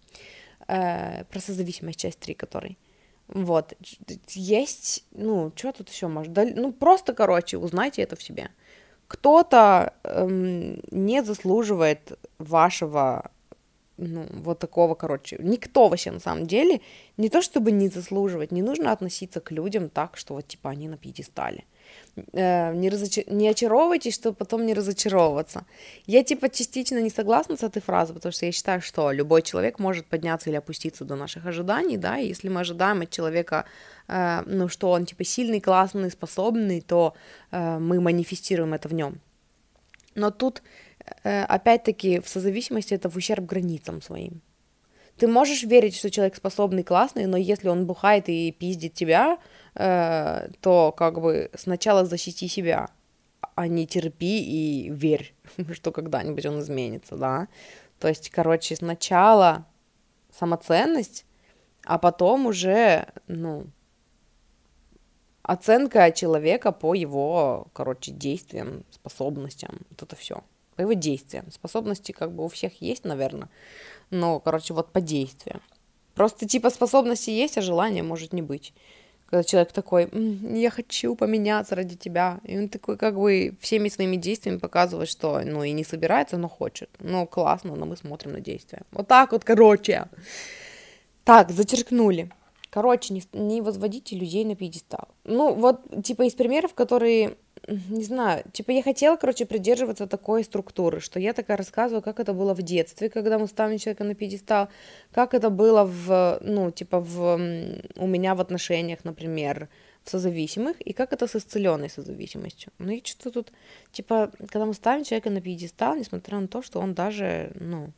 Э, 0.67 1.23
про 1.25 1.39
созависимость, 1.39 1.99
часть 1.99 2.19
3, 2.19 2.34
который. 2.34 2.77
Вот, 3.27 3.73
есть, 4.29 5.03
ну, 5.12 5.51
что 5.55 5.71
тут 5.71 5.89
еще 5.89 6.08
может, 6.08 6.36
ну, 6.55 6.71
просто, 6.71 7.13
короче, 7.13 7.58
узнайте 7.58 8.03
это 8.03 8.15
в 8.15 8.21
себе. 8.21 8.49
Кто-то 9.08 9.93
эм, 10.03 10.79
не 10.91 11.23
заслуживает 11.23 12.19
вашего 12.38 13.31
ну, 13.97 14.27
вот 14.29 14.60
такого, 14.60 14.95
короче, 14.95 15.38
никто 15.39 15.88
вообще 15.88 16.12
на 16.12 16.19
самом 16.19 16.47
деле, 16.47 16.81
не 17.17 17.29
то 17.29 17.41
чтобы 17.41 17.71
не 17.71 17.88
заслуживать, 17.88 18.51
не 18.51 18.62
нужно 18.62 18.91
относиться 18.91 19.39
к 19.39 19.51
людям 19.51 19.89
так, 19.89 20.17
что 20.17 20.34
вот, 20.34 20.47
типа, 20.47 20.69
они 20.69 20.88
на 20.88 20.97
пьедестале. 20.97 21.63
Э, 22.34 22.73
не, 22.73 22.89
разочар... 22.89 23.23
не 23.27 23.47
очаровывайтесь, 23.47 24.13
чтобы 24.13 24.36
потом 24.36 24.65
не 24.65 24.73
разочаровываться. 24.73 25.65
Я, 26.05 26.23
типа, 26.23 26.49
частично 26.49 27.01
не 27.01 27.10
согласна 27.10 27.55
с 27.55 27.63
этой 27.63 27.81
фразой, 27.81 28.15
потому 28.15 28.34
что 28.34 28.45
я 28.45 28.51
считаю, 28.51 28.81
что 28.81 29.12
любой 29.12 29.41
человек 29.41 29.79
может 29.79 30.05
подняться 30.05 30.49
или 30.49 30.58
опуститься 30.58 31.05
до 31.05 31.15
наших 31.15 31.45
ожиданий, 31.45 31.97
да, 31.97 32.17
и 32.17 32.27
если 32.27 32.49
мы 32.49 32.62
ожидаем 32.62 33.01
от 33.01 33.10
человека, 33.10 33.65
э, 34.08 34.43
ну, 34.45 34.67
что 34.67 34.91
он, 34.91 35.05
типа, 35.05 35.23
сильный, 35.23 35.62
классный, 35.62 36.12
способный, 36.12 36.81
то 36.81 37.13
э, 37.51 37.79
мы 37.79 38.01
манифестируем 38.01 38.73
это 38.73 38.89
в 38.89 38.93
нем. 38.93 39.19
Но 40.15 40.31
тут 40.31 40.62
опять-таки, 41.24 42.20
в 42.20 42.28
созависимости 42.28 42.94
это 42.94 43.10
в 43.10 43.15
ущерб 43.15 43.46
границам 43.46 44.02
своим. 44.02 44.41
Ты 45.18 45.28
можешь 45.28 45.63
верить, 45.63 45.96
что 45.96 46.12
человек 46.12 46.36
способный, 46.36 46.84
классный, 46.84 47.26
но 47.26 47.38
если 47.38 47.70
он 47.70 47.86
бухает 47.86 48.28
и 48.28 48.52
пиздит 48.52 48.94
тебя, 48.94 49.38
э, 49.76 50.50
то 50.60 50.91
как 50.91 51.22
бы 51.22 51.50
сначала 51.54 52.06
защити 52.06 52.50
себя, 52.50 52.89
а 53.56 53.68
не 53.68 53.88
терпи 53.88 54.44
и 54.44 54.89
верь, 54.89 55.34
что 55.74 55.91
когда-нибудь 55.91 56.46
он 56.46 56.60
изменится, 56.60 57.15
да. 57.15 57.48
То 58.00 58.10
есть, 58.10 58.30
короче, 58.30 58.76
сначала 58.76 59.65
самоценность, 60.38 61.26
а 61.86 61.98
потом 61.98 62.46
уже, 62.46 63.08
ну, 63.28 63.68
оценка 65.44 66.12
человека 66.12 66.74
по 66.74 66.94
его, 66.94 67.68
короче, 67.72 68.12
действиям, 68.12 68.84
способностям, 68.91 69.80
вот 69.91 70.04
это 70.04 70.18
все, 70.18 70.44
по 70.76 70.82
его 70.82 70.94
действиям. 70.94 71.52
Способности 71.52 72.12
как 72.12 72.32
бы 72.32 72.46
у 72.46 72.48
всех 72.48 72.82
есть, 72.82 73.06
наверное, 73.06 73.50
но, 74.10 74.40
короче, 74.40 74.74
вот 74.74 74.92
по 74.92 75.02
действиям. 75.02 75.62
Просто 76.14 76.48
типа 76.48 76.70
способности 76.70 77.30
есть, 77.30 77.58
а 77.58 77.62
желания 77.62 78.04
может 78.04 78.34
не 78.34 78.42
быть. 78.42 78.74
Когда 79.26 79.44
человек 79.44 79.72
такой, 79.72 80.10
я 80.14 80.70
хочу 80.70 81.16
поменяться 81.16 81.76
ради 81.76 81.96
тебя. 81.96 82.40
И 82.44 82.58
он 82.58 82.70
такой 82.70 82.96
как 82.98 83.16
бы 83.16 83.56
всеми 83.60 83.90
своими 83.90 84.16
действиями 84.16 84.60
показывает, 84.60 85.10
что 85.10 85.42
ну 85.44 85.64
и 85.64 85.72
не 85.72 85.84
собирается, 85.84 86.38
но 86.38 86.48
хочет. 86.48 86.90
Ну 87.00 87.26
классно, 87.26 87.76
но 87.76 87.86
мы 87.86 87.98
смотрим 87.98 88.34
на 88.34 88.40
действия. 88.40 88.84
Вот 88.92 89.08
так 89.08 89.32
вот, 89.32 89.44
короче. 89.44 90.06
Так, 91.24 91.50
зачеркнули. 91.52 92.32
Короче, 92.76 93.14
не, 93.14 93.24
не 93.32 93.62
возводите 93.62 94.18
людей 94.18 94.44
на 94.44 94.54
пьедестал. 94.54 95.08
Ну, 95.24 95.54
вот, 95.54 95.80
типа, 96.04 96.24
из 96.24 96.34
примеров, 96.34 96.74
которые, 96.74 97.38
не 97.90 98.04
знаю, 98.04 98.44
типа, 98.52 98.72
я 98.72 98.84
хотела, 98.84 99.16
короче, 99.16 99.46
придерживаться 99.46 100.08
такой 100.08 100.44
структуры, 100.44 101.00
что 101.00 101.18
я 101.18 101.32
такая 101.32 101.56
рассказываю, 101.56 102.02
как 102.02 102.20
это 102.20 102.34
было 102.34 102.54
в 102.54 102.62
детстве, 102.62 103.10
когда 103.10 103.40
мы 103.40 103.48
ставим 103.48 103.78
человека 103.78 104.04
на 104.04 104.14
пьедестал, 104.14 104.68
как 105.14 105.34
это 105.34 105.50
было 105.50 105.86
в, 105.86 106.40
ну, 106.42 106.70
типа, 106.70 107.00
в, 107.00 107.36
у 107.96 108.08
меня 108.08 108.36
в 108.36 108.42
отношениях, 108.42 109.06
например, 109.06 109.70
в 110.04 110.10
созависимых, 110.10 110.82
и 110.82 110.92
как 110.92 111.14
это 111.14 111.28
с 111.28 111.36
исцеленной 111.38 111.90
созависимостью. 111.90 112.74
Ну, 112.78 112.92
и 112.92 113.02
что-то 113.06 113.32
тут, 113.32 113.54
типа, 113.94 114.32
когда 114.50 114.66
мы 114.66 114.74
ставим 114.74 115.06
человека 115.06 115.30
на 115.30 115.40
пьедестал, 115.40 115.96
несмотря 115.96 116.42
на 116.42 116.50
то, 116.50 116.62
что 116.62 116.82
он 116.82 116.94
даже, 116.94 117.54
ну, 117.58 117.94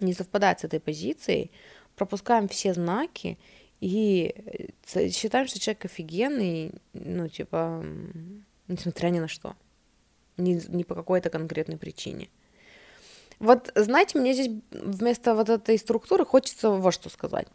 не 0.00 0.14
совпадает 0.14 0.58
с 0.58 0.64
этой 0.64 0.80
позицией, 0.80 1.52
пропускаем 1.94 2.48
все 2.48 2.74
знаки, 2.74 3.38
и 3.80 4.34
э, 4.94 5.08
считаем, 5.10 5.46
что 5.46 5.60
человек 5.60 5.84
офигенный, 5.84 6.72
ну, 6.92 7.28
типа, 7.28 7.84
несмотря 8.66 9.08
ни 9.08 9.20
на 9.20 9.28
что. 9.28 9.54
Ни, 10.36 10.60
ни 10.68 10.82
по 10.82 10.94
какой-то 10.94 11.30
конкретной 11.30 11.76
причине. 11.76 12.28
Вот, 13.38 13.70
знаете, 13.74 14.18
мне 14.18 14.34
здесь 14.34 14.50
вместо 14.70 15.34
вот 15.34 15.48
этой 15.48 15.78
структуры 15.78 16.24
хочется 16.24 16.70
вот 16.70 16.94
что 16.94 17.08
сказать. 17.08 17.46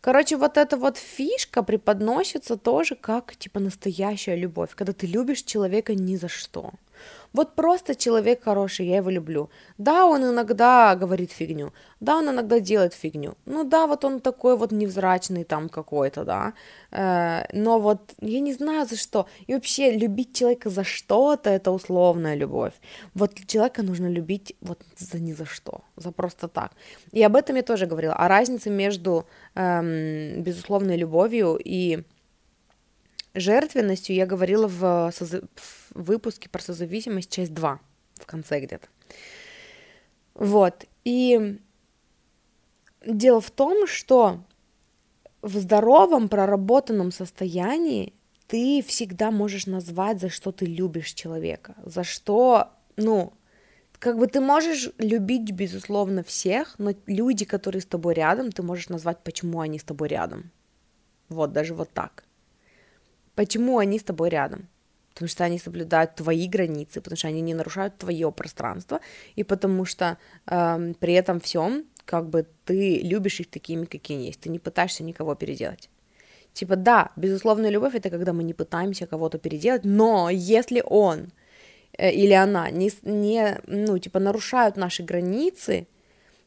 Короче, 0.00 0.36
вот 0.36 0.56
эта 0.56 0.76
вот 0.76 0.96
фишка 0.96 1.62
преподносится 1.62 2.56
тоже 2.56 2.94
как, 2.94 3.36
типа, 3.36 3.58
настоящая 3.58 4.36
любовь, 4.36 4.70
когда 4.74 4.92
ты 4.92 5.06
любишь 5.06 5.42
человека 5.42 5.94
ни 5.94 6.16
за 6.16 6.28
что. 6.28 6.72
Вот 7.32 7.54
просто 7.54 7.94
человек 7.94 8.44
хороший, 8.44 8.86
я 8.86 8.96
его 8.96 9.10
люблю. 9.10 9.50
Да, 9.78 10.06
он 10.06 10.24
иногда 10.24 10.96
говорит 10.96 11.30
фигню, 11.32 11.72
да, 12.00 12.16
он 12.16 12.28
иногда 12.30 12.60
делает 12.60 12.94
фигню. 12.94 13.34
Ну 13.46 13.64
да, 13.64 13.86
вот 13.86 14.04
он 14.04 14.20
такой 14.20 14.56
вот 14.56 14.72
невзрачный 14.72 15.44
там 15.44 15.68
какой-то, 15.68 16.24
да. 16.24 16.52
Э, 16.90 17.44
но 17.52 17.78
вот 17.78 18.14
я 18.20 18.40
не 18.40 18.54
знаю 18.54 18.86
за 18.86 18.96
что. 18.96 19.26
И 19.46 19.54
вообще 19.54 19.90
любить 19.90 20.34
человека 20.34 20.70
за 20.70 20.84
что-то 20.84 21.50
это 21.50 21.70
условная 21.70 22.36
любовь. 22.36 22.72
Вот 23.14 23.34
человека 23.46 23.82
нужно 23.82 24.08
любить 24.08 24.56
вот 24.60 24.80
за 24.96 25.18
ни 25.20 25.32
за 25.32 25.44
что, 25.44 25.82
за 25.96 26.12
просто 26.12 26.48
так. 26.48 26.72
И 27.12 27.22
об 27.22 27.36
этом 27.36 27.56
я 27.56 27.62
тоже 27.62 27.86
говорила. 27.86 28.14
О 28.14 28.28
разнице 28.28 28.70
между 28.70 29.26
эм, 29.54 30.42
безусловной 30.42 30.96
любовью 30.96 31.58
и 31.62 32.04
жертвенностью 33.40 34.14
я 34.14 34.26
говорила 34.26 34.66
в, 34.66 35.12
соза... 35.14 35.42
в 35.56 36.02
выпуске 36.02 36.48
про 36.48 36.60
созависимость, 36.60 37.30
часть 37.30 37.54
2, 37.54 37.80
в 38.14 38.26
конце 38.26 38.60
где-то. 38.60 38.88
Вот, 40.34 40.84
и 41.04 41.58
дело 43.04 43.40
в 43.40 43.50
том, 43.50 43.86
что 43.86 44.44
в 45.42 45.56
здоровом, 45.58 46.28
проработанном 46.28 47.12
состоянии 47.12 48.12
ты 48.46 48.82
всегда 48.82 49.30
можешь 49.30 49.66
назвать, 49.66 50.20
за 50.20 50.28
что 50.28 50.52
ты 50.52 50.66
любишь 50.66 51.12
человека, 51.12 51.74
за 51.84 52.02
что, 52.04 52.70
ну, 52.96 53.32
как 53.98 54.16
бы 54.16 54.26
ты 54.26 54.40
можешь 54.40 54.90
любить, 54.98 55.50
безусловно, 55.50 56.22
всех, 56.22 56.78
но 56.78 56.92
люди, 57.06 57.44
которые 57.44 57.82
с 57.82 57.86
тобой 57.86 58.14
рядом, 58.14 58.52
ты 58.52 58.62
можешь 58.62 58.88
назвать, 58.88 59.18
почему 59.24 59.60
они 59.60 59.78
с 59.78 59.84
тобой 59.84 60.08
рядом. 60.08 60.50
Вот, 61.28 61.52
даже 61.52 61.74
вот 61.74 61.90
так. 61.92 62.24
Почему 63.38 63.78
они 63.78 64.00
с 64.00 64.02
тобой 64.02 64.30
рядом? 64.30 64.66
Потому 65.14 65.28
что 65.28 65.44
они 65.44 65.60
соблюдают 65.60 66.16
твои 66.16 66.48
границы, 66.48 67.00
потому 67.00 67.16
что 67.16 67.28
они 67.28 67.40
не 67.40 67.54
нарушают 67.54 67.96
твое 67.96 68.32
пространство, 68.32 68.98
и 69.36 69.44
потому 69.44 69.84
что 69.84 70.18
э, 70.46 70.94
при 70.98 71.12
этом 71.12 71.38
всем, 71.38 71.84
как 72.04 72.28
бы 72.28 72.46
ты 72.64 72.98
любишь 72.98 73.38
их 73.38 73.48
такими, 73.48 73.84
какие 73.84 74.16
они 74.16 74.26
есть, 74.26 74.40
ты 74.40 74.48
не 74.48 74.58
пытаешься 74.58 75.04
никого 75.04 75.36
переделать. 75.36 75.88
Типа, 76.52 76.74
да, 76.74 77.12
безусловная 77.14 77.70
любовь 77.70 77.94
это 77.94 78.10
когда 78.10 78.32
мы 78.32 78.42
не 78.42 78.54
пытаемся 78.54 79.06
кого-то 79.06 79.38
переделать, 79.38 79.84
но 79.84 80.30
если 80.30 80.82
он 80.84 81.30
э, 81.96 82.10
или 82.10 82.32
она 82.32 82.70
не, 82.70 82.90
не, 83.02 83.60
ну, 83.68 83.98
типа, 83.98 84.18
нарушают 84.18 84.76
наши 84.76 85.04
границы, 85.04 85.86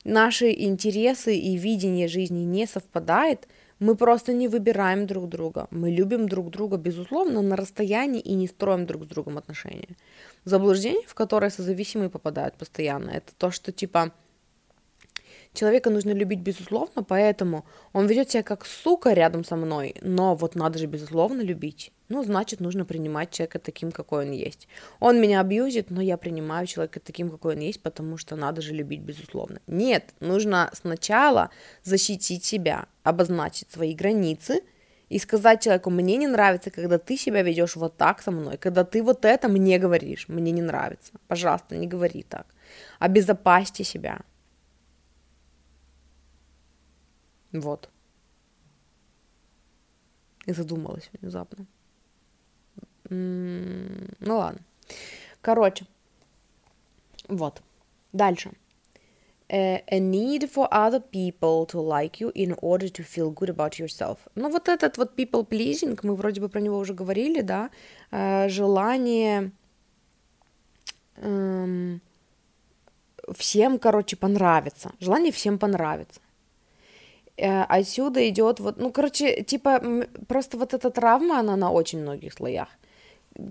наши 0.03 0.51
интересы 0.51 1.37
и 1.37 1.55
видение 1.55 2.09
жизни 2.09 2.43
не 2.43 2.67
совпадает, 2.67 3.47
мы 3.81 3.95
просто 3.95 4.31
не 4.31 4.47
выбираем 4.47 5.07
друг 5.07 5.27
друга. 5.27 5.67
Мы 5.71 5.89
любим 5.89 6.29
друг 6.29 6.51
друга, 6.51 6.77
безусловно, 6.77 7.41
на 7.41 7.55
расстоянии 7.55 8.21
и 8.21 8.35
не 8.35 8.47
строим 8.47 8.85
друг 8.85 9.05
с 9.05 9.07
другом 9.07 9.39
отношения. 9.39 9.97
Заблуждение, 10.45 11.01
в 11.07 11.15
которое 11.15 11.49
созависимые 11.49 12.09
попадают 12.09 12.53
постоянно, 12.55 13.09
это 13.09 13.33
то, 13.37 13.49
что 13.49 13.71
типа 13.71 14.11
Человека 15.53 15.89
нужно 15.89 16.11
любить 16.11 16.39
безусловно, 16.39 17.03
поэтому 17.03 17.65
он 17.91 18.07
ведет 18.07 18.31
себя 18.31 18.41
как 18.41 18.65
сука 18.65 19.11
рядом 19.11 19.43
со 19.43 19.57
мной, 19.57 19.95
но 20.01 20.33
вот 20.33 20.55
надо 20.55 20.79
же 20.79 20.85
безусловно 20.85 21.41
любить. 21.41 21.91
Ну, 22.07 22.23
значит, 22.23 22.61
нужно 22.61 22.85
принимать 22.85 23.31
человека 23.31 23.59
таким, 23.59 23.91
какой 23.91 24.25
он 24.25 24.31
есть. 24.31 24.67
Он 24.99 25.19
меня 25.19 25.41
абьюзит, 25.41 25.91
но 25.91 26.01
я 26.01 26.17
принимаю 26.17 26.67
человека 26.67 26.99
таким, 26.99 27.29
какой 27.29 27.55
он 27.55 27.61
есть, 27.61 27.81
потому 27.81 28.17
что 28.17 28.35
надо 28.35 28.61
же 28.61 28.73
любить 28.73 29.01
безусловно. 29.01 29.59
Нет, 29.67 30.13
нужно 30.21 30.69
сначала 30.73 31.49
защитить 31.83 32.45
себя, 32.45 32.85
обозначить 33.03 33.71
свои 33.71 33.93
границы, 33.93 34.61
и 35.11 35.19
сказать 35.19 35.61
человеку, 35.61 35.89
мне 35.89 36.15
не 36.15 36.27
нравится, 36.27 36.71
когда 36.71 36.97
ты 36.97 37.17
себя 37.17 37.43
ведешь 37.43 37.75
вот 37.75 37.97
так 37.97 38.21
со 38.21 38.31
мной, 38.31 38.55
когда 38.57 38.85
ты 38.85 39.03
вот 39.03 39.25
это 39.25 39.49
мне 39.49 39.77
говоришь, 39.77 40.29
мне 40.29 40.53
не 40.53 40.61
нравится. 40.61 41.11
Пожалуйста, 41.27 41.75
не 41.75 41.85
говори 41.85 42.23
так. 42.23 42.45
Обезопасьте 42.97 43.83
себя. 43.83 44.21
Вот. 47.53 47.89
И 50.45 50.53
задумалась 50.53 51.09
внезапно. 51.13 51.65
М-м- 53.09 54.09
ну 54.19 54.37
ладно. 54.37 54.61
Короче. 55.41 55.85
Вот. 57.27 57.61
Дальше. 58.13 58.51
Uh, 59.49 59.83
a 59.87 59.99
need 59.99 60.49
for 60.49 60.69
other 60.71 61.01
people 61.01 61.65
to 61.65 61.77
like 61.81 62.21
you 62.21 62.31
in 62.33 62.53
order 62.61 62.87
to 62.87 63.03
feel 63.03 63.33
good 63.33 63.49
about 63.49 63.77
yourself. 63.77 64.19
Ну 64.33 64.49
вот 64.49 64.69
этот 64.69 64.97
вот 64.97 65.13
people 65.17 65.45
pleasing, 65.45 65.99
мы 66.03 66.15
вроде 66.15 66.39
бы 66.39 66.47
про 66.47 66.61
него 66.61 66.77
уже 66.77 66.93
говорили, 66.93 67.41
да, 67.41 67.69
uh, 68.11 68.47
желание 68.47 69.51
um, 71.17 71.99
всем, 73.35 73.77
короче, 73.77 74.15
понравиться, 74.15 74.93
желание 75.01 75.33
всем 75.33 75.59
понравиться. 75.59 76.21
Э, 77.37 77.63
отсюда 77.63 78.27
идет 78.29 78.59
вот, 78.59 78.77
ну, 78.77 78.91
короче, 78.91 79.43
типа, 79.43 79.81
просто 80.27 80.57
вот 80.57 80.73
эта 80.73 80.89
травма, 80.89 81.39
она 81.39 81.55
на 81.55 81.71
очень 81.71 82.01
многих 82.01 82.33
слоях. 82.33 82.67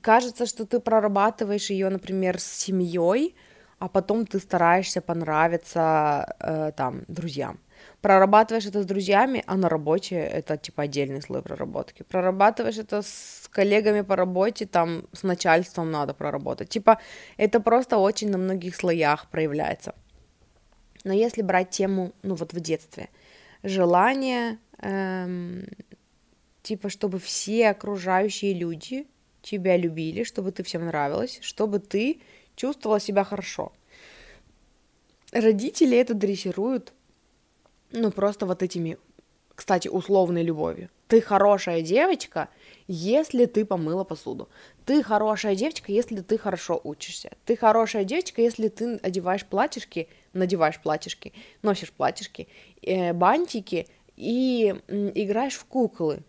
Кажется, 0.02 0.46
что 0.46 0.66
ты 0.66 0.78
прорабатываешь 0.80 1.70
ее, 1.70 1.88
например, 1.88 2.38
с 2.38 2.44
семьей, 2.44 3.34
а 3.78 3.88
потом 3.88 4.26
ты 4.26 4.38
стараешься 4.38 5.00
понравиться 5.00 6.36
э, 6.38 6.72
там 6.76 7.02
друзьям. 7.08 7.58
Прорабатываешь 8.02 8.66
это 8.66 8.82
с 8.82 8.86
друзьями, 8.86 9.42
а 9.46 9.56
на 9.56 9.68
работе 9.70 10.16
это 10.16 10.58
типа 10.58 10.82
отдельный 10.82 11.22
слой 11.22 11.40
проработки. 11.40 12.02
Прорабатываешь 12.02 12.78
это 12.78 13.00
с 13.00 13.48
коллегами 13.50 14.02
по 14.02 14.16
работе, 14.16 14.66
там 14.66 15.04
с 15.12 15.22
начальством 15.22 15.90
надо 15.90 16.12
проработать. 16.12 16.68
Типа 16.68 16.98
это 17.38 17.58
просто 17.60 17.96
очень 17.96 18.30
на 18.30 18.38
многих 18.38 18.76
слоях 18.76 19.28
проявляется. 19.30 19.94
Но 21.04 21.14
если 21.14 21.40
брать 21.40 21.70
тему, 21.70 22.12
ну 22.22 22.34
вот 22.34 22.52
в 22.52 22.60
детстве– 22.60 23.08
желание, 23.62 24.58
эм, 24.78 25.66
типа, 26.62 26.88
чтобы 26.88 27.18
все 27.18 27.68
окружающие 27.68 28.54
люди 28.54 29.06
тебя 29.42 29.76
любили, 29.76 30.24
чтобы 30.24 30.52
ты 30.52 30.62
всем 30.62 30.86
нравилась, 30.86 31.38
чтобы 31.42 31.78
ты 31.78 32.20
чувствовала 32.56 33.00
себя 33.00 33.24
хорошо. 33.24 33.72
Родители 35.32 35.96
это 35.96 36.14
дрессируют 36.14 36.92
ну, 37.92 38.10
просто 38.10 38.46
вот 38.46 38.62
этими, 38.62 38.98
кстати, 39.54 39.88
условной 39.88 40.42
любовью. 40.42 40.90
Ты 41.08 41.20
хорошая 41.20 41.82
девочка, 41.82 42.48
если 42.86 43.46
ты 43.46 43.64
помыла 43.64 44.04
посуду. 44.04 44.48
Ты 44.84 45.02
хорошая 45.02 45.56
девочка, 45.56 45.90
если 45.90 46.20
ты 46.20 46.38
хорошо 46.38 46.80
учишься. 46.84 47.32
Ты 47.44 47.56
хорошая 47.56 48.04
девочка, 48.04 48.42
если 48.42 48.68
ты 48.68 48.96
одеваешь 48.96 49.44
платьишки, 49.44 50.08
надеваешь 50.32 50.80
платьишки, 50.80 51.32
носишь 51.62 51.92
платьишки, 51.92 52.48
э, 52.82 53.12
бантики 53.12 53.86
и 54.16 54.74
играешь 54.88 55.54
в 55.54 55.64
куклы. 55.64 56.22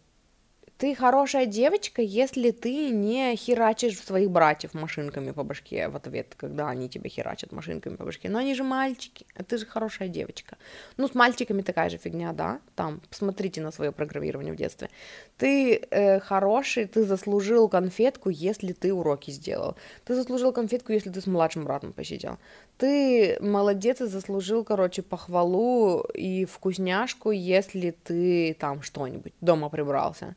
Ты 0.81 0.95
хорошая 0.95 1.45
девочка, 1.45 2.01
если 2.01 2.49
ты 2.49 2.89
не 2.89 3.35
херачишь 3.35 3.99
своих 3.99 4.31
братьев 4.31 4.73
машинками 4.73 5.29
по 5.29 5.43
башке 5.43 5.87
в 5.89 5.95
ответ, 5.95 6.33
когда 6.35 6.69
они 6.69 6.89
тебя 6.89 7.07
херачат 7.07 7.51
машинками 7.51 7.97
по 7.97 8.05
башке. 8.05 8.29
Но 8.29 8.39
они 8.39 8.55
же 8.55 8.63
мальчики, 8.63 9.27
а 9.35 9.43
ты 9.43 9.59
же 9.59 9.67
хорошая 9.67 10.07
девочка. 10.07 10.57
Ну, 10.97 11.07
с 11.07 11.13
мальчиками 11.13 11.61
такая 11.61 11.91
же 11.91 11.97
фигня, 11.97 12.33
да? 12.33 12.61
Там, 12.75 12.99
посмотрите 13.07 13.61
на 13.61 13.71
свое 13.71 13.91
программирование 13.91 14.53
в 14.53 14.55
детстве. 14.55 14.89
Ты 15.37 15.75
э, 15.91 16.19
хороший, 16.19 16.85
ты 16.87 17.03
заслужил 17.03 17.69
конфетку, 17.69 18.31
если 18.31 18.73
ты 18.73 18.91
уроки 18.91 19.29
сделал. 19.29 19.75
Ты 20.03 20.15
заслужил 20.15 20.51
конфетку, 20.51 20.93
если 20.93 21.11
ты 21.11 21.21
с 21.21 21.27
младшим 21.27 21.63
братом 21.63 21.93
посидел. 21.93 22.39
Ты 22.79 23.37
молодец 23.39 24.01
и 24.01 24.07
заслужил, 24.07 24.63
короче, 24.63 25.03
похвалу 25.03 26.01
и 26.15 26.45
вкусняшку, 26.45 27.29
если 27.29 27.91
ты 27.91 28.55
там 28.59 28.81
что-нибудь 28.81 29.33
дома 29.41 29.69
прибрался. 29.69 30.35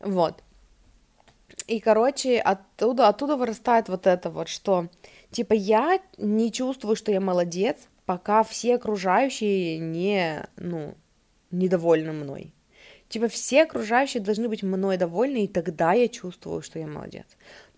Вот. 0.00 0.42
И, 1.66 1.80
короче, 1.80 2.38
оттуда, 2.38 3.08
оттуда 3.08 3.36
вырастает 3.36 3.88
вот 3.88 4.06
это 4.06 4.30
вот, 4.30 4.48
что, 4.48 4.88
типа, 5.30 5.52
я 5.52 6.00
не 6.16 6.50
чувствую, 6.50 6.96
что 6.96 7.12
я 7.12 7.20
молодец, 7.20 7.76
пока 8.06 8.42
все 8.42 8.76
окружающие 8.76 9.78
не, 9.78 10.46
ну, 10.56 10.94
недовольны 11.50 12.12
мной. 12.12 12.54
Типа, 13.08 13.28
все 13.28 13.62
окружающие 13.62 14.22
должны 14.22 14.48
быть 14.48 14.62
мной 14.62 14.98
довольны, 14.98 15.44
и 15.44 15.48
тогда 15.48 15.92
я 15.92 16.08
чувствую, 16.08 16.60
что 16.62 16.78
я 16.78 16.86
молодец. 16.86 17.26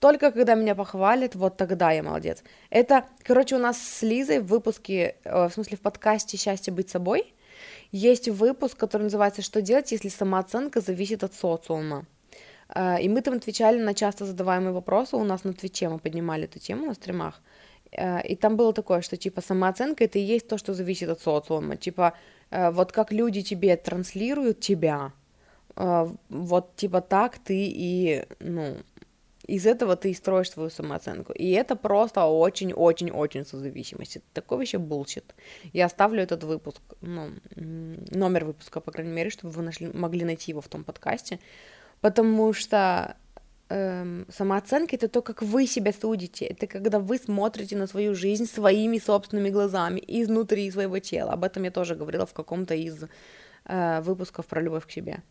Только 0.01 0.33
когда 0.33 0.55
меня 0.55 0.75
похвалят, 0.75 1.37
вот 1.37 1.57
тогда 1.57 1.93
я 1.93 2.03
молодец. 2.03 2.43
Это, 2.69 3.07
короче, 3.23 3.57
у 3.57 3.61
нас 3.61 3.81
с 3.81 4.03
Лизой 4.03 4.41
в 4.41 4.47
выпуске, 4.47 5.17
э, 5.23 5.49
в 5.49 5.53
смысле, 5.53 5.77
в 5.77 5.81
подкасте 5.81 6.37
«Счастье 6.37 6.73
быть 6.73 6.91
собой», 6.91 7.33
есть 7.93 8.29
выпуск, 8.29 8.77
который 8.77 9.03
называется 9.05 9.43
«Что 9.43 9.63
делать, 9.63 9.93
если 9.93 10.09
самооценка 10.09 10.81
зависит 10.81 11.25
от 11.25 11.35
социума?». 11.35 12.07
Э, 12.75 13.01
и 13.01 13.09
мы 13.09 13.21
там 13.23 13.35
отвечали 13.35 13.79
на 13.83 13.95
часто 13.95 14.25
задаваемые 14.25 14.73
вопросы. 14.73 15.17
У 15.17 15.25
нас 15.25 15.45
на 15.45 15.53
Твиче 15.53 15.89
мы 15.89 15.99
поднимали 15.99 16.45
эту 16.45 16.59
тему 16.59 16.87
на 16.87 16.95
стримах. 16.95 17.41
Э, 17.93 18.23
и 18.23 18.37
там 18.37 18.57
было 18.57 18.73
такое, 18.73 19.01
что 19.03 19.17
типа 19.17 19.41
самооценка 19.41 20.05
это 20.05 20.19
и 20.19 20.23
есть 20.23 20.49
то, 20.49 20.59
что 20.59 20.75
зависит 20.75 21.09
от 21.09 21.21
социума. 21.21 21.77
Типа 21.77 22.13
э, 22.51 22.71
вот 22.71 22.93
как 22.93 23.13
люди 23.13 23.43
тебе 23.43 23.77
транслируют 23.77 24.61
тебя, 24.61 25.13
вот 25.77 26.77
типа 26.77 27.01
так 27.01 27.39
ты 27.39 27.55
и, 27.57 28.27
ну, 28.41 28.77
из 29.57 29.67
этого 29.67 29.97
ты 29.97 30.11
и 30.11 30.15
строишь 30.15 30.51
свою 30.51 30.71
самооценку. 30.71 31.33
И 31.33 31.51
это 31.51 31.77
просто 31.77 32.25
очень-очень-очень 32.25 33.45
созависимость. 33.45 34.17
Это 34.17 34.27
такой 34.33 34.59
вообще 34.59 34.79
bullshit. 34.79 35.35
Я 35.73 35.87
оставлю 35.87 36.23
этот 36.23 36.45
выпуск, 36.45 36.81
ну, 37.01 37.31
номер 38.11 38.45
выпуска, 38.45 38.81
по 38.81 38.93
крайней 38.93 39.13
мере, 39.13 39.31
чтобы 39.31 39.53
вы 39.53 39.63
нашли, 39.63 39.91
могли 39.93 40.25
найти 40.25 40.53
его 40.53 40.61
в 40.61 40.69
том 40.69 40.85
подкасте, 40.85 41.39
потому 42.01 42.53
что 42.53 43.17
эм, 43.69 44.27
самооценка 44.29 44.97
это 44.97 45.09
то, 45.09 45.23
как 45.23 45.43
вы 45.43 45.67
себя 45.67 45.93
судите, 45.93 46.45
это 46.45 46.67
когда 46.67 46.99
вы 46.99 47.19
смотрите 47.19 47.77
на 47.77 47.87
свою 47.87 48.15
жизнь 48.15 48.47
своими 48.47 48.99
собственными 48.99 49.51
глазами, 49.51 50.03
изнутри 50.07 50.71
своего 50.71 50.99
тела. 51.01 51.33
Об 51.33 51.45
этом 51.45 51.65
я 51.65 51.71
тоже 51.71 51.95
говорила 51.97 52.25
в 52.25 52.33
каком-то 52.33 52.75
из 52.75 53.05
э, 53.65 54.01
выпусков 54.03 54.47
про 54.47 54.63
любовь 54.63 54.87
к 54.87 54.93
себе 54.93 55.23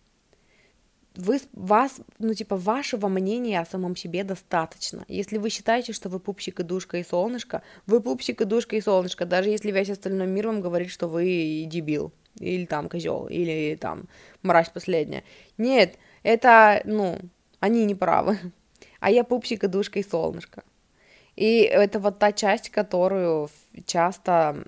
вы, 1.20 1.42
вас, 1.54 2.00
ну, 2.18 2.34
типа, 2.34 2.56
вашего 2.56 3.08
мнения 3.10 3.60
о 3.60 3.66
самом 3.66 3.96
себе 3.96 4.24
достаточно. 4.24 5.04
Если 5.08 5.38
вы 5.38 5.50
считаете, 5.50 5.94
что 5.94 6.10
вы 6.10 6.20
пупсик 6.20 6.60
и 6.60 6.64
душка 6.64 6.98
и 6.98 7.04
солнышко, 7.04 7.62
вы 7.86 8.00
пупсик 8.02 8.42
и 8.42 8.46
душка 8.46 8.76
и 8.78 8.82
солнышко, 8.82 9.26
даже 9.26 9.50
если 9.50 9.72
весь 9.72 9.90
остальной 9.90 10.28
мир 10.28 10.48
вам 10.48 10.62
говорит, 10.62 10.90
что 10.90 11.08
вы 11.08 11.66
дебил, 11.68 12.14
или 12.40 12.66
там 12.66 12.88
козел, 12.88 13.28
или 13.28 13.76
там 13.76 14.08
мразь 14.44 14.70
последняя. 14.70 15.24
Нет, 15.58 15.98
это, 16.24 16.82
ну, 16.86 17.20
они 17.60 17.86
не 17.86 17.96
правы. 17.96 18.40
А 19.02 19.10
я 19.12 19.24
пупсик 19.24 19.64
и 19.64 19.68
душка 19.68 20.00
и 20.00 20.04
солнышко. 20.04 20.62
И 21.38 21.62
это 21.62 22.02
вот 22.02 22.20
та 22.20 22.34
часть, 22.34 22.70
которую 22.70 23.50
часто 23.86 24.66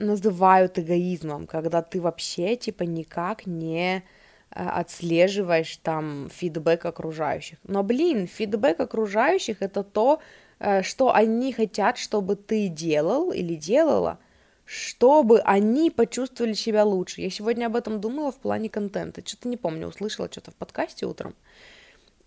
называют 0.00 0.78
эгоизмом, 0.78 1.46
когда 1.46 1.82
ты 1.82 2.00
вообще 2.00 2.56
типа 2.56 2.84
никак 2.84 3.46
не 3.46 3.96
э, 3.96 4.02
отслеживаешь 4.50 5.76
там 5.76 6.28
фидбэк 6.30 6.84
окружающих. 6.84 7.58
Но, 7.64 7.82
блин, 7.82 8.26
фидбэк 8.26 8.80
окружающих 8.80 9.62
это 9.62 9.82
то, 9.82 10.20
э, 10.58 10.82
что 10.82 11.14
они 11.14 11.52
хотят, 11.52 11.98
чтобы 11.98 12.36
ты 12.36 12.68
делал 12.68 13.30
или 13.30 13.54
делала, 13.54 14.18
чтобы 14.64 15.40
они 15.40 15.90
почувствовали 15.90 16.54
себя 16.54 16.84
лучше. 16.84 17.20
Я 17.20 17.30
сегодня 17.30 17.66
об 17.66 17.76
этом 17.76 18.00
думала 18.00 18.32
в 18.32 18.38
плане 18.38 18.68
контента. 18.68 19.22
Что-то 19.26 19.48
не 19.48 19.56
помню, 19.56 19.88
услышала 19.88 20.28
что-то 20.30 20.50
в 20.50 20.54
подкасте 20.54 21.06
утром. 21.06 21.34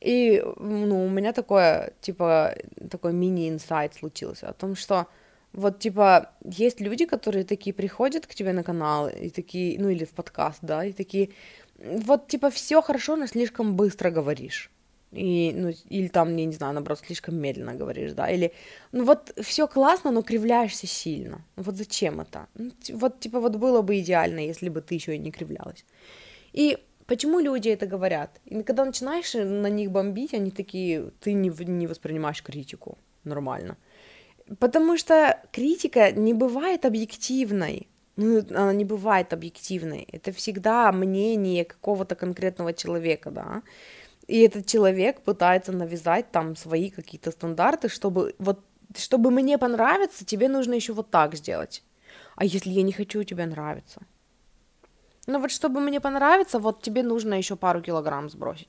И, 0.03 0.43
ну, 0.59 1.05
у 1.05 1.09
меня 1.09 1.31
такое, 1.31 1.93
типа, 2.01 2.55
такой 2.91 3.13
мини-инсайт 3.13 3.93
случился 3.93 4.49
о 4.49 4.53
том, 4.53 4.75
что 4.75 5.07
вот, 5.53 5.79
типа, 5.79 6.31
есть 6.43 6.81
люди, 6.81 7.05
которые 7.05 7.45
такие 7.45 7.73
приходят 7.73 8.25
к 8.25 8.33
тебе 8.33 8.53
на 8.53 8.63
канал 8.63 9.07
и 9.07 9.29
такие, 9.29 9.79
ну, 9.79 9.89
или 9.89 10.03
в 10.03 10.11
подкаст, 10.11 10.59
да, 10.61 10.83
и 10.85 10.93
такие, 10.93 11.29
вот, 11.77 12.27
типа, 12.27 12.49
все 12.49 12.81
хорошо, 12.81 13.15
но 13.15 13.27
слишком 13.27 13.75
быстро 13.75 14.09
говоришь. 14.09 14.71
И, 15.11 15.51
ну, 15.55 15.71
или 15.89 16.07
там, 16.07 16.35
я 16.35 16.45
не 16.45 16.53
знаю, 16.53 16.73
наоборот, 16.73 16.99
слишком 17.05 17.35
медленно 17.35 17.75
говоришь, 17.75 18.13
да, 18.13 18.31
или, 18.31 18.51
ну, 18.91 19.05
вот, 19.05 19.31
все 19.41 19.67
классно, 19.67 20.11
но 20.11 20.23
кривляешься 20.23 20.87
сильно. 20.87 21.45
Вот 21.55 21.75
зачем 21.75 22.19
это? 22.19 22.47
Ну, 22.55 22.71
вот, 22.93 23.19
типа, 23.19 23.39
вот 23.39 23.55
было 23.55 23.83
бы 23.83 23.99
идеально, 23.99 24.39
если 24.39 24.69
бы 24.69 24.81
ты 24.81 24.95
еще 24.95 25.15
и 25.15 25.19
не 25.19 25.31
кривлялась. 25.31 25.85
И 26.51 26.77
почему 27.05 27.39
люди 27.39 27.69
это 27.69 27.85
говорят? 27.85 28.41
И 28.45 28.63
когда 28.63 28.85
начинаешь 28.85 29.33
на 29.35 29.69
них 29.69 29.91
бомбить, 29.91 30.33
они 30.33 30.49
такие, 30.49 31.11
ты 31.19 31.33
не, 31.33 31.49
не 31.49 31.85
воспринимаешь 31.85 32.41
критику 32.41 32.97
нормально. 33.23 33.77
Потому 34.59 34.97
что 34.97 35.39
критика 35.51 36.11
не 36.11 36.33
бывает 36.33 36.85
объективной. 36.85 37.87
Ну, 38.15 38.39
она 38.49 38.73
не 38.73 38.85
бывает 38.85 39.33
объективной. 39.33 40.07
Это 40.11 40.31
всегда 40.31 40.91
мнение 40.91 41.65
какого-то 41.65 42.15
конкретного 42.15 42.73
человека, 42.73 43.31
да. 43.31 43.63
И 44.27 44.39
этот 44.39 44.67
человек 44.67 45.21
пытается 45.21 45.71
навязать 45.71 46.31
там 46.31 46.55
свои 46.55 46.89
какие-то 46.89 47.31
стандарты, 47.31 47.89
чтобы 47.89 48.35
вот 48.39 48.59
чтобы 48.95 49.31
мне 49.31 49.57
понравиться, 49.57 50.25
тебе 50.25 50.47
нужно 50.49 50.73
еще 50.75 50.93
вот 50.93 51.09
так 51.09 51.35
сделать. 51.35 51.83
А 52.35 52.45
если 52.45 52.69
я 52.69 52.83
не 52.83 52.91
хочу 52.91 53.23
тебе 53.23 53.45
нравиться? 53.45 54.01
Ну 55.25 55.39
вот 55.39 55.51
чтобы 55.51 55.79
мне 55.79 56.01
понравиться, 56.01 56.59
вот 56.59 56.81
тебе 56.81 57.01
нужно 57.01 57.35
еще 57.35 57.55
пару 57.55 57.81
килограмм 57.81 58.29
сбросить. 58.29 58.67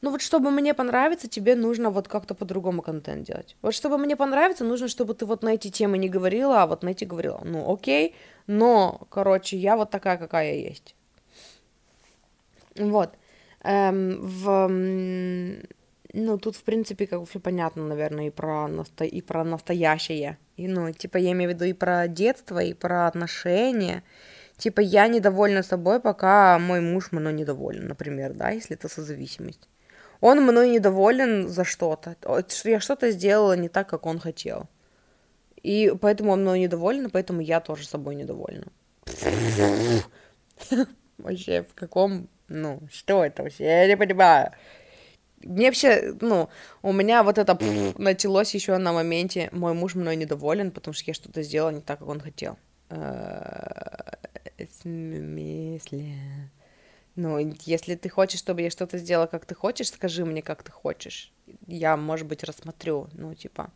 Ну 0.00 0.10
вот 0.10 0.22
чтобы 0.22 0.50
мне 0.50 0.72
понравиться, 0.72 1.28
тебе 1.28 1.54
нужно 1.54 1.90
вот 1.90 2.08
как-то 2.08 2.34
по-другому 2.34 2.80
контент 2.80 3.26
делать. 3.26 3.56
Вот 3.60 3.74
чтобы 3.74 3.98
мне 3.98 4.16
понравиться, 4.16 4.64
нужно, 4.64 4.88
чтобы 4.88 5.14
ты 5.14 5.26
вот 5.26 5.42
на 5.42 5.50
эти 5.50 5.70
темы 5.70 5.98
не 5.98 6.08
говорила, 6.08 6.62
а 6.62 6.66
вот 6.66 6.82
на 6.82 6.90
эти 6.90 7.04
говорила. 7.04 7.42
Ну 7.44 7.70
окей, 7.70 8.14
но, 8.46 9.02
короче, 9.10 9.58
я 9.58 9.76
вот 9.76 9.90
такая, 9.90 10.16
какая 10.16 10.54
есть. 10.54 10.94
Вот. 12.76 13.10
Эм, 13.62 14.18
в, 14.22 14.68
ну, 16.12 16.38
тут, 16.38 16.56
в 16.56 16.62
принципе, 16.62 17.06
как 17.06 17.28
все 17.28 17.40
понятно, 17.40 17.86
наверное, 17.86 18.28
и 18.28 18.30
про, 18.30 18.68
насто... 18.68 19.04
и 19.04 19.20
про 19.20 19.44
настоящее. 19.44 20.38
И, 20.56 20.66
ну, 20.66 20.92
типа, 20.92 21.18
я 21.18 21.32
имею 21.32 21.50
в 21.50 21.54
виду 21.54 21.64
и 21.64 21.72
про 21.72 22.08
детство, 22.08 22.58
и 22.58 22.72
про 22.72 23.06
отношения, 23.06 24.02
Типа, 24.60 24.82
я 24.82 25.08
недовольна 25.08 25.62
собой, 25.62 26.00
пока 26.00 26.58
мой 26.58 26.80
муж 26.82 27.12
мной 27.12 27.32
недоволен, 27.32 27.88
например, 27.88 28.34
да, 28.34 28.50
если 28.50 28.76
это 28.76 28.90
созависимость. 28.90 29.68
Он 30.20 30.42
мной 30.42 30.68
недоволен 30.68 31.48
за 31.48 31.64
что-то. 31.64 32.14
что 32.48 32.68
Я 32.68 32.80
что-то 32.80 33.10
сделала 33.10 33.56
не 33.56 33.70
так, 33.70 33.88
как 33.88 34.04
он 34.04 34.18
хотел. 34.18 34.68
И 35.62 35.94
поэтому 35.98 36.32
он 36.32 36.42
мной 36.42 36.60
недоволен, 36.60 37.08
поэтому 37.08 37.40
я 37.40 37.60
тоже 37.60 37.86
собой 37.86 38.16
недовольна. 38.16 38.66
Вообще, 41.18 41.62
в 41.62 41.74
каком... 41.74 42.28
Ну, 42.48 42.82
что 42.92 43.24
это 43.24 43.42
вообще? 43.42 43.64
Я 43.64 43.86
не 43.86 43.96
понимаю. 43.96 44.50
Мне 45.42 45.66
вообще, 45.66 46.14
ну, 46.20 46.50
у 46.82 46.92
меня 46.92 47.22
вот 47.22 47.38
это 47.38 47.56
началось 47.96 48.54
еще 48.54 48.76
на 48.76 48.92
моменте, 48.92 49.48
мой 49.52 49.72
муж 49.72 49.94
мной 49.94 50.16
недоволен, 50.16 50.70
потому 50.70 50.92
что 50.92 51.04
я 51.06 51.14
что-то 51.14 51.42
сделала 51.42 51.70
не 51.70 51.80
так, 51.80 52.00
как 52.00 52.08
он 52.08 52.20
хотел. 52.20 52.58
Смысле? 54.68 56.14
Ну, 57.16 57.38
если 57.66 57.96
ты 57.96 58.08
хочешь, 58.08 58.38
чтобы 58.38 58.62
я 58.62 58.70
что-то 58.70 58.98
сделала, 58.98 59.26
как 59.26 59.44
ты 59.44 59.54
хочешь, 59.54 59.88
скажи 59.88 60.24
мне, 60.24 60.42
как 60.42 60.62
ты 60.62 60.70
хочешь. 60.70 61.32
Я, 61.66 61.96
может 61.96 62.26
быть, 62.26 62.44
рассмотрю, 62.44 63.08
ну, 63.12 63.34
типа, 63.34 63.70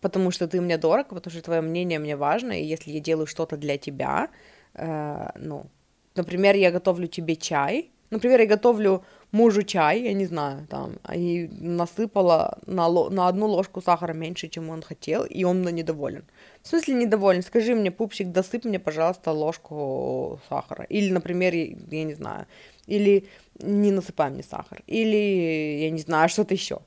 потому 0.00 0.30
что 0.30 0.46
ты 0.46 0.60
мне 0.60 0.76
дорог, 0.76 1.08
потому 1.08 1.32
что 1.32 1.42
твое 1.42 1.62
мнение 1.62 1.98
мне 1.98 2.16
важно, 2.16 2.52
и 2.52 2.64
если 2.64 2.92
я 2.92 3.00
делаю 3.00 3.26
что-то 3.26 3.56
для 3.56 3.78
тебя, 3.78 4.28
э, 4.74 5.30
ну, 5.36 5.66
например, 6.14 6.56
я 6.56 6.70
готовлю 6.70 7.08
тебе 7.08 7.36
чай, 7.36 7.90
например, 8.10 8.40
я 8.40 8.46
готовлю 8.46 9.04
мужу 9.34 9.62
чай, 9.62 10.02
я 10.02 10.12
не 10.14 10.26
знаю, 10.26 10.66
там, 10.70 10.92
и 11.12 11.48
насыпала 11.60 12.58
на, 12.66 12.88
на 13.10 13.28
одну 13.28 13.46
ложку 13.46 13.82
сахара 13.82 14.12
меньше, 14.12 14.48
чем 14.48 14.70
он 14.70 14.82
хотел, 14.82 15.24
и 15.24 15.44
он 15.44 15.62
недоволен. 15.62 16.24
В 16.62 16.68
смысле 16.68 16.94
недоволен? 16.94 17.42
Скажи 17.42 17.74
мне, 17.74 17.90
пупсик, 17.90 18.28
досыпь 18.28 18.64
мне, 18.64 18.78
пожалуйста, 18.78 19.32
ложку 19.32 20.40
сахара. 20.48 20.84
Или, 20.84 21.10
например, 21.12 21.52
я 21.54 22.04
не 22.04 22.14
знаю, 22.14 22.46
или 22.86 23.26
не 23.60 23.90
насыпай 23.90 24.30
мне 24.30 24.42
сахар, 24.42 24.82
или, 24.86 25.80
я 25.80 25.90
не 25.90 26.00
знаю, 26.00 26.28
что-то 26.28 26.54
еще. 26.54 26.78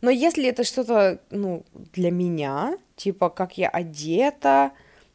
Но 0.00 0.10
если 0.10 0.48
это 0.48 0.64
что-то, 0.64 1.20
ну, 1.30 1.64
для 1.92 2.10
меня, 2.10 2.78
типа, 2.96 3.30
как 3.30 3.58
я 3.58 3.68
одета, 3.68 4.72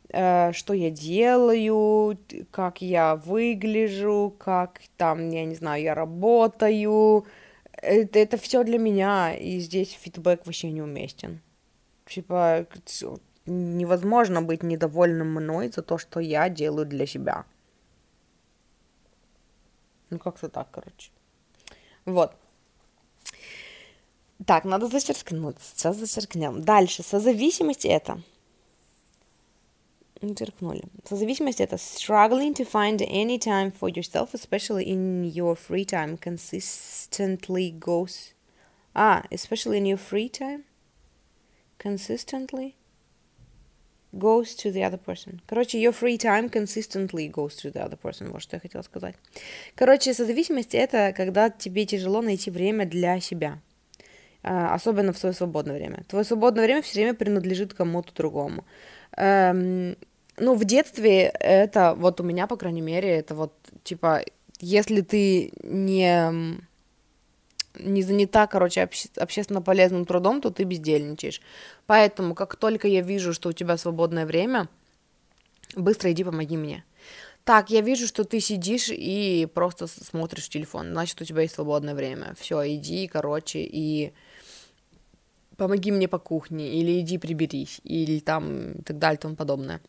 что 0.09 0.73
я 0.73 0.89
делаю, 0.89 2.17
как 2.51 2.81
я 2.81 3.15
выгляжу, 3.15 4.35
как 4.37 4.81
там, 4.95 5.29
я 5.29 5.45
не 5.45 5.55
знаю, 5.55 5.83
я 5.83 5.93
работаю, 5.95 7.25
это, 7.73 8.19
это 8.19 8.37
все 8.37 8.63
для 8.63 8.79
меня, 8.79 9.35
и 9.35 9.59
здесь 9.59 9.91
фидбэк 9.91 10.45
вообще 10.45 10.71
неуместен. 10.71 11.41
Типа, 12.05 12.65
невозможно 13.45 14.41
быть 14.41 14.63
недовольным 14.63 15.33
мной 15.33 15.69
за 15.69 15.81
то, 15.81 15.97
что 15.97 16.19
я 16.19 16.49
делаю 16.49 16.85
для 16.85 17.05
себя. 17.05 17.45
Ну, 20.09 20.19
как-то 20.19 20.47
так, 20.49 20.69
короче. 20.71 21.11
Вот. 22.05 22.31
Так, 24.45 24.63
надо 24.63 24.87
зачеркнуть. 24.87 25.57
Сейчас 25.59 25.97
зачеркнем. 25.97 26.61
Дальше. 26.61 27.03
Созависимость 27.03 27.85
это. 27.85 28.21
Зачеркнули. 30.21 30.83
Созависимость 31.07 31.61
это 31.61 31.75
struggling 31.75 32.53
to 32.53 32.65
find 32.65 32.99
any 33.01 33.37
time 33.37 33.71
for 33.71 33.89
yourself, 33.89 34.33
especially 34.33 34.85
in 34.85 35.23
your 35.23 35.55
free 35.55 35.85
time, 35.85 36.17
consistently 36.17 37.77
goes... 37.77 38.33
А, 38.93 39.23
especially 39.29 39.77
in 39.77 39.85
your 39.85 39.97
free 39.97 40.29
time? 40.29 40.63
Consistently? 41.77 42.73
goes 44.13 44.55
to 44.55 44.71
the 44.71 44.83
other 44.83 44.97
person. 44.97 45.41
Короче, 45.47 45.79
your 45.79 45.93
free 45.93 46.17
time 46.17 46.49
consistently 46.49 47.27
goes 47.27 47.55
to 47.55 47.71
the 47.71 47.83
other 47.83 47.97
person. 47.97 48.31
Вот 48.31 48.41
что 48.41 48.55
я 48.55 48.59
хотела 48.59 48.81
сказать. 48.81 49.15
Короче, 49.75 50.13
созависимость— 50.13 50.73
это 50.75 51.13
когда 51.15 51.49
тебе 51.49 51.85
тяжело 51.85 52.21
найти 52.21 52.49
время 52.49 52.85
для 52.85 53.19
себя. 53.19 53.59
А, 54.43 54.73
особенно 54.73 55.13
в 55.13 55.17
свое 55.17 55.33
свободное 55.33 55.75
время. 55.75 56.03
Твое 56.07 56.23
свободное 56.23 56.65
время 56.65 56.81
все 56.81 57.01
время 57.01 57.13
принадлежит 57.13 57.73
кому-то 57.73 58.13
другому. 58.13 58.65
Эм, 59.15 59.95
ну, 60.37 60.55
в 60.55 60.65
детстве 60.65 61.23
это, 61.39 61.95
вот 61.95 62.21
у 62.21 62.23
меня, 62.23 62.47
по 62.47 62.57
крайней 62.57 62.81
мере, 62.81 63.09
это 63.09 63.35
вот, 63.35 63.53
типа, 63.83 64.23
если 64.59 65.01
ты 65.01 65.51
не 65.63 66.57
не 67.79 68.01
занята, 68.01 68.47
короче, 68.47 68.81
обще- 68.81 69.09
общественно 69.17 69.61
полезным 69.61 70.05
трудом, 70.05 70.41
то 70.41 70.49
ты 70.49 70.63
бездельничаешь. 70.63 71.41
Поэтому, 71.85 72.33
как 72.33 72.55
только 72.55 72.87
я 72.87 73.01
вижу, 73.01 73.33
что 73.33 73.49
у 73.49 73.53
тебя 73.53 73.77
свободное 73.77 74.25
время, 74.25 74.67
быстро 75.75 76.11
иди 76.11 76.23
помоги 76.23 76.57
мне. 76.57 76.83
Так, 77.43 77.69
я 77.69 77.81
вижу, 77.81 78.07
что 78.07 78.25
ты 78.25 78.39
сидишь 78.41 78.89
и 78.89 79.47
просто 79.53 79.87
смотришь 79.87 80.49
телефон, 80.49 80.91
значит, 80.91 81.21
у 81.21 81.25
тебя 81.25 81.43
есть 81.43 81.55
свободное 81.55 81.95
время. 81.95 82.35
Все, 82.39 82.67
иди, 82.75 83.07
короче, 83.07 83.59
и 83.59 84.13
помоги 85.57 85.91
мне 85.91 86.07
по 86.07 86.19
кухне, 86.19 86.69
или 86.69 86.99
иди 86.99 87.17
приберись, 87.17 87.81
или 87.83 88.19
там 88.19 88.71
и 88.73 88.81
так 88.83 88.97
далее 88.97 89.17
и 89.17 89.21
тому 89.21 89.35
подобное. 89.35 89.81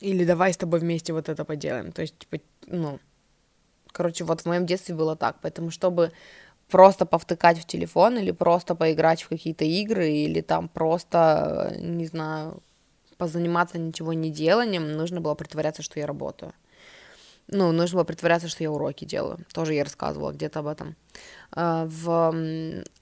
Или 0.00 0.24
давай 0.24 0.52
с 0.52 0.56
тобой 0.56 0.80
вместе 0.80 1.12
вот 1.12 1.28
это 1.28 1.44
поделаем. 1.44 1.92
То 1.92 2.02
есть, 2.02 2.18
типа, 2.18 2.42
ну, 2.66 2.98
короче, 3.92 4.24
вот 4.24 4.40
в 4.40 4.46
моем 4.46 4.66
детстве 4.66 4.94
было 4.94 5.14
так. 5.16 5.36
Поэтому, 5.42 5.70
чтобы 5.70 6.12
просто 6.68 7.06
повтыкать 7.06 7.58
в 7.58 7.66
телефон 7.66 8.18
или 8.18 8.32
просто 8.32 8.74
поиграть 8.74 9.22
в 9.22 9.28
какие-то 9.28 9.64
игры 9.64 10.10
или 10.10 10.40
там 10.40 10.68
просто, 10.68 11.76
не 11.78 12.06
знаю, 12.06 12.62
позаниматься 13.18 13.78
ничего 13.78 14.14
не 14.14 14.30
деланием, 14.30 14.92
нужно 14.96 15.20
было 15.20 15.34
притворяться, 15.34 15.82
что 15.82 16.00
я 16.00 16.06
работаю. 16.06 16.52
Ну, 17.54 17.70
нужно 17.70 17.98
было 17.98 18.04
притворяться, 18.04 18.48
что 18.48 18.64
я 18.64 18.70
уроки 18.70 19.04
делаю. 19.04 19.38
Тоже 19.52 19.74
я 19.74 19.84
рассказывала 19.84 20.32
где-то 20.32 20.60
об 20.60 20.66
этом. 20.66 20.96
А, 21.52 21.86
в 21.86 22.34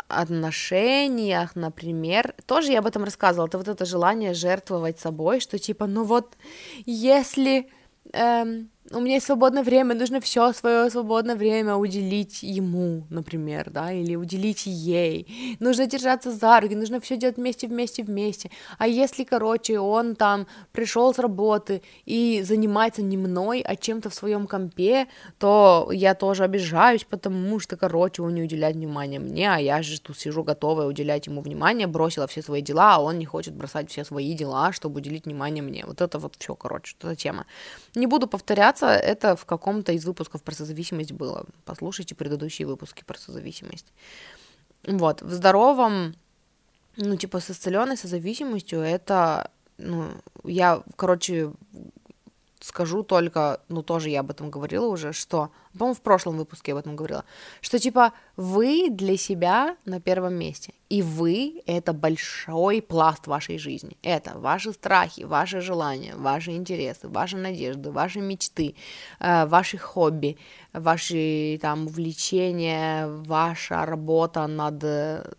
отношениях, 0.08 1.54
например, 1.54 2.34
тоже 2.46 2.72
я 2.72 2.80
об 2.80 2.86
этом 2.86 3.04
рассказывала. 3.04 3.46
Это 3.46 3.58
вот 3.58 3.68
это 3.68 3.84
желание 3.84 4.34
жертвовать 4.34 4.98
собой, 4.98 5.38
что 5.40 5.58
типа, 5.58 5.86
ну 5.86 6.02
вот, 6.02 6.36
если 6.84 7.70
эм, 8.12 8.70
у 8.92 9.00
меня 9.00 9.14
есть 9.14 9.26
свободное 9.26 9.62
время, 9.62 9.94
нужно 9.94 10.20
все 10.20 10.52
свое 10.52 10.90
свободное 10.90 11.36
время 11.36 11.76
уделить 11.76 12.42
ему, 12.42 13.06
например, 13.08 13.70
да, 13.70 13.92
или 13.92 14.16
уделить 14.16 14.66
ей. 14.66 15.56
Нужно 15.60 15.86
держаться 15.86 16.32
за 16.32 16.60
руки, 16.60 16.74
нужно 16.74 17.00
все 17.00 17.16
делать 17.16 17.36
вместе, 17.36 17.68
вместе, 17.68 18.02
вместе. 18.02 18.50
А 18.78 18.88
если, 18.88 19.22
короче, 19.24 19.78
он 19.78 20.16
там 20.16 20.46
пришел 20.72 21.14
с 21.14 21.18
работы 21.18 21.82
и 22.04 22.42
занимается 22.42 23.02
не 23.02 23.16
мной, 23.16 23.60
а 23.60 23.76
чем-то 23.76 24.10
в 24.10 24.14
своем 24.14 24.48
компе, 24.48 25.06
то 25.38 25.90
я 25.92 26.14
тоже 26.14 26.42
обижаюсь, 26.42 27.04
потому 27.04 27.60
что, 27.60 27.76
короче, 27.76 28.22
он 28.22 28.34
не 28.34 28.42
уделяет 28.42 28.74
внимания 28.74 29.20
мне, 29.20 29.52
а 29.52 29.58
я 29.58 29.82
же 29.82 30.00
тут 30.00 30.18
сижу 30.18 30.42
готовая 30.42 30.86
уделять 30.86 31.26
ему 31.28 31.42
внимание, 31.42 31.86
бросила 31.86 32.26
все 32.26 32.42
свои 32.42 32.60
дела, 32.60 32.96
а 32.96 33.00
он 33.00 33.18
не 33.18 33.26
хочет 33.26 33.54
бросать 33.54 33.88
все 33.88 34.04
свои 34.04 34.34
дела, 34.34 34.72
чтобы 34.72 34.98
уделить 34.98 35.26
внимание 35.26 35.62
мне. 35.62 35.84
Вот 35.86 36.00
это 36.00 36.18
вот 36.18 36.34
все, 36.38 36.56
короче, 36.56 36.96
эта 36.98 37.14
тема. 37.14 37.46
Не 37.94 38.06
буду 38.06 38.26
повторяться, 38.26 38.79
кажется, 38.80 39.06
это 39.06 39.36
в 39.36 39.44
каком-то 39.44 39.92
из 39.92 40.04
выпусков 40.04 40.42
про 40.42 40.54
созависимость 40.54 41.12
было. 41.12 41.44
Послушайте 41.64 42.14
предыдущие 42.14 42.66
выпуски 42.66 43.04
про 43.04 43.18
созависимость. 43.18 43.86
Вот, 44.86 45.22
в 45.22 45.32
здоровом, 45.32 46.14
ну, 46.96 47.16
типа, 47.16 47.40
с 47.40 47.50
исцеленной 47.50 47.96
созависимостью 47.96 48.80
это, 48.80 49.50
ну, 49.78 50.08
я, 50.44 50.82
короче, 50.96 51.52
скажу 52.60 53.02
только, 53.02 53.60
ну, 53.68 53.82
тоже 53.82 54.08
я 54.10 54.20
об 54.20 54.30
этом 54.30 54.50
говорила 54.50 54.86
уже, 54.86 55.12
что, 55.12 55.50
по-моему, 55.78 55.94
в 55.94 56.00
прошлом 56.00 56.36
выпуске 56.36 56.72
я 56.72 56.74
об 56.74 56.80
этом 56.80 56.96
говорила, 56.96 57.24
что, 57.60 57.78
типа, 57.78 58.12
вы 58.36 58.88
для 58.90 59.16
себя 59.16 59.76
на 59.84 60.00
первом 60.00 60.34
месте, 60.34 60.72
и 60.88 61.00
вы— 61.02 61.62
это 61.66 61.92
большой 61.92 62.82
пласт 62.82 63.28
вашей 63.28 63.58
жизни. 63.58 63.96
Это 64.02 64.36
ваши 64.36 64.72
страхи, 64.72 65.22
ваши 65.22 65.60
желания, 65.60 66.16
ваши 66.16 66.50
интересы, 66.50 67.08
ваши 67.08 67.36
надежды, 67.36 67.92
ваши 67.92 68.20
мечты, 68.20 68.74
э, 69.20 69.46
ваши 69.46 69.78
хобби, 69.78 70.36
ваши, 70.72 71.58
там, 71.62 71.86
увлечения, 71.86 73.06
ваша 73.06 73.86
работа 73.86 74.48
над, 74.48 74.84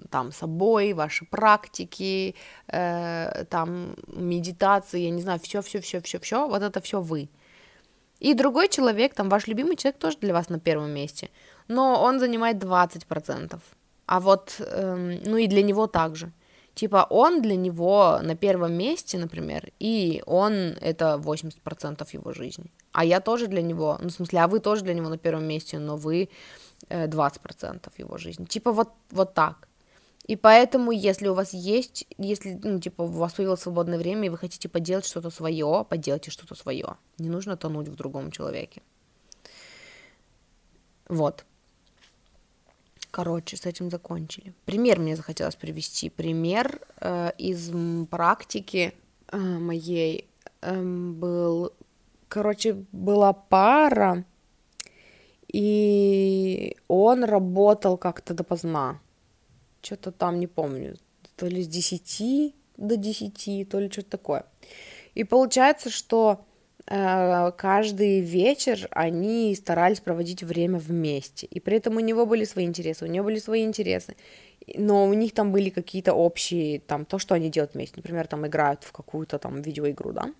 там, 0.09 0.31
собой, 0.31 0.93
ваши 0.93 1.25
практики, 1.25 2.35
э, 2.67 3.45
там, 3.49 3.95
медитации, 4.07 5.01
я 5.01 5.09
не 5.09 5.21
знаю, 5.21 5.39
все, 5.41 5.61
все, 5.61 5.81
все, 5.81 5.99
все, 5.99 6.19
все, 6.19 6.47
вот 6.47 6.61
это 6.61 6.79
все 6.79 7.01
вы. 7.01 7.29
И 8.21 8.35
другой 8.35 8.69
человек, 8.69 9.15
там, 9.15 9.29
ваш 9.29 9.47
любимый 9.47 9.75
человек 9.75 9.99
тоже 9.99 10.17
для 10.21 10.33
вас 10.33 10.49
на 10.49 10.59
первом 10.59 10.91
месте, 10.91 11.29
но 11.67 12.03
он 12.03 12.19
занимает 12.19 12.57
20%. 12.57 13.59
А 14.05 14.19
вот, 14.19 14.55
эм, 14.59 15.23
ну 15.25 15.37
и 15.37 15.47
для 15.47 15.63
него 15.63 15.87
также. 15.87 16.31
Типа 16.75 17.07
он 17.09 17.41
для 17.41 17.55
него 17.55 18.19
на 18.21 18.35
первом 18.35 18.73
месте, 18.73 19.17
например, 19.17 19.71
и 19.79 20.21
он 20.25 20.53
это 20.81 21.17
80% 21.17 22.07
его 22.13 22.33
жизни. 22.33 22.71
А 22.91 23.03
я 23.03 23.19
тоже 23.19 23.47
для 23.47 23.61
него, 23.61 23.97
ну 24.01 24.09
в 24.09 24.11
смысле, 24.11 24.39
а 24.39 24.47
вы 24.47 24.59
тоже 24.59 24.83
для 24.83 24.93
него 24.93 25.09
на 25.09 25.17
первом 25.17 25.45
месте, 25.45 25.79
но 25.79 25.97
вы 25.97 26.29
э, 26.89 27.07
20% 27.07 27.91
его 27.97 28.17
жизни. 28.17 28.45
Типа 28.45 28.71
вот, 28.71 28.89
вот 29.09 29.33
так. 29.33 29.67
И 30.31 30.37
поэтому, 30.37 30.91
если 30.91 31.27
у 31.27 31.33
вас 31.33 31.53
есть, 31.53 32.05
если, 32.17 32.57
ну, 32.63 32.79
типа, 32.79 33.01
у 33.01 33.07
вас 33.07 33.33
появилось 33.33 33.59
свободное 33.59 33.97
время, 33.97 34.27
и 34.27 34.29
вы 34.29 34.37
хотите 34.37 34.69
поделать 34.69 35.05
что-то 35.05 35.29
свое, 35.29 35.85
поделайте 35.89 36.31
что-то 36.31 36.55
свое. 36.55 36.95
Не 37.17 37.27
нужно 37.27 37.57
тонуть 37.57 37.89
в 37.89 37.95
другом 37.95 38.31
человеке. 38.31 38.81
Вот. 41.09 41.43
Короче, 43.11 43.57
с 43.57 43.65
этим 43.65 43.89
закончили. 43.89 44.53
Пример 44.63 44.99
мне 44.99 45.17
захотелось 45.17 45.57
привести. 45.57 46.09
Пример 46.09 46.79
э, 47.01 47.31
из 47.37 47.69
практики 48.07 48.93
э, 49.27 49.37
моей 49.37 50.29
э, 50.61 50.81
был... 50.81 51.73
Короче, 52.29 52.85
была 52.93 53.33
пара, 53.33 54.23
и 55.51 56.77
он 56.87 57.25
работал 57.25 57.97
как-то 57.97 58.33
допоздна 58.33 59.01
что-то 59.81 60.11
там, 60.11 60.39
не 60.39 60.47
помню, 60.47 60.95
то 61.35 61.47
ли 61.47 61.61
с 61.61 61.67
10 61.67 62.55
до 62.77 62.97
10, 62.97 63.69
то 63.69 63.79
ли 63.79 63.89
что-то 63.89 64.09
такое. 64.09 64.45
И 65.13 65.23
получается, 65.23 65.89
что 65.89 66.45
э, 66.87 67.51
каждый 67.57 68.21
вечер 68.21 68.87
они 68.91 69.55
старались 69.55 69.99
проводить 69.99 70.43
время 70.43 70.79
вместе. 70.79 71.47
И 71.47 71.59
при 71.59 71.77
этом 71.77 71.97
у 71.97 71.99
него 71.99 72.25
были 72.25 72.45
свои 72.45 72.65
интересы, 72.65 73.05
у 73.05 73.07
него 73.07 73.25
были 73.25 73.39
свои 73.39 73.63
интересы. 73.63 74.15
но 74.75 75.05
у 75.05 75.13
них 75.13 75.33
там 75.33 75.51
были 75.51 75.69
какие-то 75.69 76.13
общие, 76.13 76.79
там, 76.79 77.05
то, 77.05 77.19
что 77.19 77.35
они 77.35 77.49
делают 77.49 77.73
вместе, 77.73 77.95
например, 77.97 78.27
там 78.27 78.45
играют 78.45 78.83
в 78.83 78.91
какую-то 78.91 79.39
там 79.39 79.61
видеоигру, 79.61 80.13
да, 80.13 80.31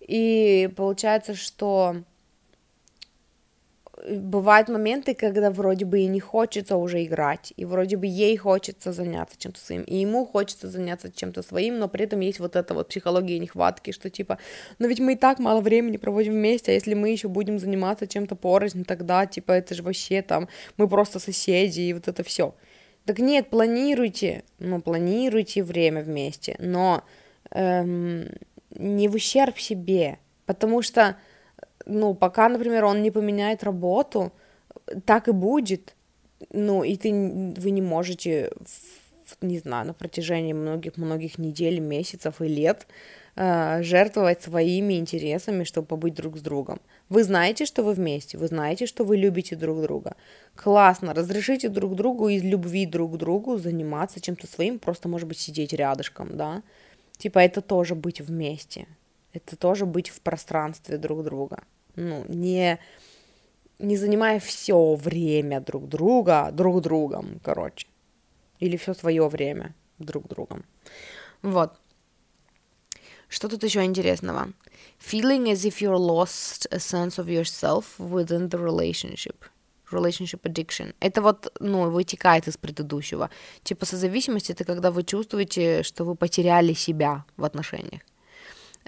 и 0.00 0.70
получается, 0.76 1.34
что 1.34 1.96
бывают 4.08 4.68
моменты, 4.68 5.14
когда 5.14 5.50
вроде 5.50 5.84
бы 5.84 6.00
и 6.00 6.06
не 6.06 6.20
хочется 6.20 6.76
уже 6.76 7.04
играть, 7.04 7.52
и 7.56 7.64
вроде 7.64 7.96
бы 7.96 8.06
ей 8.06 8.36
хочется 8.36 8.92
заняться 8.92 9.36
чем-то 9.38 9.60
своим, 9.60 9.82
и 9.82 9.96
ему 9.96 10.26
хочется 10.26 10.68
заняться 10.68 11.10
чем-то 11.10 11.42
своим, 11.42 11.78
но 11.78 11.88
при 11.88 12.04
этом 12.04 12.20
есть 12.20 12.40
вот 12.40 12.56
эта 12.56 12.74
вот 12.74 12.88
психология 12.88 13.38
нехватки, 13.38 13.92
что 13.92 14.10
типа, 14.10 14.38
ну 14.78 14.88
ведь 14.88 15.00
мы 15.00 15.14
и 15.14 15.16
так 15.16 15.38
мало 15.38 15.60
времени 15.60 15.96
проводим 15.96 16.32
вместе, 16.32 16.72
а 16.72 16.74
если 16.74 16.94
мы 16.94 17.10
еще 17.10 17.28
будем 17.28 17.58
заниматься 17.58 18.06
чем-то 18.06 18.36
порознь, 18.36 18.84
тогда 18.84 19.26
типа 19.26 19.52
это 19.52 19.74
же 19.74 19.82
вообще 19.82 20.22
там, 20.22 20.48
мы 20.76 20.88
просто 20.88 21.18
соседи, 21.18 21.80
и 21.80 21.92
вот 21.92 22.08
это 22.08 22.22
все. 22.22 22.54
Так 23.04 23.18
нет, 23.18 23.50
планируйте, 23.50 24.44
ну 24.58 24.80
планируйте 24.80 25.62
время 25.62 26.02
вместе, 26.02 26.56
но 26.58 27.04
эм, 27.50 28.28
не 28.70 29.08
в 29.08 29.14
ущерб 29.14 29.58
себе, 29.58 30.18
потому 30.46 30.82
что 30.82 31.16
ну, 31.86 32.14
пока, 32.14 32.48
например, 32.48 32.84
он 32.84 33.02
не 33.02 33.10
поменяет 33.10 33.64
работу, 33.64 34.32
так 35.04 35.28
и 35.28 35.32
будет, 35.32 35.94
ну, 36.52 36.82
и 36.84 36.96
ты, 36.96 37.10
вы 37.12 37.70
не 37.70 37.82
можете, 37.82 38.52
не 39.40 39.58
знаю, 39.58 39.86
на 39.86 39.94
протяжении 39.94 40.52
многих-многих 40.52 41.38
недель, 41.38 41.80
месяцев 41.80 42.40
и 42.40 42.48
лет 42.48 42.86
э, 43.36 43.82
жертвовать 43.82 44.42
своими 44.42 44.98
интересами, 44.98 45.64
чтобы 45.64 45.86
побыть 45.86 46.14
друг 46.14 46.38
с 46.38 46.40
другом. 46.40 46.80
Вы 47.08 47.24
знаете, 47.24 47.66
что 47.66 47.82
вы 47.82 47.92
вместе, 47.92 48.38
вы 48.38 48.46
знаете, 48.46 48.86
что 48.86 49.04
вы 49.04 49.16
любите 49.16 49.56
друг 49.56 49.82
друга. 49.82 50.16
Классно, 50.54 51.14
разрешите 51.14 51.68
друг 51.68 51.94
другу 51.94 52.28
из 52.28 52.42
любви 52.42 52.86
друг 52.86 53.14
к 53.14 53.16
другу 53.16 53.58
заниматься 53.58 54.20
чем-то 54.20 54.46
своим, 54.46 54.78
просто, 54.78 55.08
может 55.08 55.28
быть, 55.28 55.38
сидеть 55.38 55.72
рядышком, 55.72 56.36
да. 56.36 56.62
Типа 57.18 57.38
это 57.38 57.60
тоже 57.60 57.94
быть 57.94 58.20
вместе, 58.20 58.86
это 59.32 59.56
тоже 59.56 59.86
быть 59.86 60.10
в 60.10 60.20
пространстве 60.20 60.98
друг 60.98 61.24
друга 61.24 61.64
ну, 61.96 62.24
не, 62.28 62.78
не 63.78 63.96
занимая 63.96 64.40
все 64.40 64.94
время 64.94 65.60
друг 65.60 65.88
друга, 65.88 66.50
друг 66.52 66.80
другом, 66.82 67.40
короче. 67.42 67.86
Или 68.58 68.76
все 68.76 68.94
свое 68.94 69.28
время 69.28 69.74
друг 69.98 70.28
другом. 70.28 70.64
Вот. 71.42 71.72
Что 73.28 73.48
тут 73.48 73.62
еще 73.64 73.84
интересного? 73.84 74.52
Feeling 74.98 75.46
as 75.52 75.64
if 75.64 75.80
you're 75.80 75.96
lost 75.96 76.66
a 76.70 76.78
sense 76.78 77.18
of 77.18 77.26
yourself 77.26 77.98
within 77.98 78.48
the 78.48 78.58
relationship. 78.58 79.36
Relationship 79.90 80.42
addiction. 80.42 80.94
Это 81.00 81.22
вот, 81.22 81.52
ну, 81.58 81.90
вытекает 81.90 82.48
из 82.48 82.56
предыдущего. 82.56 83.30
Типа 83.62 83.86
созависимость— 83.86 84.50
это 84.50 84.64
когда 84.64 84.90
вы 84.90 85.02
чувствуете, 85.02 85.82
что 85.82 86.04
вы 86.04 86.14
потеряли 86.14 86.74
себя 86.74 87.24
в 87.36 87.44
отношениях 87.44 88.02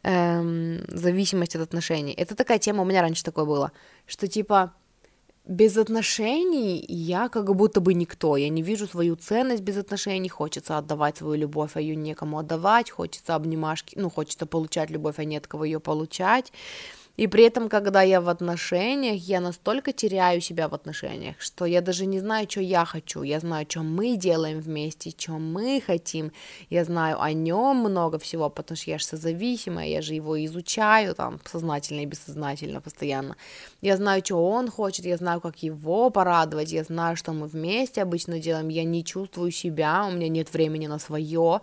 эм, 0.02 0.84
зависимость 0.88 1.56
от 1.56 1.62
отношений. 1.62 2.12
Это 2.12 2.34
такая 2.34 2.58
тема, 2.58 2.82
у 2.82 2.84
меня 2.84 3.02
раньше 3.02 3.24
такое 3.24 3.44
было, 3.44 3.72
что 4.06 4.26
типа 4.28 4.72
без 5.44 5.76
отношений 5.76 6.84
я 6.88 7.28
как 7.28 7.54
будто 7.54 7.80
бы 7.80 7.94
никто, 7.94 8.36
я 8.36 8.48
не 8.48 8.62
вижу 8.62 8.86
свою 8.86 9.16
ценность 9.16 9.62
без 9.62 9.76
отношений, 9.76 10.28
хочется 10.28 10.78
отдавать 10.78 11.16
свою 11.16 11.34
любовь, 11.34 11.72
а 11.74 11.80
ее 11.80 11.96
некому 11.96 12.38
отдавать, 12.38 12.90
хочется 12.90 13.34
обнимашки, 13.34 13.98
ну, 13.98 14.08
хочется 14.08 14.46
получать 14.46 14.90
любовь, 14.90 15.18
а 15.18 15.24
нет 15.24 15.46
кого 15.48 15.64
ее 15.64 15.80
получать, 15.80 16.52
и 17.16 17.26
при 17.26 17.44
этом, 17.44 17.68
когда 17.68 18.00
я 18.02 18.20
в 18.20 18.28
отношениях, 18.28 19.22
я 19.22 19.40
настолько 19.40 19.92
теряю 19.92 20.40
себя 20.40 20.68
в 20.68 20.74
отношениях, 20.74 21.36
что 21.40 21.66
я 21.66 21.82
даже 21.82 22.06
не 22.06 22.20
знаю, 22.20 22.48
что 22.50 22.60
я 22.60 22.86
хочу. 22.86 23.22
Я 23.22 23.38
знаю, 23.40 23.66
что 23.68 23.82
мы 23.82 24.16
делаем 24.16 24.60
вместе, 24.60 25.10
что 25.10 25.32
мы 25.32 25.82
хотим. 25.86 26.32
Я 26.70 26.84
знаю 26.84 27.20
о 27.20 27.32
нем 27.32 27.76
много 27.76 28.18
всего, 28.18 28.48
потому 28.48 28.76
что 28.76 28.90
я 28.90 28.98
же 28.98 29.04
созависимая, 29.04 29.88
я 29.88 30.00
же 30.00 30.14
его 30.14 30.42
изучаю 30.46 31.14
там 31.14 31.38
сознательно 31.44 32.00
и 32.00 32.06
бессознательно 32.06 32.80
постоянно. 32.80 33.36
Я 33.82 33.96
знаю, 33.98 34.22
что 34.24 34.36
он 34.48 34.70
хочет, 34.70 35.04
я 35.04 35.18
знаю, 35.18 35.40
как 35.42 35.62
его 35.62 36.08
порадовать, 36.08 36.72
я 36.72 36.82
знаю, 36.82 37.16
что 37.16 37.32
мы 37.32 37.46
вместе 37.46 38.00
обычно 38.00 38.38
делаем. 38.38 38.68
Я 38.68 38.84
не 38.84 39.04
чувствую 39.04 39.50
себя, 39.50 40.06
у 40.06 40.12
меня 40.12 40.28
нет 40.28 40.52
времени 40.52 40.86
на 40.86 40.98
свое. 40.98 41.60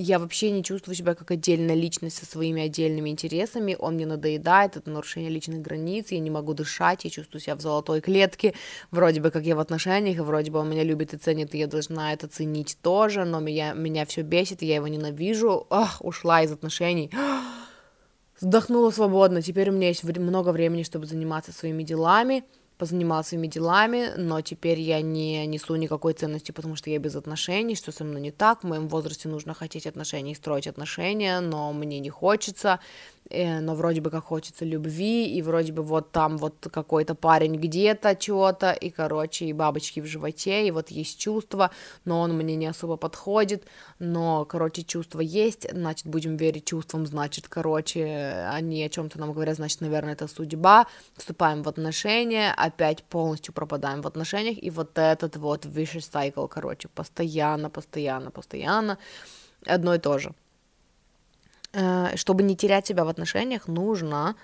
Я 0.00 0.20
вообще 0.20 0.52
не 0.52 0.62
чувствую 0.62 0.94
себя 0.94 1.16
как 1.16 1.32
отдельная 1.32 1.74
личность 1.74 2.18
со 2.18 2.24
своими 2.24 2.62
отдельными 2.62 3.10
интересами. 3.10 3.74
Он 3.76 3.94
мне 3.94 4.06
надоедает, 4.06 4.76
это 4.76 4.88
нарушение 4.90 5.28
личных 5.28 5.60
границ, 5.60 6.12
я 6.12 6.20
не 6.20 6.30
могу 6.30 6.54
дышать, 6.54 7.02
я 7.02 7.10
чувствую 7.10 7.40
себя 7.40 7.56
в 7.56 7.60
золотой 7.60 8.00
клетке, 8.00 8.54
вроде 8.92 9.20
бы 9.20 9.32
как 9.32 9.42
я 9.42 9.56
в 9.56 9.58
отношениях, 9.58 10.18
вроде 10.18 10.52
бы 10.52 10.60
он 10.60 10.70
меня 10.70 10.84
любит 10.84 11.14
и 11.14 11.16
ценит, 11.16 11.52
и 11.52 11.58
я 11.58 11.66
должна 11.66 12.12
это 12.12 12.28
ценить 12.28 12.78
тоже, 12.80 13.24
но 13.24 13.40
меня, 13.40 13.72
меня 13.72 14.06
все 14.06 14.22
бесит, 14.22 14.62
я 14.62 14.76
его 14.76 14.86
ненавижу, 14.86 15.66
Ах, 15.68 15.96
ушла 16.00 16.42
из 16.42 16.52
отношений, 16.52 17.10
вздохнула 18.40 18.92
свободно, 18.92 19.42
теперь 19.42 19.70
у 19.70 19.72
меня 19.72 19.88
есть 19.88 20.04
много 20.04 20.50
времени, 20.50 20.84
чтобы 20.84 21.06
заниматься 21.06 21.50
своими 21.50 21.82
делами, 21.82 22.44
позанималась 22.78 23.28
своими 23.28 23.48
делами, 23.48 24.12
но 24.16 24.40
теперь 24.40 24.80
я 24.80 25.00
не 25.02 25.46
несу 25.46 25.74
никакой 25.76 26.12
ценности, 26.12 26.52
потому 26.52 26.76
что 26.76 26.90
я 26.90 26.98
без 26.98 27.16
отношений, 27.16 27.74
что 27.74 27.92
со 27.92 28.04
мной 28.04 28.20
не 28.20 28.30
так, 28.30 28.62
в 28.62 28.66
моем 28.66 28.88
возрасте 28.88 29.28
нужно 29.28 29.52
хотеть 29.54 29.86
отношений, 29.86 30.34
строить 30.34 30.66
отношения, 30.66 31.40
но 31.40 31.72
мне 31.72 31.98
не 31.98 32.10
хочется, 32.10 32.80
но 33.30 33.74
вроде 33.74 34.00
бы 34.00 34.10
как 34.10 34.24
хочется 34.24 34.64
любви, 34.64 35.26
и 35.26 35.42
вроде 35.42 35.72
бы 35.72 35.82
вот 35.82 36.12
там 36.12 36.38
вот 36.38 36.68
какой-то 36.72 37.14
парень 37.14 37.56
где-то 37.56 38.16
чего-то, 38.16 38.72
и, 38.72 38.90
короче, 38.90 39.46
и 39.46 39.52
бабочки 39.52 40.00
в 40.00 40.06
животе, 40.06 40.66
и 40.66 40.70
вот 40.70 40.90
есть 40.90 41.18
чувство, 41.18 41.70
но 42.04 42.20
он 42.20 42.36
мне 42.36 42.56
не 42.56 42.66
особо 42.66 42.96
подходит, 42.96 43.64
но, 43.98 44.44
короче, 44.44 44.82
чувство 44.82 45.20
есть, 45.20 45.70
значит, 45.70 46.06
будем 46.06 46.36
верить 46.36 46.64
чувствам, 46.64 47.06
значит, 47.06 47.48
короче, 47.48 48.48
они 48.50 48.82
о 48.84 48.88
чем-то 48.88 49.18
нам 49.18 49.32
говорят, 49.32 49.56
значит, 49.56 49.80
наверное, 49.80 50.14
это 50.14 50.28
судьба, 50.28 50.86
вступаем 51.16 51.62
в 51.62 51.68
отношения, 51.68 52.52
опять 52.56 53.04
полностью 53.04 53.52
пропадаем 53.52 54.00
в 54.02 54.06
отношениях, 54.06 54.62
и 54.62 54.70
вот 54.70 54.98
этот 54.98 55.36
вот 55.36 55.66
vicious 55.66 56.10
cycle, 56.10 56.48
короче, 56.48 56.88
постоянно, 56.88 57.70
постоянно, 57.70 58.30
постоянно, 58.30 58.98
одно 59.66 59.94
и 59.94 59.98
то 59.98 60.18
же. 60.18 60.34
Э, 61.72 62.16
чтобы 62.16 62.42
не 62.42 62.56
терять 62.56 62.86
себя 62.86 63.04
в 63.04 63.08
отношениях, 63.08 63.68
нужно 63.68 64.36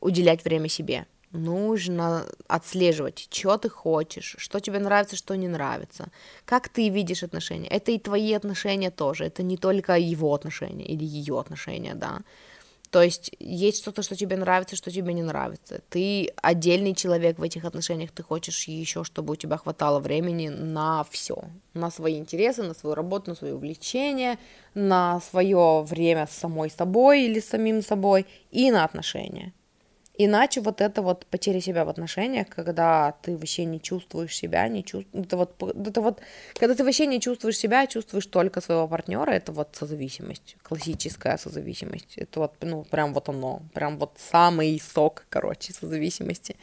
уделять 0.00 0.44
время 0.44 0.68
себе. 0.68 1.06
Нужно 1.32 2.26
отслеживать, 2.48 3.28
что 3.30 3.56
ты 3.58 3.68
хочешь, 3.68 4.36
что 4.38 4.60
тебе 4.60 4.78
нравится, 4.78 5.16
что 5.16 5.36
не 5.36 5.48
нравится, 5.48 6.08
как 6.44 6.68
ты 6.68 6.88
видишь 6.88 7.22
отношения. 7.22 7.68
Это 7.68 7.92
и 7.92 7.98
твои 7.98 8.32
отношения 8.32 8.90
тоже, 8.90 9.24
это 9.26 9.42
не 9.42 9.56
только 9.56 9.96
его 9.96 10.34
отношения 10.34 10.86
или 10.86 11.04
ее 11.04 11.38
отношения, 11.38 11.94
да. 11.94 12.20
То 12.90 13.02
есть 13.02 13.30
есть 13.38 13.78
что-то, 13.78 14.02
что 14.02 14.16
тебе 14.16 14.36
нравится, 14.36 14.76
что 14.76 14.90
тебе 14.90 15.12
не 15.12 15.22
нравится. 15.22 15.80
Ты 15.88 16.32
отдельный 16.42 16.94
человек 16.94 17.38
в 17.38 17.42
этих 17.42 17.64
отношениях, 17.64 18.10
ты 18.12 18.22
хочешь 18.22 18.68
еще, 18.68 19.04
чтобы 19.04 19.32
у 19.32 19.36
тебя 19.36 19.56
хватало 19.56 19.98
времени 20.00 20.48
на 20.48 21.04
все, 21.10 21.36
на 21.74 21.90
свои 21.90 22.18
интересы, 22.18 22.62
на 22.62 22.74
свою 22.74 22.94
работу, 22.94 23.30
на 23.30 23.36
свои 23.36 23.52
увлечения, 23.52 24.38
на 24.74 25.20
свое 25.20 25.82
время 25.82 26.26
с 26.26 26.36
самой 26.36 26.70
собой 26.70 27.24
или 27.24 27.40
с 27.40 27.48
самим 27.48 27.82
собой 27.82 28.26
и 28.50 28.70
на 28.70 28.84
отношения. 28.84 29.52
Иначе 30.18 30.62
вот 30.62 30.80
это 30.80 31.02
вот 31.02 31.26
потеря 31.26 31.60
себя 31.60 31.84
в 31.84 31.90
отношениях, 31.90 32.48
когда 32.48 33.12
ты 33.22 33.36
вообще 33.36 33.66
не 33.66 33.80
чувствуешь 33.80 34.34
себя, 34.34 34.66
не 34.68 34.82
чувствуешь, 34.82 35.26
это 35.26 35.36
вот, 35.36 35.62
это 35.62 36.00
вот, 36.00 36.20
когда 36.54 36.74
ты 36.74 36.84
вообще 36.84 37.06
не 37.06 37.20
чувствуешь 37.20 37.58
себя, 37.58 37.86
чувствуешь 37.86 38.26
только 38.26 38.62
своего 38.62 38.88
партнера, 38.88 39.30
это 39.30 39.52
вот 39.52 39.68
созависимость, 39.74 40.56
классическая 40.62 41.36
созависимость, 41.36 42.16
это 42.16 42.40
вот, 42.40 42.54
ну, 42.62 42.84
прям 42.84 43.12
вот 43.12 43.28
оно, 43.28 43.60
прям 43.74 43.98
вот 43.98 44.12
самый 44.16 44.80
сок, 44.80 45.26
короче, 45.28 45.74
созависимости. 45.74 46.56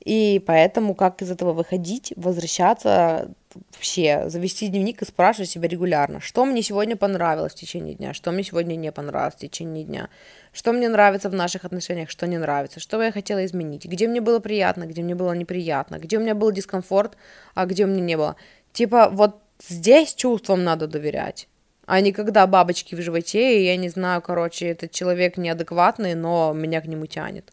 И 0.00 0.42
поэтому 0.46 0.94
как 0.94 1.20
из 1.20 1.30
этого 1.30 1.52
выходить, 1.52 2.14
возвращаться 2.16 3.32
вообще, 3.72 4.28
завести 4.28 4.68
дневник 4.68 5.02
и 5.02 5.04
спрашивать 5.04 5.50
себя 5.50 5.68
регулярно, 5.68 6.20
что 6.20 6.44
мне 6.44 6.62
сегодня 6.62 6.96
понравилось 6.96 7.52
в 7.52 7.56
течение 7.56 7.94
дня, 7.94 8.14
что 8.14 8.32
мне 8.32 8.42
сегодня 8.42 8.76
не 8.76 8.92
понравилось 8.92 9.34
в 9.34 9.38
течение 9.38 9.84
дня, 9.84 10.08
что 10.52 10.72
мне 10.72 10.88
нравится 10.88 11.28
в 11.28 11.34
наших 11.34 11.64
отношениях, 11.64 12.10
что 12.10 12.26
не 12.26 12.38
нравится, 12.38 12.80
что 12.80 12.96
бы 12.96 13.04
я 13.04 13.12
хотела 13.12 13.44
изменить, 13.44 13.86
где 13.86 14.08
мне 14.08 14.20
было 14.20 14.38
приятно, 14.38 14.86
где 14.86 15.02
мне 15.02 15.14
было 15.14 15.32
неприятно, 15.32 15.98
где 15.98 16.18
у 16.18 16.20
меня 16.20 16.34
был 16.34 16.50
дискомфорт, 16.52 17.16
а 17.54 17.66
где 17.66 17.84
у 17.84 17.88
меня 17.88 18.00
не 18.00 18.16
было. 18.16 18.36
Типа 18.72 19.08
вот 19.10 19.40
здесь 19.60 20.14
чувствам 20.14 20.64
надо 20.64 20.86
доверять 20.86 21.48
а 21.86 22.00
не 22.00 22.12
когда 22.12 22.46
бабочки 22.46 22.96
в 22.96 23.00
животе, 23.00 23.60
и 23.60 23.64
я 23.64 23.76
не 23.76 23.88
знаю, 23.88 24.20
короче, 24.20 24.66
этот 24.66 24.90
человек 24.90 25.36
неадекватный, 25.36 26.14
но 26.14 26.52
меня 26.52 26.80
к 26.80 26.86
нему 26.86 27.06
тянет. 27.06 27.52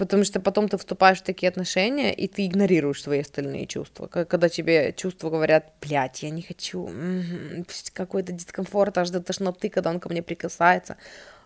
Потому 0.00 0.24
что 0.24 0.40
потом 0.40 0.66
ты 0.66 0.78
вступаешь 0.78 1.18
в 1.18 1.24
такие 1.24 1.50
отношения, 1.50 2.14
и 2.14 2.26
ты 2.26 2.46
игнорируешь 2.46 3.02
свои 3.02 3.20
остальные 3.20 3.66
чувства. 3.66 4.06
Когда 4.06 4.48
тебе 4.48 4.94
чувства 4.94 5.28
говорят, 5.28 5.74
блядь, 5.82 6.22
я 6.22 6.30
не 6.30 6.40
хочу, 6.40 6.88
какой-то 7.92 8.32
дискомфорт 8.32 8.96
аж 8.96 9.10
до 9.10 9.20
тошноты, 9.20 9.68
когда 9.68 9.90
он 9.90 10.00
ко 10.00 10.08
мне 10.08 10.22
прикасается. 10.22 10.96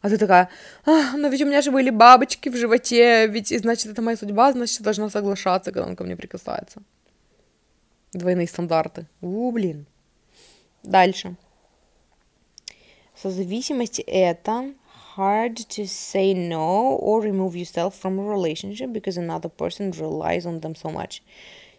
А 0.02 0.08
ты 0.08 0.18
такая, 0.18 0.50
но 0.86 1.26
ведь 1.26 1.42
у 1.42 1.46
меня 1.46 1.62
же 1.62 1.72
были 1.72 1.90
бабочки 1.90 2.48
в 2.48 2.56
животе, 2.56 3.26
ведь, 3.26 3.48
значит, 3.48 3.86
это 3.86 4.02
моя 4.02 4.16
судьба, 4.16 4.52
значит, 4.52 4.78
я 4.78 4.84
должна 4.84 5.10
соглашаться, 5.10 5.72
когда 5.72 5.88
он 5.88 5.96
ко 5.96 6.04
мне 6.04 6.16
прикасается. 6.16 6.80
Двойные 8.12 8.46
стандарты. 8.46 9.06
У, 9.20 9.50
блин. 9.50 9.84
Дальше. 10.84 11.34
Созависимость 13.20 14.00
это 14.06 14.72
hard 15.16 15.56
to 15.68 15.86
say 15.86 16.34
no 16.34 16.96
or 17.00 17.20
remove 17.20 17.56
yourself 17.56 17.98
from 17.98 18.18
a 18.18 18.22
relationship 18.22 18.92
because 18.92 19.16
another 19.16 19.48
person 19.48 19.90
relies 19.92 20.46
on 20.46 20.60
them 20.60 20.74
so 20.74 20.90
much. 20.90 21.22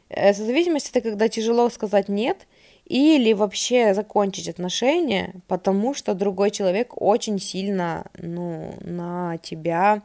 Э, 0.10 0.34
созависимость 0.34 0.90
это 0.90 1.02
когда 1.02 1.28
тяжело 1.28 1.70
сказать 1.70 2.10
нет 2.10 2.48
или 2.86 3.34
вообще 3.34 3.94
закончить 3.94 4.48
отношения, 4.48 5.34
потому 5.48 5.94
что 5.94 6.14
другой 6.14 6.52
человек 6.52 6.94
очень 7.02 7.40
сильно 7.40 8.06
ну, 8.18 8.76
на 8.82 9.38
тебя 9.40 10.04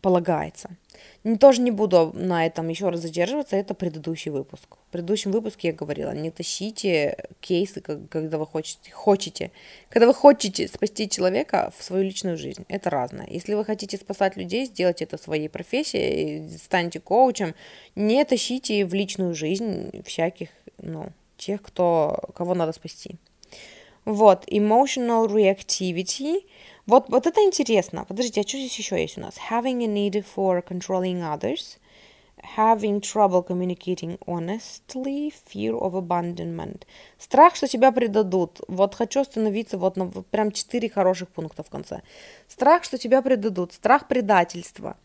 полагается. 0.00 0.70
Тоже 1.40 1.60
не 1.60 1.70
буду 1.70 2.12
на 2.14 2.46
этом 2.46 2.68
еще 2.68 2.88
раз 2.88 3.00
задерживаться, 3.00 3.56
это 3.56 3.74
предыдущий 3.74 4.30
выпуск. 4.30 4.76
В 4.88 4.92
предыдущем 4.92 5.30
выпуске 5.30 5.68
я 5.68 5.74
говорила, 5.74 6.10
не 6.12 6.30
тащите 6.30 7.16
кейсы, 7.40 7.80
когда 7.80 8.38
вы 8.38 8.46
хотите, 8.46 8.90
хотите, 8.90 9.50
когда 9.88 10.06
вы 10.06 10.14
хотите 10.14 10.68
спасти 10.68 11.08
человека 11.08 11.72
в 11.76 11.82
свою 11.82 12.04
личную 12.04 12.36
жизнь. 12.36 12.64
Это 12.68 12.90
разное. 12.90 13.26
Если 13.28 13.54
вы 13.54 13.64
хотите 13.64 13.96
спасать 13.96 14.36
людей, 14.36 14.66
сделайте 14.66 15.04
это 15.04 15.16
своей 15.18 15.48
профессией, 15.48 16.48
станьте 16.58 17.00
коучем, 17.00 17.54
не 17.94 18.24
тащите 18.24 18.84
в 18.84 18.94
личную 18.94 19.34
жизнь 19.34 20.02
всяких, 20.04 20.48
ну, 20.78 21.06
тех, 21.36 21.62
кто, 21.62 22.30
кого 22.34 22.54
надо 22.54 22.72
спасти. 22.72 23.16
Вот, 24.04 24.44
emotional 24.48 25.28
reactivity– 25.28 26.44
вот, 26.86 27.08
вот 27.08 27.26
это 27.26 27.40
интересно. 27.42 28.04
Подождите, 28.04 28.40
а 28.40 28.48
что 28.48 28.58
здесь 28.58 28.78
еще 28.78 29.00
есть 29.00 29.18
у 29.18 29.20
нас? 29.20 29.34
Having 29.50 29.84
a 29.84 29.88
need 29.88 30.24
for 30.34 30.62
controlling 30.64 31.22
others, 31.22 31.78
having 32.56 33.00
trouble 33.00 33.46
communicating 33.46 34.18
honestly, 34.26 35.32
fear 35.32 35.78
of 35.78 35.94
abandonment. 35.94 36.82
Страх, 37.18 37.54
что 37.54 37.68
тебя 37.68 37.92
предадут. 37.92 38.60
Вот 38.68 38.94
хочу 38.94 39.20
остановиться 39.20 39.78
вот 39.78 39.96
на 39.96 40.06
прям 40.06 40.50
четыре 40.50 40.88
хороших 40.88 41.28
пункта 41.28 41.62
в 41.62 41.70
конце. 41.70 42.02
Страх, 42.48 42.84
что 42.84 42.98
тебя 42.98 43.22
предадут. 43.22 43.72
Страх 43.72 44.08
предательства. 44.08 44.96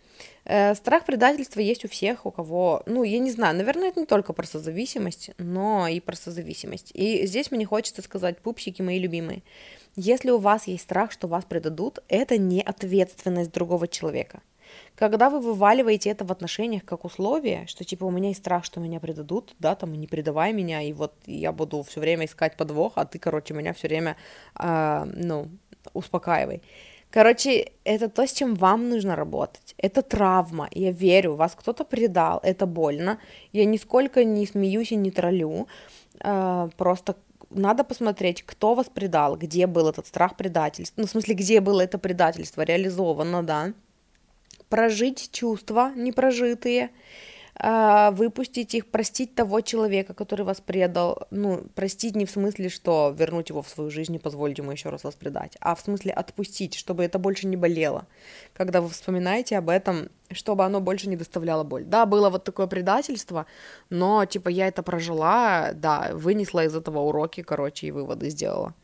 Э, 0.45 0.75
страх 0.75 1.05
предательства 1.05 1.59
есть 1.59 1.86
у 1.86 1.88
всех, 1.88 2.25
у 2.25 2.32
кого, 2.32 2.82
ну, 2.86 3.03
я 3.03 3.19
не 3.19 3.32
знаю, 3.32 3.55
наверное, 3.55 3.89
это 3.89 3.99
не 3.99 4.05
только 4.05 4.34
про 4.34 4.45
созависимость, 4.45 5.32
но 5.38 5.88
и 5.88 5.99
про 5.99 6.15
созависимость. 6.15 6.91
И 6.93 7.25
здесь 7.28 7.51
мне 7.51 7.65
хочется 7.65 8.01
сказать, 8.01 8.39
пупсики 8.39 8.82
мои 8.82 8.97
любимые, 8.99 9.43
если 9.98 10.30
у 10.30 10.38
вас 10.38 10.68
есть 10.68 10.84
страх, 10.84 11.12
что 11.12 11.28
вас 11.28 11.43
предадут, 11.43 12.00
это 12.08 12.38
не 12.38 12.62
ответственность 12.62 13.52
другого 13.52 13.88
человека. 13.88 14.41
Когда 14.95 15.30
вы 15.30 15.39
вываливаете 15.39 16.12
это 16.12 16.24
в 16.24 16.32
отношениях 16.32 16.86
как 16.86 17.04
условие, 17.04 17.66
что 17.68 17.84
типа 17.84 18.06
у 18.06 18.12
меня 18.12 18.30
есть 18.30 18.41
страх, 18.41 18.64
что 18.64 18.80
меня 18.80 19.00
предадут, 19.00 19.56
да, 19.60 19.76
там, 19.76 19.93
не 19.93 20.08
предавай 20.08 20.54
меня, 20.54 20.82
и 20.82 20.93
вот 20.93 21.14
я 21.26 21.52
буду 21.52 21.82
все 21.82 22.00
время 22.00 22.26
искать 22.26 22.58
подвох, 22.58 22.93
а 22.95 23.06
ты, 23.06 23.18
короче, 23.18 23.54
меня 23.54 23.74
все 23.74 23.88
время, 23.88 24.18
э, 24.60 25.06
ну, 25.16 25.50
успокаивай. 25.93 26.62
Короче, 27.10 27.72
это 27.86 28.10
то, 28.10 28.28
с 28.28 28.34
чем 28.34 28.56
вам 28.56 28.89
нужно 28.89 29.16
работать. 29.16 29.74
Это 29.78 30.02
травма. 30.02 30.68
Я 30.72 30.91
верю, 30.91 31.36
вас 31.36 31.56
кто-то 31.56 31.86
предал, 31.86 32.39
это 32.43 32.66
больно. 32.66 33.18
Я 33.54 33.66
нисколько 33.66 34.24
не 34.26 34.45
смеюсь 34.45 34.91
и 34.91 34.95
не 34.95 35.10
троллю. 35.10 35.68
Э, 36.20 36.70
просто 36.78 37.16
надо 37.50 37.84
посмотреть, 37.84 38.43
кто 38.43 38.74
вас 38.74 38.88
предал, 38.93 39.38
где 39.38 39.68
был 39.68 39.88
этот 39.88 40.08
страх 40.08 40.36
предательства, 40.36 41.02
ну, 41.02 41.08
в 41.08 41.12
смысле, 41.12 41.36
где 41.36 41.62
было 41.62 41.82
это 41.82 41.98
предательство 41.98 42.62
реализовано, 42.62 43.43
да, 43.43 43.74
прожить 44.70 45.30
чувства 45.32 45.91
непрожитые, 45.95 46.89
выпустить 47.60 48.76
их, 48.76 48.88
простить 48.88 49.34
того 49.34 49.62
человека, 49.62 50.14
который 50.14 50.45
вас 50.45 50.62
предал, 50.62 51.28
ну, 51.32 51.64
простить 51.74 52.16
не 52.16 52.26
в 52.26 52.30
смысле, 52.32 52.70
что 52.70 53.16
вернуть 53.18 53.49
его 53.49 53.62
в 53.64 53.70
свою 53.70 53.89
жизнь 53.89 54.14
и 54.14 54.20
позволить 54.20 54.60
ему 54.60 54.72
еще 54.72 54.89
раз 54.89 55.03
вас 55.03 55.16
предать, 55.16 55.58
а 55.60 55.74
в 55.74 55.80
смысле 55.80 56.12
отпустить, 56.12 56.76
чтобы 56.76 57.03
это 57.03 57.18
больше 57.18 57.47
не 57.47 57.58
болело, 57.58 58.05
когда 58.53 58.80
вы 58.80 58.89
вспоминаете 58.89 59.58
об 59.58 59.70
этом, 59.70 60.10
чтобы 60.32 60.66
оно 60.66 60.82
больше 60.82 61.10
не 61.10 61.16
доставляло 61.16 61.64
боль. 61.64 61.84
Да, 61.84 62.05
было 62.05 62.30
вот 62.30 62.43
такое 62.43 62.68
предательство, 62.68 63.47
но, 63.89 64.24
типа, 64.26 64.49
я 64.49 64.68
это 64.68 64.84
прожила, 64.84 65.72
да, 65.74 66.12
вынесла 66.14 66.64
из 66.66 66.76
этого 66.76 66.99
уроки, 66.99 67.41
короче, 67.41 67.88
и 67.88 67.91
выводы 67.91 68.30
сделала. 68.30 68.76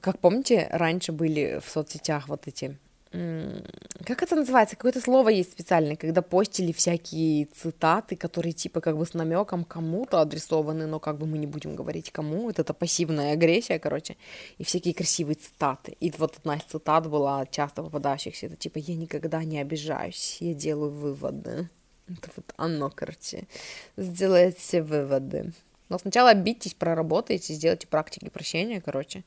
Как 0.00 0.18
помните, 0.18 0.68
раньше 0.70 1.12
были 1.12 1.60
в 1.64 1.70
соцсетях 1.70 2.28
вот 2.28 2.46
эти 2.46 2.78
как 3.10 4.22
это 4.22 4.36
называется? 4.36 4.76
Какое-то 4.76 5.00
слово 5.00 5.30
есть 5.30 5.52
специальное, 5.52 5.96
когда 5.96 6.22
постили 6.22 6.72
всякие 6.72 7.46
цитаты, 7.46 8.16
которые 8.16 8.52
типа 8.52 8.80
как 8.80 8.96
бы 8.96 9.06
с 9.06 9.14
намеком 9.14 9.64
кому-то 9.64 10.20
адресованы, 10.20 10.86
но 10.86 10.98
как 10.98 11.18
бы 11.18 11.26
мы 11.26 11.38
не 11.38 11.46
будем 11.46 11.76
говорить 11.76 12.10
кому. 12.10 12.42
Вот 12.42 12.58
это 12.58 12.74
пассивная 12.74 13.32
агрессия, 13.32 13.78
короче. 13.78 14.16
И 14.58 14.64
всякие 14.64 14.92
красивые 14.92 15.36
цитаты. 15.36 15.96
И 16.00 16.12
вот 16.18 16.36
одна 16.38 16.56
из 16.56 16.62
цитат 16.64 17.08
была 17.08 17.46
часто 17.46 17.82
попадающихся. 17.82 18.46
Это 18.46 18.56
типа 18.56 18.78
«Я 18.78 18.96
никогда 18.96 19.44
не 19.44 19.60
обижаюсь, 19.60 20.38
я 20.40 20.54
делаю 20.54 20.90
выводы». 20.90 21.68
Это 22.08 22.30
вот 22.36 22.52
оно, 22.56 22.90
короче. 22.90 23.48
Сделайте 23.96 24.82
выводы. 24.82 25.52
Но 25.88 25.98
сначала 25.98 26.30
обидитесь, 26.30 26.74
проработайте, 26.74 27.54
сделайте 27.54 27.86
практики 27.86 28.28
прощения, 28.28 28.80
короче. 28.80 29.24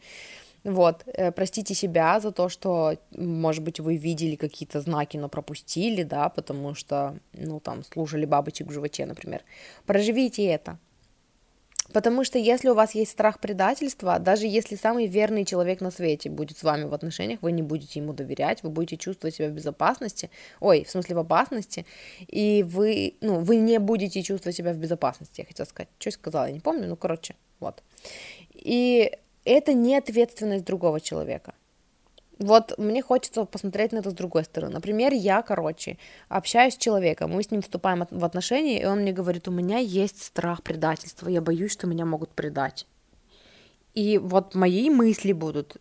Вот, 0.63 1.03
э, 1.05 1.31
простите 1.31 1.73
себя 1.73 2.19
за 2.19 2.31
то, 2.31 2.49
что, 2.49 2.97
может 3.11 3.63
быть, 3.63 3.79
вы 3.79 3.95
видели 3.95 4.35
какие-то 4.35 4.81
знаки, 4.81 5.17
но 5.17 5.29
пропустили, 5.29 6.03
да, 6.03 6.29
потому 6.29 6.75
что, 6.75 7.17
ну, 7.33 7.59
там, 7.59 7.83
слушали 7.83 8.25
бабочек 8.25 8.67
в 8.67 8.71
животе, 8.71 9.05
например. 9.05 9.43
Проживите 9.85 10.45
это. 10.45 10.77
Потому 11.93 12.23
что 12.23 12.37
если 12.37 12.69
у 12.69 12.75
вас 12.75 12.93
есть 12.93 13.11
страх 13.11 13.39
предательства, 13.39 14.19
даже 14.19 14.45
если 14.45 14.75
самый 14.75 15.07
верный 15.07 15.43
человек 15.43 15.81
на 15.81 15.91
свете 15.91 16.29
будет 16.29 16.57
с 16.57 16.63
вами 16.63 16.83
в 16.83 16.93
отношениях, 16.93 17.41
вы 17.41 17.51
не 17.51 17.63
будете 17.63 17.99
ему 17.99 18.13
доверять, 18.13 18.61
вы 18.61 18.69
будете 18.69 18.97
чувствовать 18.97 19.35
себя 19.35 19.49
в 19.49 19.53
безопасности, 19.53 20.29
ой, 20.59 20.83
в 20.83 20.91
смысле 20.91 21.15
в 21.15 21.19
опасности, 21.19 21.85
и 22.27 22.63
вы, 22.67 23.15
ну, 23.21 23.39
вы 23.39 23.55
не 23.55 23.79
будете 23.79 24.21
чувствовать 24.21 24.55
себя 24.55 24.73
в 24.73 24.77
безопасности, 24.77 25.41
я 25.41 25.47
хотела 25.47 25.65
сказать. 25.65 25.89
Что 25.97 26.09
я 26.09 26.11
сказала, 26.11 26.45
я 26.45 26.51
не 26.51 26.59
помню, 26.59 26.87
ну, 26.87 26.95
короче, 26.95 27.35
вот. 27.59 27.81
И 28.53 29.11
это 29.51 29.73
не 29.73 29.97
ответственность 29.97 30.65
другого 30.65 30.99
человека. 30.99 31.53
Вот 32.37 32.77
мне 32.77 33.01
хочется 33.01 33.43
посмотреть 33.43 33.91
на 33.91 33.97
это 33.97 34.11
с 34.11 34.13
другой 34.13 34.45
стороны. 34.45 34.73
Например, 34.73 35.11
я, 35.11 35.41
короче, 35.41 35.97
общаюсь 36.29 36.75
с 36.75 36.77
человеком, 36.77 37.31
мы 37.31 37.43
с 37.43 37.51
ним 37.51 37.61
вступаем 37.61 38.07
в 38.09 38.23
отношения, 38.23 38.81
и 38.81 38.85
он 38.85 38.99
мне 38.99 39.11
говорит, 39.11 39.47
у 39.47 39.51
меня 39.51 39.77
есть 39.79 40.23
страх 40.23 40.63
предательства, 40.63 41.27
я 41.27 41.41
боюсь, 41.41 41.73
что 41.73 41.87
меня 41.87 42.05
могут 42.05 42.29
предать. 42.29 42.87
И 43.93 44.17
вот 44.17 44.55
мои 44.55 44.89
мысли 44.89 45.33
будут 45.33 45.75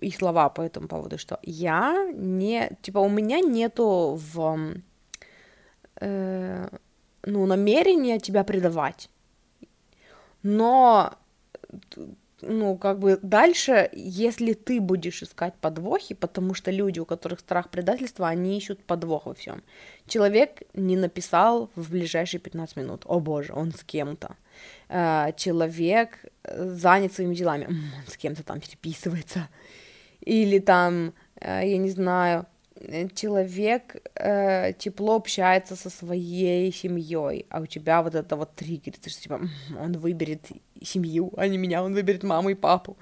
и 0.00 0.10
слова 0.10 0.50
по 0.50 0.60
этому 0.60 0.88
поводу, 0.88 1.16
что 1.16 1.38
я 1.42 2.12
не, 2.12 2.76
типа, 2.82 2.98
у 2.98 3.08
меня 3.08 3.40
нету 3.40 4.20
в, 4.34 4.58
э, 6.00 6.68
ну, 7.24 7.46
намерения 7.46 8.18
тебя 8.18 8.44
предавать, 8.44 9.08
но 10.42 11.14
ну, 12.42 12.76
как 12.76 12.98
бы 12.98 13.18
дальше, 13.22 13.88
если 13.92 14.52
ты 14.52 14.80
будешь 14.80 15.22
искать 15.22 15.54
подвохи, 15.60 16.14
потому 16.14 16.54
что 16.54 16.70
люди, 16.70 16.98
у 17.00 17.04
которых 17.04 17.40
страх 17.40 17.70
предательства, 17.70 18.28
они 18.28 18.58
ищут 18.58 18.84
подвох 18.84 19.26
во 19.26 19.34
всем. 19.34 19.62
Человек 20.06 20.62
не 20.74 20.96
написал 20.96 21.70
в 21.76 21.90
ближайшие 21.90 22.40
15 22.40 22.76
минут, 22.76 23.02
о 23.06 23.20
боже, 23.20 23.52
он 23.54 23.72
с 23.72 23.84
кем-то. 23.84 24.36
Э, 24.88 25.32
человек 25.36 26.18
занят 26.44 27.12
своими 27.12 27.34
делами, 27.34 27.66
он 27.66 28.06
с 28.06 28.16
кем-то 28.16 28.42
там 28.42 28.60
переписывается. 28.60 29.48
Или 30.20 30.58
там, 30.58 31.14
э, 31.40 31.62
я 31.64 31.78
не 31.78 31.90
знаю, 31.90 32.46
человек 33.14 33.96
э, 34.14 34.72
тепло 34.78 35.16
общается 35.16 35.76
со 35.76 35.90
своей 35.90 36.72
семьей, 36.72 37.46
а 37.50 37.60
у 37.60 37.66
тебя 37.66 38.02
вот 38.02 38.14
это 38.14 38.36
вот 38.36 38.54
триггерит, 38.54 39.10
что 39.10 39.22
типа 39.22 39.40
он 39.78 39.92
выберет 39.92 40.48
семью, 40.82 41.32
а 41.36 41.46
не 41.48 41.58
меня, 41.58 41.82
он 41.82 41.94
выберет 41.94 42.22
маму 42.22 42.50
и 42.50 42.54
папу, 42.54 42.96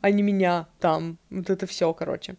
а 0.00 0.10
не 0.10 0.22
меня 0.22 0.66
там, 0.78 1.18
вот 1.30 1.50
это 1.50 1.66
все, 1.66 1.92
короче. 1.92 2.36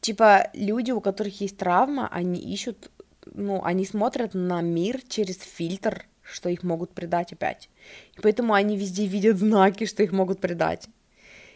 Типа 0.00 0.50
люди, 0.52 0.90
у 0.90 1.00
которых 1.00 1.40
есть 1.40 1.56
травма, 1.56 2.08
они 2.08 2.40
ищут, 2.40 2.90
ну, 3.34 3.62
они 3.64 3.84
смотрят 3.84 4.34
на 4.34 4.60
мир 4.60 5.00
через 5.08 5.38
фильтр, 5.38 6.06
что 6.22 6.48
их 6.48 6.62
могут 6.62 6.90
предать 6.90 7.32
опять. 7.32 7.70
И 8.16 8.20
поэтому 8.20 8.54
они 8.54 8.76
везде 8.76 9.06
видят 9.06 9.38
знаки, 9.38 9.86
что 9.86 10.02
их 10.02 10.12
могут 10.12 10.40
предать. 10.40 10.88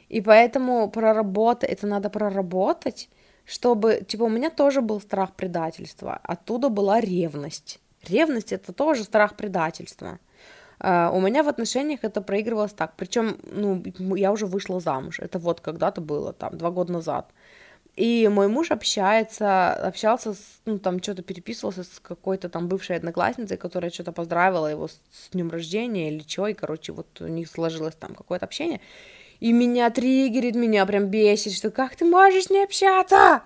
И 0.09 0.21
поэтому 0.21 0.89
проработать, 0.91 1.71
это 1.71 1.87
надо 1.87 2.11
проработать, 2.11 3.09
чтобы, 3.47 4.05
типа, 4.07 4.25
у 4.25 4.29
меня 4.29 4.51
тоже 4.51 4.83
был 4.83 5.01
страх 5.01 5.33
предательства, 5.33 6.21
оттуда 6.23 6.69
была 6.69 7.01
ревность. 7.01 7.81
Ревность 8.09 8.53
это 8.53 8.73
тоже 8.73 9.05
страх 9.05 9.37
предательства. 9.37 10.19
Uh, 10.79 11.11
у 11.17 11.21
меня 11.21 11.43
в 11.43 11.49
отношениях 11.49 12.01
это 12.03 12.21
проигрывалось 12.21 12.75
так. 12.75 12.97
Причем, 12.97 13.39
ну, 13.51 13.83
я 14.15 14.31
уже 14.31 14.45
вышла 14.45 14.79
замуж. 14.79 15.21
Это 15.21 15.39
вот 15.39 15.63
когда-то 15.63 16.03
было, 16.03 16.35
там, 16.35 16.59
два 16.59 16.71
года 16.71 16.93
назад. 16.93 17.33
И 17.97 18.29
мой 18.31 18.49
муж 18.49 18.71
общается, 18.71 19.73
общался, 19.73 20.35
с, 20.35 20.61
ну, 20.67 20.79
там, 20.79 21.03
что-то 21.03 21.23
переписывался 21.23 21.83
с 21.83 21.99
какой-то 21.99 22.51
там 22.51 22.69
бывшей 22.69 22.97
одноклассницей, 22.97 23.57
которая 23.57 23.91
что-то 23.91 24.13
поздравила 24.13 24.67
его 24.67 24.89
с, 24.89 25.01
с 25.13 25.31
днем 25.33 25.51
рождения 25.51 26.11
или 26.11 26.23
что, 26.29 26.47
и, 26.47 26.53
короче, 26.53 26.93
вот 26.93 27.07
у 27.23 27.27
них 27.27 27.49
сложилось 27.49 27.95
там 27.95 28.15
какое-то 28.15 28.45
общение. 28.45 28.83
И 29.41 29.53
меня 29.53 29.91
триггерит, 29.91 30.55
меня 30.55 30.87
прям 30.87 31.07
бесит, 31.07 31.53
что 31.53 31.71
как 31.71 31.97
ты 31.97 32.05
можешь 32.05 32.45
с 32.45 32.51
ней 32.51 32.65
общаться? 32.65 33.43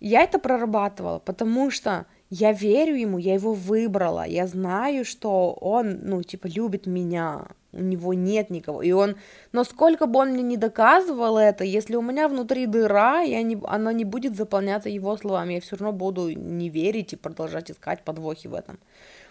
Я 0.00 0.22
это 0.22 0.38
прорабатывала, 0.38 1.18
потому 1.18 1.70
что 1.70 2.06
я 2.30 2.52
верю 2.52 2.94
ему, 2.94 3.18
я 3.18 3.34
его 3.34 3.52
выбрала, 3.52 4.26
я 4.26 4.46
знаю, 4.46 5.04
что 5.04 5.52
он, 5.52 6.00
ну, 6.02 6.22
типа, 6.22 6.46
любит 6.46 6.86
меня, 6.86 7.46
у 7.72 7.80
него 7.80 8.14
нет 8.14 8.50
никого, 8.50 8.82
и 8.82 8.92
он, 8.92 9.16
но 9.52 9.64
сколько 9.64 10.06
бы 10.06 10.20
он 10.20 10.32
мне 10.32 10.42
не 10.42 10.56
доказывал 10.56 11.38
это, 11.38 11.64
если 11.64 11.96
у 11.96 12.02
меня 12.02 12.28
внутри 12.28 12.66
дыра, 12.66 13.20
я 13.20 13.42
не, 13.42 13.58
она 13.64 13.92
не 13.92 14.04
будет 14.04 14.36
заполняться 14.36 14.88
его 14.88 15.16
словами, 15.16 15.54
я 15.54 15.60
все 15.60 15.76
равно 15.76 15.92
буду 15.92 16.30
не 16.30 16.68
верить 16.68 17.14
и 17.14 17.16
продолжать 17.16 17.70
искать 17.70 18.02
подвохи 18.04 18.46
в 18.46 18.54
этом. 18.54 18.78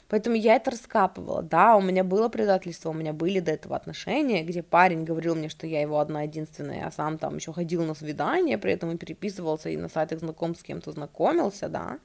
Поэтому 0.09 0.35
я 0.37 0.55
это 0.55 0.71
раскапывала. 0.71 1.41
Да, 1.41 1.75
у 1.75 1.81
меня 1.81 2.03
было 2.03 2.29
предательство, 2.29 2.89
у 2.89 2.93
меня 2.93 3.11
были 3.11 3.39
до 3.39 3.51
этого 3.51 3.75
отношения, 3.75 4.43
где 4.43 4.63
парень 4.63 5.03
говорил 5.03 5.35
мне, 5.35 5.49
что 5.49 5.67
я 5.67 5.81
его 5.81 5.99
одна 5.99 6.23
единственная, 6.23 6.87
а 6.87 6.91
сам 6.91 7.17
там 7.17 7.35
еще 7.35 7.51
ходил 7.51 7.83
на 7.83 7.93
свидание, 7.93 8.57
при 8.57 8.71
этом 8.71 8.91
и 8.91 8.97
переписывался, 8.97 9.69
и 9.69 9.77
на 9.77 9.89
сайтах 9.89 10.19
знакомств 10.19 10.63
с 10.63 10.65
кем-то 10.65 10.91
знакомился, 10.91 11.67
да. 11.67 11.99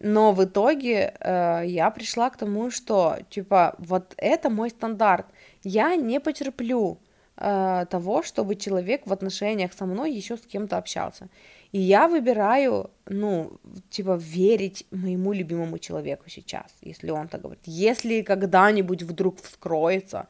Но 0.00 0.32
в 0.32 0.44
итоге 0.44 1.14
э, 1.18 1.62
я 1.66 1.90
пришла 1.90 2.30
к 2.30 2.36
тому, 2.36 2.70
что, 2.70 3.16
типа, 3.30 3.74
вот 3.78 4.14
это 4.16 4.48
мой 4.48 4.70
стандарт. 4.70 5.26
Я 5.64 5.96
не 5.96 6.20
потерплю 6.20 6.98
э, 7.36 7.84
того, 7.90 8.22
чтобы 8.22 8.54
человек 8.54 9.06
в 9.06 9.12
отношениях 9.12 9.72
со 9.72 9.86
мной 9.86 10.12
еще 10.12 10.36
с 10.36 10.46
кем-то 10.46 10.76
общался. 10.76 11.28
И 11.72 11.78
я 11.78 12.08
выбираю, 12.08 12.90
ну, 13.06 13.58
типа, 13.90 14.16
верить 14.20 14.86
моему 14.90 15.32
любимому 15.32 15.78
человеку 15.78 16.24
сейчас, 16.28 16.74
если 16.80 17.10
он 17.10 17.28
так 17.28 17.42
говорит. 17.42 17.62
Если 17.66 18.22
когда-нибудь 18.22 19.02
вдруг 19.02 19.42
вскроется, 19.42 20.28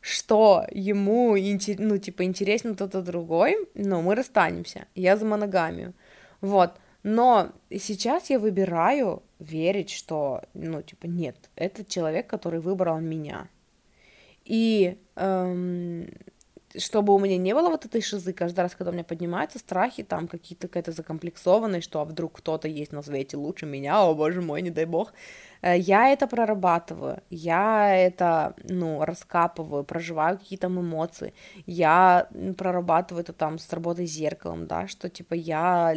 что 0.00 0.66
ему, 0.72 1.36
ну, 1.78 1.98
типа, 1.98 2.24
интересен 2.24 2.74
кто-то 2.74 3.02
другой, 3.02 3.56
ну, 3.74 4.02
мы 4.02 4.14
расстанемся. 4.16 4.86
Я 4.94 5.16
за 5.16 5.26
моногамию. 5.26 5.94
Вот. 6.40 6.72
Но 7.02 7.52
сейчас 7.70 8.30
я 8.30 8.38
выбираю 8.38 9.22
верить, 9.38 9.90
что, 9.90 10.42
ну, 10.54 10.82
типа, 10.82 11.06
нет, 11.06 11.36
это 11.54 11.84
человек, 11.84 12.26
который 12.26 12.60
выбрал 12.60 12.98
меня. 12.98 13.48
И 14.44 14.98
эм, 15.16 16.08
чтобы 16.78 17.14
у 17.14 17.18
меня 17.18 17.36
не 17.36 17.54
было 17.54 17.68
вот 17.68 17.84
этой 17.84 18.00
шизы, 18.00 18.32
каждый 18.32 18.60
раз, 18.60 18.74
когда 18.74 18.90
у 18.90 18.94
меня 18.94 19.04
поднимаются 19.04 19.58
страхи, 19.58 20.02
там 20.02 20.28
какие-то 20.28 20.68
какая-то 20.68 20.92
закомплексованность, 20.92 21.84
что 21.84 22.00
а 22.00 22.04
вдруг 22.04 22.38
кто-то 22.38 22.68
есть 22.68 22.92
на 22.92 23.02
свете 23.02 23.36
лучше 23.36 23.66
меня, 23.66 24.02
о 24.02 24.14
боже 24.14 24.40
мой, 24.40 24.62
не 24.62 24.70
дай 24.70 24.84
бог, 24.84 25.12
я 25.62 26.08
это 26.08 26.26
прорабатываю, 26.26 27.22
я 27.28 27.94
это, 27.94 28.54
ну, 28.64 29.04
раскапываю, 29.04 29.84
проживаю 29.84 30.38
какие-то 30.38 30.68
эмоции, 30.68 31.34
я 31.66 32.28
прорабатываю 32.56 33.22
это 33.22 33.32
там 33.32 33.58
с 33.58 33.70
работой 33.72 34.06
с 34.06 34.10
зеркалом, 34.10 34.66
да, 34.66 34.88
что, 34.88 35.10
типа, 35.10 35.34
я 35.34 35.94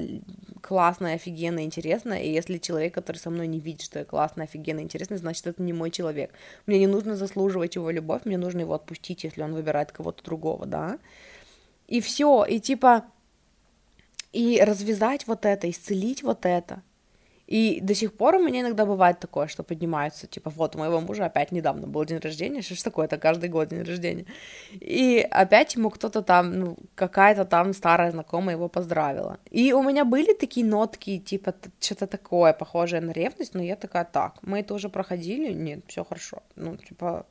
классная, 0.61 1.15
офигенная, 1.15 1.63
интересная, 1.63 2.19
и 2.19 2.29
если 2.29 2.57
человек, 2.57 2.93
который 2.93 3.17
со 3.17 3.29
мной 3.29 3.47
не 3.47 3.59
видит, 3.59 3.83
что 3.83 3.99
я 3.99 4.05
классная, 4.05 4.45
офигенная, 4.45 4.83
интересная, 4.83 5.17
значит, 5.17 5.47
это 5.47 5.61
не 5.61 5.73
мой 5.73 5.91
человек. 5.91 6.31
Мне 6.65 6.79
не 6.79 6.87
нужно 6.87 7.15
заслуживать 7.15 7.75
его 7.75 7.89
любовь, 7.89 8.23
мне 8.25 8.37
нужно 8.37 8.61
его 8.61 8.73
отпустить, 8.73 9.23
если 9.23 9.41
он 9.43 9.53
выбирает 9.53 9.91
кого-то 9.91 10.23
другого, 10.23 10.65
да, 10.65 10.99
и 11.87 12.01
все, 12.01 12.43
и 12.43 12.59
типа, 12.59 13.05
и 14.33 14.61
развязать 14.61 15.27
вот 15.27 15.45
это, 15.45 15.69
исцелить 15.69 16.23
вот 16.23 16.45
это, 16.45 16.81
и 17.53 17.81
до 17.81 17.93
сих 17.93 18.13
пор 18.13 18.35
у 18.35 18.39
меня 18.39 18.61
иногда 18.61 18.83
бывает 18.83 19.19
такое, 19.19 19.45
что 19.45 19.61
поднимаются, 19.61 20.25
типа, 20.25 20.49
вот, 20.49 20.75
у 20.75 20.79
моего 20.79 20.99
мужа 21.01 21.25
опять 21.25 21.51
недавно 21.51 21.85
был 21.85 22.03
день 22.03 22.17
рождения, 22.17 22.61
что 22.63 22.73
ж 22.73 22.81
такое, 22.81 23.05
это 23.05 23.19
каждый 23.19 23.49
год 23.49 23.67
день 23.67 23.83
рождения. 23.83 24.25
И 24.71 25.19
опять 25.29 25.75
ему 25.75 25.91
кто-то 25.91 26.23
там, 26.23 26.59
ну, 26.59 26.77
какая-то 26.95 27.45
там 27.45 27.73
старая 27.73 28.09
знакомая 28.09 28.55
его 28.55 28.69
поздравила. 28.69 29.37
И 29.51 29.71
у 29.71 29.83
меня 29.83 30.03
были 30.03 30.33
такие 30.33 30.65
нотки, 30.65 31.19
типа, 31.19 31.53
что-то 31.79 32.07
такое, 32.07 32.53
похожее 32.53 33.01
на 33.01 33.11
ревность, 33.11 33.53
но 33.53 33.61
я 33.61 33.75
такая, 33.75 34.05
так, 34.05 34.33
мы 34.41 34.61
это 34.61 34.73
уже 34.73 34.89
проходили, 34.89 35.53
нет, 35.53 35.81
все 35.85 36.03
хорошо. 36.03 36.41
Ну, 36.55 36.77
типа, 36.77 37.27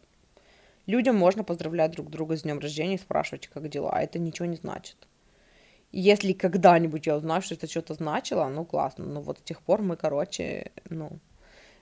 людям 0.87 1.17
можно 1.17 1.43
поздравлять 1.43 1.91
друг 1.91 2.11
друга 2.11 2.37
с 2.37 2.43
днем 2.43 2.61
рождения 2.61 2.95
и 2.95 2.99
спрашивать, 2.99 3.49
как 3.49 3.69
дела, 3.69 3.91
а 3.93 4.01
это 4.01 4.21
ничего 4.21 4.47
не 4.47 4.57
значит. 4.57 5.09
Если 5.93 6.33
когда-нибудь 6.33 7.07
я 7.07 7.17
узнаю, 7.17 7.43
что 7.43 7.55
это 7.55 7.67
что-то 7.67 7.93
значило, 7.95 8.49
ну 8.49 8.65
классно. 8.65 9.05
Ну 9.05 9.21
вот 9.21 9.39
с 9.39 9.43
тех 9.43 9.61
пор 9.61 9.83
мы, 9.83 9.97
короче, 9.97 10.73
ну, 10.89 11.19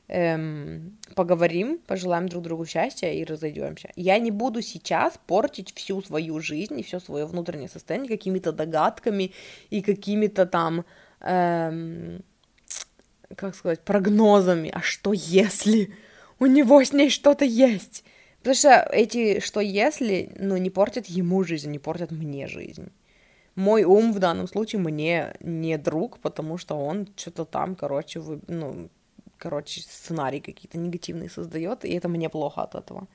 эм, 0.09 0.99
поговорим, 1.15 1.79
пожелаем 1.87 2.29
друг 2.29 2.43
другу 2.43 2.67
счастья 2.67 3.13
и 3.13 3.25
разойдемся. 3.25 3.91
Я 3.95 4.19
не 4.19 4.33
буду 4.33 4.63
сейчас 4.63 5.15
портить 5.29 5.73
всю 5.77 6.03
свою 6.03 6.41
жизнь 6.41 6.81
и 6.81 6.83
все 6.83 6.99
свое 6.99 7.25
внутреннее 7.25 7.69
состояние 7.69 8.09
какими-то 8.09 8.51
догадками 8.51 9.33
и 9.71 9.81
какими-то 9.81 10.45
там, 10.45 10.85
эм, 11.21 12.25
как 13.37 13.55
сказать, 13.55 13.81
прогнозами. 13.83 14.73
А 14.75 14.81
что 14.81 15.13
если 15.13 15.95
у 16.41 16.47
него 16.47 16.83
с 16.83 16.93
ней 16.93 17.11
что-то 17.11 17.45
есть? 17.45 18.03
Потому 18.39 18.57
что 18.57 18.89
эти 18.91 19.39
что 19.39 19.61
если, 19.61 20.33
ну, 20.37 20.57
не 20.57 20.71
портят 20.71 21.07
ему 21.07 21.45
жизнь, 21.45 21.71
не 21.71 21.79
портят 21.79 22.11
мне 22.11 22.49
жизнь 22.49 22.91
мой 23.61 23.85
ум 23.85 24.13
в 24.13 24.19
данном 24.19 24.49
случае 24.49 24.81
мне 24.81 25.35
не 25.41 25.79
друг, 25.79 26.19
потому 26.19 26.59
что 26.59 26.77
он 26.77 27.07
что-то 27.17 27.45
там, 27.45 27.77
короче, 27.77 28.21
вы, 28.21 28.41
ну, 28.49 28.89
короче, 29.39 29.81
сценарий 29.81 30.41
какие-то 30.41 30.79
негативные 30.79 31.29
создает, 31.29 31.85
и 31.85 31.93
это 31.93 32.09
мне 32.09 32.29
плохо 32.29 32.63
от 32.63 32.75
этого. 32.75 33.07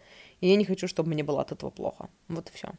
И 0.42 0.48
я 0.48 0.56
не 0.56 0.66
хочу, 0.66 0.88
чтобы 0.88 1.10
мне 1.10 1.24
было 1.24 1.42
от 1.42 1.52
этого 1.52 1.72
плохо. 1.72 2.10
Вот 2.28 2.50
и 2.50 2.54
все. 2.54 2.70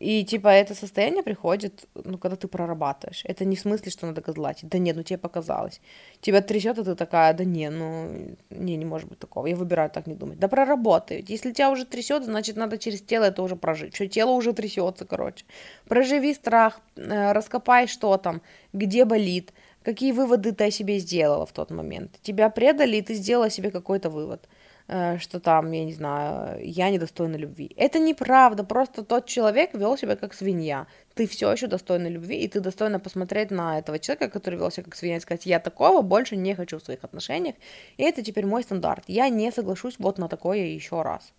И 0.00 0.24
типа 0.24 0.48
это 0.48 0.74
состояние 0.74 1.22
приходит, 1.22 1.84
ну, 1.94 2.16
когда 2.16 2.34
ты 2.34 2.48
прорабатываешь. 2.48 3.22
Это 3.26 3.44
не 3.44 3.54
в 3.54 3.60
смысле, 3.60 3.90
что 3.90 4.06
надо 4.06 4.22
козлать. 4.22 4.60
Да 4.62 4.78
нет, 4.78 4.96
ну 4.96 5.02
тебе 5.02 5.18
показалось. 5.18 5.80
Тебя 6.22 6.40
трясет, 6.40 6.78
и 6.78 6.84
ты 6.84 6.94
такая, 6.94 7.34
да 7.34 7.44
не, 7.44 7.68
ну, 7.68 8.34
не, 8.48 8.76
не 8.76 8.86
может 8.86 9.10
быть 9.10 9.18
такого. 9.18 9.46
Я 9.46 9.56
выбираю 9.56 9.90
так 9.90 10.06
не 10.06 10.14
думать. 10.14 10.38
Да 10.38 10.48
проработай. 10.48 11.22
Если 11.28 11.52
тебя 11.52 11.70
уже 11.70 11.84
трясет, 11.84 12.24
значит, 12.24 12.56
надо 12.56 12.78
через 12.78 13.02
тело 13.02 13.24
это 13.24 13.42
уже 13.42 13.56
прожить. 13.56 13.94
Все, 13.94 14.08
тело 14.08 14.30
уже 14.30 14.54
трясется, 14.54 15.04
короче. 15.04 15.44
Проживи 15.86 16.32
страх, 16.32 16.80
э, 16.96 17.32
раскопай, 17.32 17.86
что 17.86 18.16
там, 18.16 18.40
где 18.72 19.04
болит, 19.04 19.52
какие 19.82 20.12
выводы 20.12 20.52
ты 20.52 20.64
о 20.64 20.70
себе 20.70 20.98
сделала 20.98 21.44
в 21.44 21.52
тот 21.52 21.70
момент. 21.70 22.18
Тебя 22.22 22.48
предали, 22.48 22.96
и 22.96 23.02
ты 23.02 23.12
сделала 23.12 23.50
себе 23.50 23.70
какой-то 23.70 24.08
вывод. 24.08 24.48
Э, 24.92 25.18
что 25.18 25.38
там, 25.38 25.70
я 25.70 25.84
не 25.84 25.92
знаю, 25.92 26.58
я 26.64 26.90
недостойна 26.90 27.36
любви. 27.36 27.70
Это 27.76 28.00
неправда, 28.00 28.64
просто 28.64 29.04
тот 29.04 29.26
человек 29.26 29.72
вел 29.72 29.96
себя 29.96 30.16
как 30.16 30.34
свинья. 30.34 30.88
Ты 31.14 31.28
все 31.28 31.52
еще 31.52 31.68
достойна 31.68 32.08
любви, 32.08 32.36
и 32.40 32.48
ты 32.48 32.58
достойна 32.58 32.98
посмотреть 32.98 33.52
на 33.52 33.78
этого 33.78 34.00
человека, 34.00 34.28
который 34.28 34.58
вел 34.58 34.72
себя 34.72 34.82
как 34.82 34.96
свинья, 34.96 35.18
и 35.18 35.20
сказать, 35.20 35.46
я 35.46 35.60
такого 35.60 36.02
больше 36.02 36.36
не 36.36 36.56
хочу 36.56 36.78
в 36.78 36.82
своих 36.82 37.04
отношениях, 37.04 37.54
и 37.98 38.02
это 38.02 38.22
теперь 38.22 38.46
мой 38.46 38.64
стандарт. 38.64 39.04
Я 39.06 39.28
не 39.28 39.52
соглашусь 39.52 39.94
вот 40.00 40.18
на 40.18 40.28
такое 40.28 40.58
еще 40.58 41.02
раз. 41.02 41.32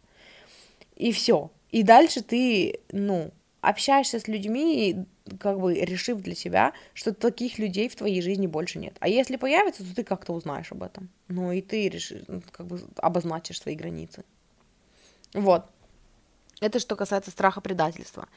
И 0.96 1.12
все. 1.12 1.52
И 1.72 1.84
дальше 1.84 2.22
ты, 2.22 2.80
ну, 2.94 3.32
общаешься 3.62 4.20
с 4.20 4.28
людьми, 4.28 5.06
как 5.40 5.60
бы 5.60 5.76
решив 5.76 6.20
для 6.22 6.36
себя, 6.36 6.74
что 6.94 7.14
таких 7.14 7.60
людей 7.60 7.88
в 7.88 7.96
твоей 7.96 8.22
жизни 8.22 8.48
больше 8.48 8.80
нет. 8.80 8.96
А 9.00 9.08
если 9.08 9.38
появится, 9.38 9.84
то 9.84 9.96
ты 9.96 10.04
как-то 10.04 10.34
узнаешь 10.34 10.72
об 10.72 10.84
этом. 10.84 11.10
Ну 11.28 11.52
и 11.52 11.62
ты 11.62 11.88
решишь, 11.88 12.24
ну, 12.28 12.42
как 12.52 12.66
бы 12.66 12.82
обозначишь 12.98 13.62
свои 13.62 13.76
границы. 13.76 14.24
Вот. 15.34 15.66
Это 16.60 16.80
что 16.80 16.96
касается 16.96 17.32
страха 17.32 17.62
предательства. 17.62 18.28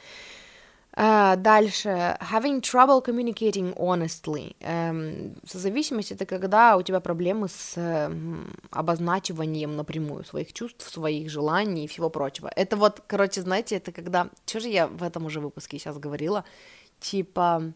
Uh, 0.97 1.36
дальше. 1.36 2.16
Having 2.20 2.61
trouble 2.61 3.03
communicating 3.03 3.74
honestly. 3.76 4.55
Um, 4.61 5.36
созависимость— 5.45 6.12
это 6.12 6.24
когда 6.24 6.76
у 6.76 6.82
тебя 6.82 7.01
проблемы 7.01 7.49
с 7.49 7.76
um, 7.76 8.47
обозначиванием 8.70 9.74
напрямую 9.74 10.24
своих 10.24 10.53
чувств, 10.53 10.88
своих 10.88 11.30
желаний 11.30 11.84
и 11.84 11.88
всего 11.88 12.11
прочего. 12.11 12.49
Это 12.55 12.76
вот, 12.76 13.03
короче, 13.09 13.40
знаете, 13.40 13.76
это 13.76 13.90
когда... 13.90 14.28
Что 14.47 14.61
же 14.61 14.68
я 14.68 14.86
в 14.86 15.03
этом 15.03 15.26
уже 15.26 15.40
выпуске 15.40 15.78
сейчас 15.78 15.99
говорила? 15.99 16.45
Типа... 17.01 17.72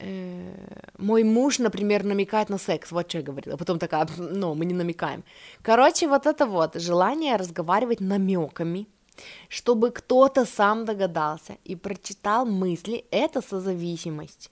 Э, 0.00 0.54
мой 0.98 1.22
муж, 1.22 1.60
например, 1.60 2.02
намекает 2.02 2.48
на 2.48 2.58
секс, 2.58 2.90
вот 2.90 3.08
что 3.08 3.18
я 3.18 3.24
говорила, 3.24 3.56
потом 3.56 3.78
такая, 3.78 4.08
ну, 4.18 4.54
мы 4.54 4.64
не 4.64 4.74
намекаем. 4.74 5.22
Короче, 5.62 6.08
вот 6.08 6.26
это 6.26 6.44
вот, 6.46 6.74
желание 6.74 7.36
разговаривать 7.36 8.00
намеками, 8.00 8.88
чтобы 9.48 9.90
кто-то 9.90 10.44
сам 10.44 10.84
догадался 10.84 11.56
и 11.64 11.76
прочитал 11.76 12.46
мысли, 12.46 13.04
это 13.10 13.42
созависимость. 13.42 14.50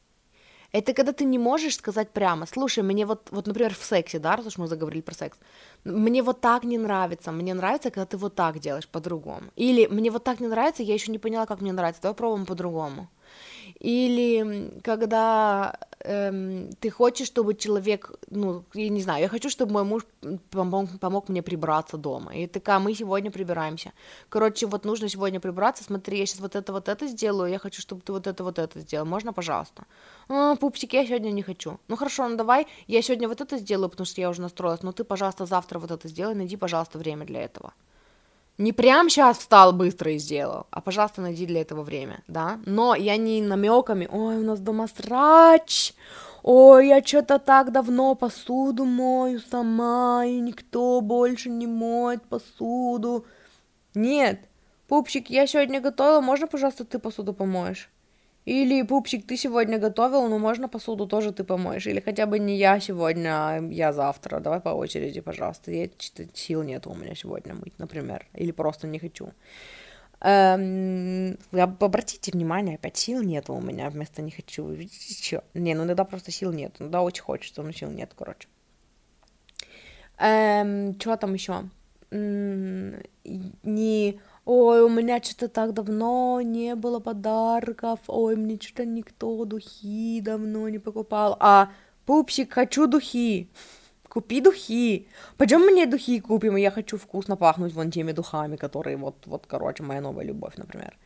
Это 0.73 0.95
когда 0.95 1.13
ты 1.13 1.25
не 1.25 1.39
можешь 1.39 1.77
сказать 1.77 2.11
прямо, 2.11 2.47
слушай, 2.47 2.85
мне 2.85 3.05
вот, 3.05 3.29
вот, 3.33 3.47
например, 3.47 3.75
в 3.75 3.83
сексе, 3.83 4.21
да, 4.21 4.37
раз 4.37 4.47
уж 4.47 4.59
мы 4.59 4.69
заговорили 4.69 5.03
про 5.03 5.15
секс, 5.15 5.37
мне 5.85 6.23
вот 6.23 6.41
так 6.41 6.65
не 6.65 6.79
нравится, 6.79 7.33
мне 7.33 7.55
нравится, 7.55 7.91
когда 7.91 8.07
ты 8.07 8.17
вот 8.17 8.37
так 8.37 8.61
делаешь 8.61 8.87
по-другому. 8.87 9.51
Или 9.57 9.87
мне 9.87 10.11
вот 10.11 10.23
так 10.23 10.39
не 10.41 10.47
нравится, 10.47 10.85
я 10.85 10.95
еще 10.95 11.11
не 11.11 11.19
поняла, 11.19 11.47
как 11.47 11.61
мне 11.61 11.73
нравится, 11.73 12.03
давай 12.03 12.15
пробуем 12.15 12.47
по-другому. 12.47 13.09
Или 13.81 14.71
когда 14.83 15.77
эм, 16.05 16.71
ты 16.81 16.91
хочешь, 16.91 17.27
чтобы 17.27 17.55
человек, 17.55 18.11
ну, 18.31 18.65
я 18.75 18.89
не 18.89 19.03
знаю, 19.03 19.23
я 19.23 19.29
хочу, 19.29 19.51
чтобы 19.51 19.73
мой 19.73 19.85
муж 19.85 20.03
помог, 20.51 20.89
помог 21.01 21.29
мне 21.29 21.43
прибраться 21.43 21.97
дома. 21.97 22.35
И 22.35 22.47
такая, 22.47 22.79
мы 22.79 22.95
сегодня 22.95 23.31
прибираемся. 23.31 23.93
Короче, 24.29 24.67
вот 24.67 24.85
нужно 24.85 25.09
сегодня 25.09 25.41
прибраться, 25.41 25.85
смотри, 25.85 26.19
я 26.19 26.27
сейчас 26.27 26.41
вот 26.41 26.57
это, 26.57 26.73
вот 26.73 26.89
это 26.89 27.07
сделаю, 27.07 27.51
я 27.51 27.59
хочу, 27.59 27.81
чтобы 27.81 28.03
ты 28.03 28.13
вот 28.13 28.27
это, 28.27 28.45
вот 28.45 28.59
это 28.59 28.81
сделал. 28.81 29.07
Можно, 29.07 29.33
пожалуйста? 29.33 29.85
Пупсик, 30.61 30.93
я 30.93 31.07
сегодня 31.07 31.31
не 31.33 31.43
хочу. 31.43 31.79
Ну 31.89 31.97
хорошо, 31.97 32.29
ну 32.29 32.37
давай, 32.37 32.67
я 32.89 33.03
сегодня 33.03 33.29
вот 33.29 33.41
это 33.41 33.59
сделаю, 33.59 33.89
потому 33.89 34.07
что 34.07 34.21
я 34.21 34.31
уже 34.31 34.43
настроилась, 34.43 34.83
но 34.83 34.93
ты, 34.93 35.05
пожалуйста, 35.05 35.47
завтра 35.47 35.79
вот 35.79 35.91
это 35.91 36.09
сделай, 36.09 36.35
найди, 36.35 36.57
пожалуйста, 36.57 36.99
время 36.99 37.27
для 37.27 37.43
этого. 37.43 37.73
Не 38.61 38.75
прям 38.75 39.09
сейчас 39.09 39.39
встал 39.39 39.73
быстро 39.73 40.13
и 40.13 40.19
сделал, 40.19 40.67
а, 40.71 40.83
пожалуйста, 40.83 41.23
найди 41.23 41.47
для 41.47 41.63
этого 41.63 41.83
время, 41.83 42.23
да? 42.29 42.61
Но 42.67 42.95
я 42.95 43.17
не 43.17 43.41
намеками, 43.41 44.07
ой, 44.13 44.37
у 44.37 44.43
нас 44.43 44.61
дома 44.61 44.87
срач, 44.87 45.95
ой, 46.43 46.89
я 46.89 47.03
что-то 47.03 47.39
так 47.39 47.73
давно 47.73 48.15
посуду 48.15 48.85
мою 48.85 49.41
сама, 49.41 50.27
и 50.27 50.39
никто 50.41 51.01
больше 51.01 51.49
не 51.49 51.67
моет 51.67 52.23
посуду. 52.25 53.25
Нет, 53.95 54.41
пупчик, 54.89 55.31
я 55.31 55.47
сегодня 55.47 55.81
готовила, 55.81 56.21
можно, 56.21 56.47
пожалуйста, 56.47 56.85
ты 56.85 56.99
посуду 56.99 57.33
помоешь? 57.33 57.89
Или, 58.51 58.83
пупчик, 58.83 59.25
ты 59.29 59.37
сегодня 59.37 59.79
готовил, 59.79 60.29
но 60.29 60.39
можно 60.39 60.69
посуду 60.69 61.07
тоже 61.07 61.33
ты 61.33 61.45
помоешь. 61.45 61.87
Или 61.87 62.01
хотя 62.01 62.27
бы 62.27 62.41
не 62.41 62.57
я 62.57 62.81
сегодня, 62.81 63.31
а 63.31 63.61
я 63.71 63.93
завтра. 63.93 64.41
Давай 64.41 64.61
по 64.61 64.71
очереди, 64.71 65.21
пожалуйста. 65.21 65.71
Я, 65.71 65.89
сил 66.35 66.65
нет 66.65 66.89
у 66.89 66.95
меня 66.95 67.15
сегодня 67.15 67.55
мыть, 67.55 67.79
например. 67.79 68.27
Или 68.35 68.51
просто 68.51 68.89
не 68.89 68.99
хочу. 68.99 69.29
Эм, 70.21 71.39
обратите 71.53 72.33
внимание, 72.33 72.75
опять 72.75 72.97
сил 72.97 73.23
нет 73.23 73.49
у 73.51 73.61
меня 73.61 73.89
вместо 73.89 74.21
не 74.21 74.33
хочу. 74.33 74.69
Видите, 74.69 75.15
что? 75.15 75.45
Не, 75.55 75.75
ну 75.75 75.85
иногда 75.85 76.05
просто 76.05 76.33
сил 76.33 76.53
нет. 76.53 76.75
Иногда 76.81 77.03
очень 77.03 77.23
хочется, 77.23 77.63
но 77.63 77.71
сил 77.71 77.91
нет, 77.91 78.11
короче. 78.19 78.49
Эм, 80.19 80.99
что 80.99 81.17
там 81.17 81.35
еще? 81.35 81.69
Не 82.11 84.21
ой, 84.51 84.83
у 84.83 84.89
меня 84.89 85.23
что-то 85.23 85.49
так 85.49 85.73
давно 85.75 86.41
не 86.43 86.75
было 86.75 86.99
подарков, 86.99 88.01
ой, 88.09 88.35
мне 88.35 88.59
что-то 88.61 88.85
никто 88.85 89.45
духи 89.45 90.21
давно 90.21 90.69
не 90.69 90.81
покупал, 90.81 91.37
а 91.39 91.71
пупсик, 92.05 92.53
хочу 92.53 92.89
духи, 92.89 93.49
купи 94.09 94.41
духи, 94.41 95.07
пойдем 95.37 95.61
мне 95.61 95.87
духи 95.87 96.19
купим, 96.19 96.57
я 96.57 96.73
хочу 96.73 96.99
вкусно 96.99 97.37
пахнуть 97.37 97.75
вон 97.75 97.93
теми 97.93 98.11
духами, 98.13 98.57
которые 98.57 98.97
вот, 98.97 99.15
вот, 99.27 99.47
короче, 99.47 99.85
моя 99.85 100.01
новая 100.01 100.25
любовь, 100.25 100.57
например. 100.57 100.97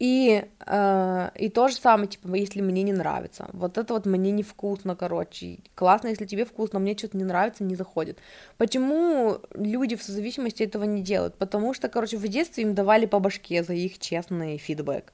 И, 0.00 0.42
э, 0.66 1.30
и 1.36 1.50
то 1.50 1.68
же 1.68 1.74
самое, 1.74 2.08
типа, 2.08 2.34
если 2.34 2.62
мне 2.62 2.82
не 2.82 2.92
нравится. 2.94 3.50
Вот 3.52 3.76
это 3.76 3.92
вот 3.92 4.06
мне 4.06 4.30
невкусно, 4.30 4.96
короче. 4.96 5.58
Классно, 5.74 6.08
если 6.08 6.24
тебе 6.24 6.46
вкусно, 6.46 6.78
мне 6.78 6.96
что-то 6.96 7.18
не 7.18 7.24
нравится, 7.24 7.64
не 7.64 7.76
заходит. 7.76 8.18
Почему 8.56 9.40
люди 9.52 9.96
в 9.96 10.02
созависимости 10.02 10.62
этого 10.62 10.84
не 10.84 11.02
делают? 11.02 11.34
Потому 11.36 11.74
что, 11.74 11.90
короче, 11.90 12.16
в 12.16 12.26
детстве 12.28 12.64
им 12.64 12.74
давали 12.74 13.04
по 13.04 13.20
башке 13.20 13.62
за 13.62 13.74
их 13.74 13.98
честный 13.98 14.56
фидбэк. 14.56 15.12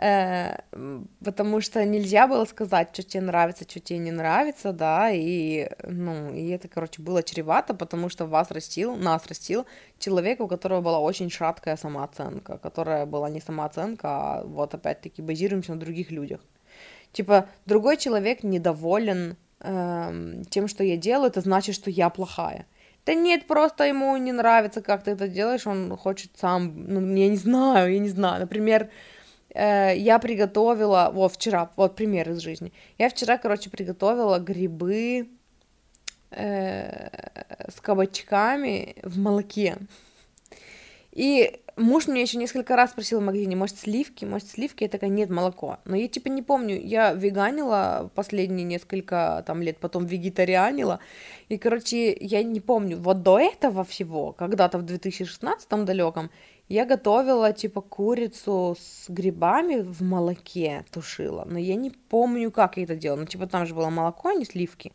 Э, 0.00 0.56
потому 1.24 1.60
что 1.60 1.84
нельзя 1.84 2.28
было 2.28 2.44
сказать, 2.44 2.90
что 2.92 3.02
тебе 3.02 3.22
нравится, 3.22 3.64
что 3.68 3.80
тебе 3.80 3.98
не 3.98 4.12
нравится, 4.12 4.72
да, 4.72 5.10
и, 5.10 5.68
ну, 5.82 6.32
и 6.32 6.50
это, 6.50 6.68
короче, 6.68 7.02
было 7.02 7.22
чревато, 7.24 7.74
потому 7.74 8.08
что 8.08 8.26
вас 8.26 8.52
растил, 8.52 8.94
нас 8.96 9.26
растил 9.26 9.66
человек, 9.98 10.40
у 10.40 10.46
которого 10.46 10.80
была 10.82 11.00
очень 11.00 11.30
шаткая 11.30 11.76
самооценка, 11.76 12.58
которая 12.58 13.06
была 13.06 13.28
не 13.28 13.40
самооценка, 13.40 14.08
а 14.08 14.44
вот 14.44 14.72
опять-таки 14.74 15.20
базируемся 15.20 15.74
на 15.74 15.80
других 15.80 16.12
людях. 16.12 16.40
Типа, 17.12 17.48
другой 17.66 17.96
человек 17.96 18.44
недоволен 18.44 19.36
эм, 19.60 20.44
тем, 20.44 20.68
что 20.68 20.84
я 20.84 20.96
делаю, 20.96 21.30
это 21.30 21.40
значит, 21.40 21.74
что 21.74 21.90
я 21.90 22.08
плохая. 22.08 22.66
Да 23.04 23.14
нет, 23.14 23.48
просто 23.48 23.84
ему 23.84 24.16
не 24.16 24.30
нравится, 24.32 24.80
как 24.80 25.02
ты 25.02 25.10
это 25.12 25.26
делаешь, 25.26 25.66
он 25.66 25.96
хочет 25.96 26.30
сам, 26.36 26.84
ну, 26.86 27.00
я 27.16 27.28
не 27.28 27.36
знаю, 27.36 27.92
я 27.92 27.98
не 27.98 28.10
знаю, 28.10 28.40
например, 28.40 28.82
Э, 28.84 29.17
я 29.54 30.18
приготовила, 30.18 31.10
вот 31.12 31.32
вчера, 31.32 31.70
вот 31.76 31.96
пример 31.96 32.30
из 32.30 32.38
жизни. 32.40 32.72
Я 32.98 33.08
вчера, 33.08 33.38
короче, 33.38 33.70
приготовила 33.70 34.38
грибы 34.38 35.28
э, 36.30 37.08
с 37.70 37.80
кабачками 37.80 38.96
в 39.02 39.18
молоке. 39.18 39.78
И 41.12 41.60
муж 41.76 42.06
мне 42.06 42.22
еще 42.22 42.38
несколько 42.38 42.76
раз 42.76 42.90
спросил 42.90 43.20
в 43.20 43.24
магазине, 43.24 43.56
может, 43.56 43.78
сливки, 43.78 44.24
может, 44.24 44.48
сливки, 44.48 44.84
я 44.84 44.88
такая, 44.88 45.10
нет, 45.10 45.30
молоко. 45.30 45.78
Но 45.84 45.96
я, 45.96 46.08
типа, 46.08 46.28
не 46.28 46.42
помню, 46.42 46.80
я 46.80 47.12
веганила 47.12 48.10
последние 48.14 48.64
несколько, 48.64 49.42
там, 49.46 49.62
лет, 49.62 49.78
потом 49.78 50.06
вегетарианила, 50.06 51.00
и, 51.48 51.58
короче, 51.58 52.16
я 52.20 52.42
не 52.42 52.60
помню, 52.60 52.98
вот 52.98 53.22
до 53.22 53.38
этого 53.38 53.84
всего, 53.84 54.32
когда-то 54.32 54.78
в 54.78 54.82
2016 54.82 55.84
далеком, 55.84 56.30
я 56.68 56.84
готовила, 56.84 57.52
типа, 57.52 57.80
курицу 57.80 58.76
с 58.78 59.08
грибами 59.08 59.80
в 59.80 60.02
молоке 60.02 60.84
тушила, 60.90 61.44
но 61.46 61.58
я 61.58 61.74
не 61.76 61.90
помню, 61.90 62.50
как 62.50 62.76
я 62.76 62.84
это 62.84 62.94
делала. 62.94 63.20
Ну, 63.20 63.26
типа, 63.26 63.46
там 63.46 63.66
же 63.66 63.74
было 63.74 63.90
молоко, 63.90 64.28
а 64.28 64.34
не 64.34 64.44
сливки. 64.44 64.92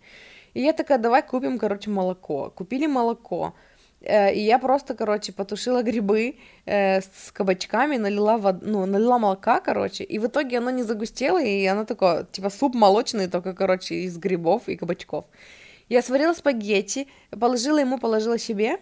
И 0.53 0.61
я 0.61 0.73
такая, 0.73 0.99
давай 0.99 1.23
купим, 1.23 1.57
короче, 1.57 1.89
молоко. 1.89 2.51
Купили 2.55 2.85
молоко. 2.85 3.53
Э, 4.01 4.31
и 4.33 4.39
я 4.39 4.59
просто, 4.59 4.93
короче, 4.93 5.33
потушила 5.33 5.81
грибы 5.81 6.35
э, 6.65 7.01
с 7.01 7.31
кабачками, 7.31 7.97
налила, 7.97 8.37
вод... 8.37 8.61
ну, 8.61 8.85
налила 8.85 9.17
молока, 9.17 9.59
короче, 9.59 10.03
и 10.03 10.19
в 10.19 10.27
итоге 10.27 10.59
оно 10.59 10.69
не 10.69 10.83
загустело, 10.83 11.41
и 11.41 11.65
оно 11.65 11.85
такое, 11.85 12.25
типа, 12.25 12.49
суп 12.49 12.75
молочный, 12.75 13.27
только, 13.27 13.53
короче, 13.53 13.95
из 13.95 14.17
грибов 14.17 14.67
и 14.67 14.75
кабачков. 14.75 15.25
Я 15.89 16.01
сварила 16.01 16.33
спагетти, 16.33 17.07
положила 17.31 17.79
ему, 17.79 17.97
положила 17.97 18.37
себе, 18.37 18.77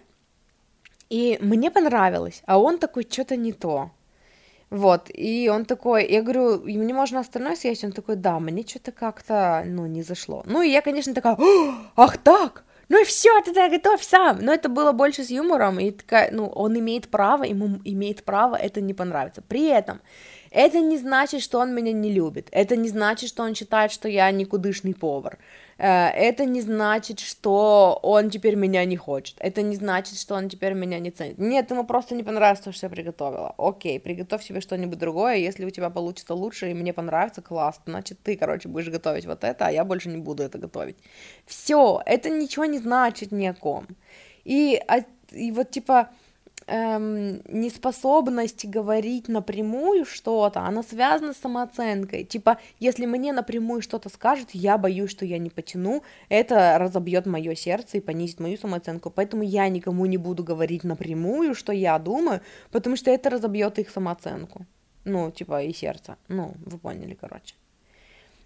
и 1.12 1.38
мне 1.42 1.70
понравилось, 1.70 2.42
а 2.46 2.58
он 2.58 2.78
такой, 2.78 3.06
что-то 3.10 3.36
не 3.36 3.52
то. 3.52 3.92
Вот, 4.70 5.10
и 5.14 5.50
он 5.54 5.66
такой, 5.66 6.08
я 6.10 6.22
говорю, 6.22 6.62
мне 6.64 6.94
можно 6.94 7.20
остальное 7.20 7.58
съесть? 7.58 7.84
Он 7.84 7.92
такой, 7.92 8.16
да, 8.16 8.40
мне 8.40 8.66
что-то 8.66 8.94
как-то, 8.94 9.64
ну, 9.66 9.88
не 9.88 10.04
зашло. 10.04 10.44
Ну, 10.46 10.62
и 10.62 10.70
я, 10.70 10.82
конечно, 10.82 11.14
такая, 11.14 11.38
ах 11.98 12.18
так, 12.18 12.64
ну 12.88 13.02
и 13.02 13.04
все, 13.04 13.42
ты 13.42 13.54
тогда 13.54 13.68
готовь 13.68 14.02
сам. 14.04 14.40
Но 14.42 14.54
это 14.54 14.70
было 14.70 14.94
больше 14.94 15.26
с 15.26 15.30
юмором, 15.30 15.80
и 15.80 15.92
такая, 15.92 16.32
ну, 16.32 16.48
он 16.48 16.80
имеет 16.80 17.10
право, 17.10 17.44
ему 17.44 17.82
имеет 17.84 18.24
право 18.24 18.56
это 18.56 18.80
не 18.80 18.94
понравится. 18.94 19.42
При 19.42 19.68
этом 19.68 20.00
это 20.52 20.82
не 20.82 20.98
значит, 20.98 21.42
что 21.42 21.60
он 21.60 21.74
меня 21.74 21.94
не 21.94 22.12
любит. 22.12 22.50
Это 22.52 22.76
не 22.76 22.90
значит, 22.90 23.30
что 23.30 23.44
он 23.44 23.56
считает, 23.56 23.92
что 23.92 24.10
я 24.10 24.30
никудышный 24.32 24.94
повар. 24.94 25.38
Э, 25.78 26.10
это 26.10 26.44
не 26.44 26.60
значит, 26.62 27.22
что 27.22 27.98
он 28.04 28.30
теперь 28.30 28.56
меня 28.56 28.84
не 28.84 28.98
хочет. 28.98 29.38
Это 29.40 29.62
не 29.62 29.78
значит, 29.78 30.20
что 30.20 30.36
он 30.36 30.50
теперь 30.50 30.74
меня 30.74 31.00
не 31.00 31.10
ценит. 31.10 31.38
Нет, 31.38 31.72
ему 31.72 31.86
просто 31.86 32.16
не 32.16 32.24
понравилось 32.24 32.60
то, 32.60 32.74
что 32.74 32.88
я 32.88 32.90
приготовила. 32.90 33.56
Окей, 33.58 33.98
приготовь 33.98 34.44
себе 34.44 34.60
что-нибудь 34.60 35.00
другое. 35.00 35.38
Если 35.38 35.64
у 35.64 35.70
тебя 35.70 35.90
получится 35.90 36.34
лучше 36.34 36.70
и 36.70 36.74
мне 36.74 36.92
понравится, 36.92 37.42
классно. 37.42 37.84
Значит, 37.94 38.20
ты, 38.22 38.36
короче, 38.36 38.68
будешь 38.68 38.90
готовить 38.90 39.26
вот 39.26 39.46
это, 39.46 39.68
а 39.68 39.72
я 39.72 39.86
больше 39.86 40.10
не 40.10 40.18
буду 40.18 40.44
это 40.44 40.58
готовить. 40.58 40.98
Все, 41.46 42.02
это 42.06 42.30
ничего 42.30 42.66
не 42.66 42.78
значит 42.78 43.32
ни 43.32 43.46
о 43.46 43.54
ком. 43.54 43.88
И, 44.44 44.82
а, 44.88 45.00
и 45.32 45.52
вот 45.52 45.72
типа 45.72 46.10
эм, 46.72 47.42
неспособность 47.48 48.66
говорить 48.66 49.28
напрямую 49.28 50.06
что-то, 50.06 50.62
она 50.62 50.84
связана 50.84 51.34
с 51.34 51.38
самооценкой. 51.38 52.24
Типа, 52.24 52.58
если 52.80 53.06
мне 53.06 53.34
напрямую 53.34 53.82
что-то 53.82 54.10
скажут, 54.10 54.52
я 54.54 54.78
боюсь, 54.78 55.12
что 55.12 55.26
я 55.26 55.38
не 55.38 55.50
потяну, 55.50 56.04
это 56.30 56.78
разобьет 56.80 57.26
мое 57.26 57.56
сердце 57.56 57.98
и 57.98 58.02
понизит 58.02 58.40
мою 58.40 58.58
самооценку. 58.58 59.12
Поэтому 59.12 59.44
я 59.44 59.68
никому 59.70 60.06
не 60.06 60.18
буду 60.18 60.44
говорить 60.44 60.84
напрямую, 60.84 61.56
что 61.56 61.74
я 61.74 62.00
думаю, 62.00 62.42
потому 62.72 62.96
что 62.96 63.12
это 63.12 63.30
разобьет 63.30 63.78
их 63.80 63.90
самооценку. 63.90 64.66
Ну, 65.04 65.32
типа, 65.32 65.64
и 65.64 65.74
сердце. 65.74 66.18
Ну, 66.28 66.54
вы 66.66 66.78
поняли, 66.78 67.18
короче. 67.20 67.56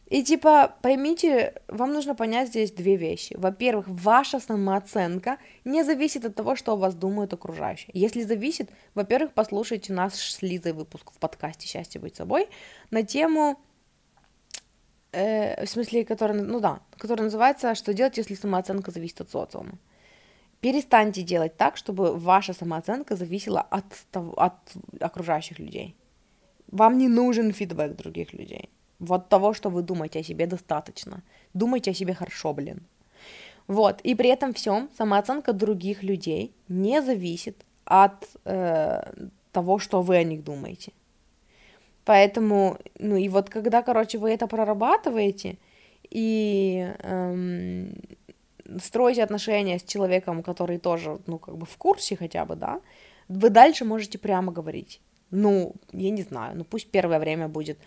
И 0.08 0.24
типа, 0.24 0.76
поймите, 0.82 1.62
вам 1.68 1.94
нужно 1.94 2.14
понять 2.14 2.50
здесь 2.50 2.72
две 2.72 2.96
вещи. 2.96 3.36
Во-первых, 3.38 3.88
ваша 3.88 4.40
самооценка 4.40 5.38
не 5.64 5.84
зависит 5.84 6.26
от 6.26 6.36
того, 6.36 6.56
что 6.56 6.74
о 6.74 6.76
вас 6.76 6.94
думают 6.94 7.34
окружающие. 7.34 7.90
Если 7.94 8.22
зависит, 8.22 8.70
во-первых, 8.94 9.34
послушайте 9.34 9.94
наш 9.94 10.14
с 10.14 10.42
Лизой 10.44 10.74
выпуск 10.74 11.12
в 11.12 11.18
подкасте 11.18 11.68
«Счастье 11.68 12.00
быть 12.00 12.16
собой» 12.16 12.48
на 12.92 13.02
тему, 13.02 13.60
э, 15.12 15.66
в 15.66 15.70
смысле, 15.70 16.06
который, 16.06 16.40
ну 16.40 16.60
да, 16.60 16.82
который 16.98 17.24
называется 17.24 17.74
«Что 17.74 17.94
делать, 17.94 18.18
если 18.18 18.36
самооценка 18.36 18.92
зависит 18.92 19.22
от 19.22 19.32
социума». 19.32 19.80
Перестаньте 20.62 21.24
делать 21.24 21.58
так, 21.58 21.78
чтобы 21.78 22.16
ваша 22.16 22.54
самооценка 22.54 23.16
зависела 23.16 23.62
от, 23.62 23.86
от 24.14 24.54
окружающих 25.00 25.58
людей. 25.60 25.96
Вам 26.68 26.98
не 26.98 27.08
нужен 27.08 27.52
фидбэк 27.52 27.96
других 27.96 28.34
людей. 28.34 28.70
Вот 29.00 29.30
того, 29.30 29.54
что 29.54 29.70
вы 29.70 29.82
думаете 29.82 30.20
о 30.20 30.24
себе, 30.24 30.48
достаточно. 30.48 31.22
Думайте 31.54 31.92
о 31.92 31.94
себе 31.94 32.14
хорошо, 32.14 32.54
блин. 32.54 32.82
Вот, 33.68 34.02
и 34.02 34.16
при 34.16 34.30
этом 34.30 34.54
всем 34.54 34.90
самооценка 34.98 35.54
других 35.54 36.04
людей 36.04 36.54
не 36.68 37.02
зависит 37.02 37.66
от 37.86 38.28
э, 38.46 39.14
того, 39.52 39.80
что 39.80 40.02
вы 40.02 40.18
о 40.18 40.24
них 40.24 40.44
думаете. 40.44 40.92
Поэтому, 42.06 42.78
ну 43.00 43.16
и 43.16 43.30
вот 43.30 43.50
когда, 43.50 43.82
короче, 43.82 44.20
вы 44.20 44.30
это 44.32 44.48
прорабатываете 44.48 45.58
и 46.12 46.94
эм, 47.00 47.96
строите 48.80 49.24
отношения 49.24 49.80
с 49.80 49.84
человеком, 49.84 50.44
который 50.44 50.78
тоже, 50.78 51.20
ну, 51.26 51.40
как 51.40 51.58
бы 51.58 51.66
в 51.66 51.78
курсе 51.78 52.16
хотя 52.16 52.46
бы, 52.46 52.56
да, 52.56 52.80
вы 53.28 53.50
дальше 53.50 53.86
можете 53.86 54.20
прямо 54.20 54.52
говорить. 54.52 55.02
Ну, 55.32 55.74
я 55.92 56.12
не 56.12 56.22
знаю, 56.22 56.56
ну 56.58 56.64
пусть 56.64 56.92
первое 56.92 57.20
время 57.20 57.48
будет, 57.48 57.80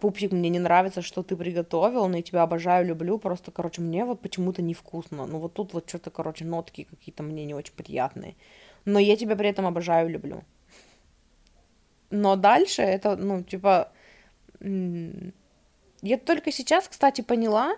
пупсик, 0.00 0.32
мне 0.32 0.50
не 0.50 0.58
нравится, 0.58 1.02
что 1.02 1.22
ты 1.22 1.36
приготовил, 1.36 2.08
но 2.08 2.16
я 2.16 2.22
тебя 2.22 2.42
обожаю, 2.42 2.86
люблю, 2.86 3.18
просто, 3.18 3.50
короче, 3.50 3.80
мне 3.80 4.04
вот 4.04 4.20
почему-то 4.20 4.62
невкусно, 4.62 5.26
ну 5.26 5.38
вот 5.38 5.54
тут 5.54 5.72
вот 5.72 5.88
что-то, 5.88 6.10
короче, 6.10 6.44
нотки 6.44 6.84
какие-то 6.84 7.22
мне 7.22 7.44
не 7.44 7.54
очень 7.54 7.74
приятные, 7.74 8.34
но 8.84 8.98
я 8.98 9.16
тебя 9.16 9.36
при 9.36 9.48
этом 9.48 9.66
обожаю, 9.66 10.10
люблю. 10.10 10.42
Но 12.10 12.36
дальше 12.36 12.82
это, 12.82 13.16
ну, 13.16 13.42
типа, 13.42 13.88
я 14.60 16.18
только 16.18 16.52
сейчас, 16.52 16.86
кстати, 16.88 17.22
поняла, 17.22 17.74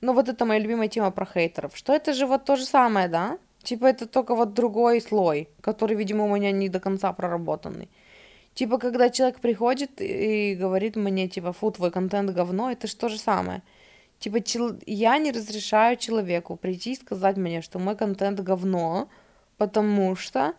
ну, 0.00 0.12
вот 0.12 0.28
это 0.28 0.44
моя 0.44 0.60
любимая 0.60 0.88
тема 0.88 1.12
про 1.12 1.24
хейтеров, 1.24 1.76
что 1.76 1.92
это 1.92 2.12
же 2.12 2.26
вот 2.26 2.44
то 2.44 2.56
же 2.56 2.64
самое, 2.64 3.08
да? 3.08 3.38
Типа, 3.62 3.86
это 3.86 4.06
только 4.06 4.34
вот 4.34 4.54
другой 4.54 5.00
слой, 5.00 5.48
который, 5.60 5.96
видимо, 5.96 6.24
у 6.24 6.36
меня 6.36 6.50
не 6.50 6.68
до 6.68 6.80
конца 6.80 7.12
проработанный. 7.12 7.88
Типа, 8.58 8.78
когда 8.78 9.08
человек 9.08 9.38
приходит 9.38 10.00
и 10.00 10.56
говорит 10.56 10.96
мне, 10.96 11.28
типа, 11.28 11.52
фу, 11.52 11.70
твой 11.70 11.92
контент 11.92 12.32
говно, 12.32 12.72
это 12.72 12.88
же 12.88 12.96
то 12.96 13.08
же 13.08 13.16
самое. 13.16 13.62
Типа, 14.18 14.40
чел... 14.40 14.76
я 14.84 15.16
не 15.18 15.30
разрешаю 15.30 15.96
человеку 15.96 16.56
прийти 16.56 16.94
и 16.94 16.96
сказать 16.96 17.36
мне, 17.36 17.62
что 17.62 17.78
мой 17.78 17.94
контент 17.94 18.40
говно, 18.40 19.08
потому 19.58 20.16
что 20.16 20.54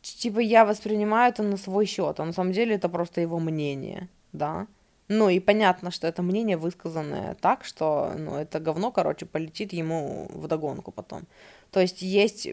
типа, 0.00 0.40
я 0.40 0.64
воспринимаю 0.64 1.30
это 1.30 1.44
на 1.44 1.56
свой 1.56 1.86
счет, 1.86 2.18
а 2.18 2.24
на 2.24 2.32
самом 2.32 2.50
деле 2.50 2.74
это 2.74 2.88
просто 2.88 3.20
его 3.20 3.38
мнение, 3.38 4.08
да. 4.32 4.66
Ну 5.06 5.28
и 5.28 5.38
понятно, 5.38 5.92
что 5.92 6.08
это 6.08 6.22
мнение 6.22 6.56
высказанное 6.56 7.36
так, 7.40 7.64
что, 7.64 8.14
ну, 8.18 8.34
это 8.34 8.58
говно, 8.58 8.90
короче, 8.90 9.26
полетит 9.26 9.72
ему 9.72 10.26
в 10.34 10.48
догонку 10.48 10.90
потом. 10.90 11.28
То 11.70 11.78
есть 11.78 12.02
есть 12.02 12.48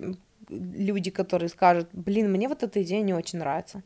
люди, 0.47 1.09
которые 1.09 1.49
скажут, 1.49 1.89
блин, 1.91 2.31
мне 2.31 2.47
вот 2.47 2.61
эта 2.61 2.83
идея 2.83 3.01
не 3.01 3.15
очень 3.15 3.39
нравится. 3.39 3.81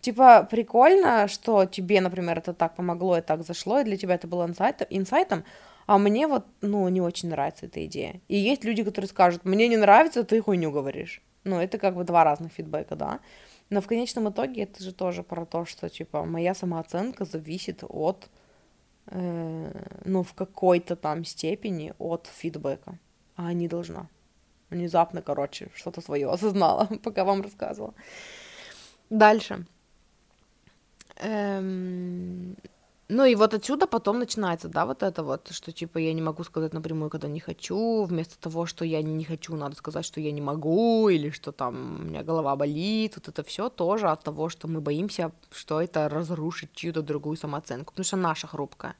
Типа, 0.00 0.46
прикольно, 0.50 1.28
что 1.28 1.66
тебе, 1.66 2.00
например, 2.00 2.38
это 2.38 2.54
так 2.54 2.74
помогло 2.74 3.18
и 3.18 3.20
так 3.20 3.44
зашло, 3.44 3.80
и 3.80 3.84
для 3.84 3.96
тебя 3.96 4.14
это 4.14 4.26
было 4.26 4.46
инсайтом, 4.46 4.86
инсайтом 4.90 5.44
а 5.90 5.98
мне 5.98 6.28
вот, 6.28 6.46
ну, 6.60 6.88
не 6.88 7.00
очень 7.00 7.30
нравится 7.30 7.66
эта 7.66 7.84
идея. 7.86 8.20
И 8.28 8.36
есть 8.36 8.62
люди, 8.62 8.84
которые 8.84 9.08
скажут, 9.08 9.44
мне 9.44 9.66
не 9.66 9.76
нравится, 9.76 10.22
ты 10.22 10.40
хуйню 10.40 10.70
говоришь. 10.70 11.20
Ну, 11.42 11.58
это 11.58 11.78
как 11.78 11.96
бы 11.96 12.04
два 12.04 12.22
разных 12.22 12.52
фидбэка, 12.52 12.94
да. 12.94 13.18
Но 13.70 13.80
в 13.80 13.88
конечном 13.88 14.28
итоге 14.28 14.62
это 14.62 14.82
же 14.84 14.92
тоже 14.92 15.24
про 15.24 15.44
то, 15.44 15.64
что, 15.64 15.88
типа, 15.88 16.24
моя 16.24 16.54
самооценка 16.54 17.24
зависит 17.24 17.82
от, 17.82 18.28
э, 19.06 19.72
ну, 20.04 20.22
в 20.22 20.32
какой-то 20.34 20.94
там 20.94 21.24
степени 21.24 21.92
от 21.98 22.28
фидбэка, 22.32 22.96
а 23.34 23.52
не 23.52 23.66
должна. 23.66 24.06
Внезапно, 24.70 25.22
короче, 25.22 25.70
что-то 25.74 26.00
свое 26.00 26.30
осознала, 26.30 26.88
пока 27.02 27.24
вам 27.24 27.42
рассказывала. 27.42 27.94
Дальше. 29.10 29.66
Эм, 31.20 32.56
ну 33.08 33.24
и 33.24 33.34
вот 33.34 33.54
отсюда 33.54 33.86
потом 33.86 34.20
начинается, 34.20 34.68
да, 34.68 34.86
вот 34.86 35.02
это 35.02 35.22
вот, 35.22 35.48
что 35.50 35.72
типа 35.72 35.98
я 35.98 36.14
не 36.14 36.22
могу 36.22 36.44
сказать 36.44 36.72
напрямую, 36.72 37.10
когда 37.10 37.28
не 37.28 37.40
хочу, 37.40 38.04
вместо 38.04 38.38
того, 38.38 38.66
что 38.66 38.84
я 38.84 39.02
не 39.02 39.24
хочу, 39.24 39.56
надо 39.56 39.76
сказать, 39.76 40.04
что 40.04 40.20
я 40.20 40.32
не 40.32 40.40
могу, 40.40 41.08
или 41.08 41.30
что 41.30 41.52
там 41.52 42.00
у 42.00 42.04
меня 42.04 42.22
голова 42.22 42.56
болит, 42.56 43.16
вот 43.16 43.28
это 43.28 43.42
все 43.42 43.68
тоже 43.68 44.08
от 44.08 44.22
того, 44.22 44.48
что 44.48 44.68
мы 44.68 44.80
боимся, 44.80 45.32
что 45.50 45.80
это 45.82 46.08
разрушит 46.08 46.72
чью-то 46.72 47.02
другую 47.02 47.36
самооценку, 47.36 47.92
потому 47.92 48.04
что 48.04 48.16
наша 48.16 48.46
хрупкая. 48.46 48.94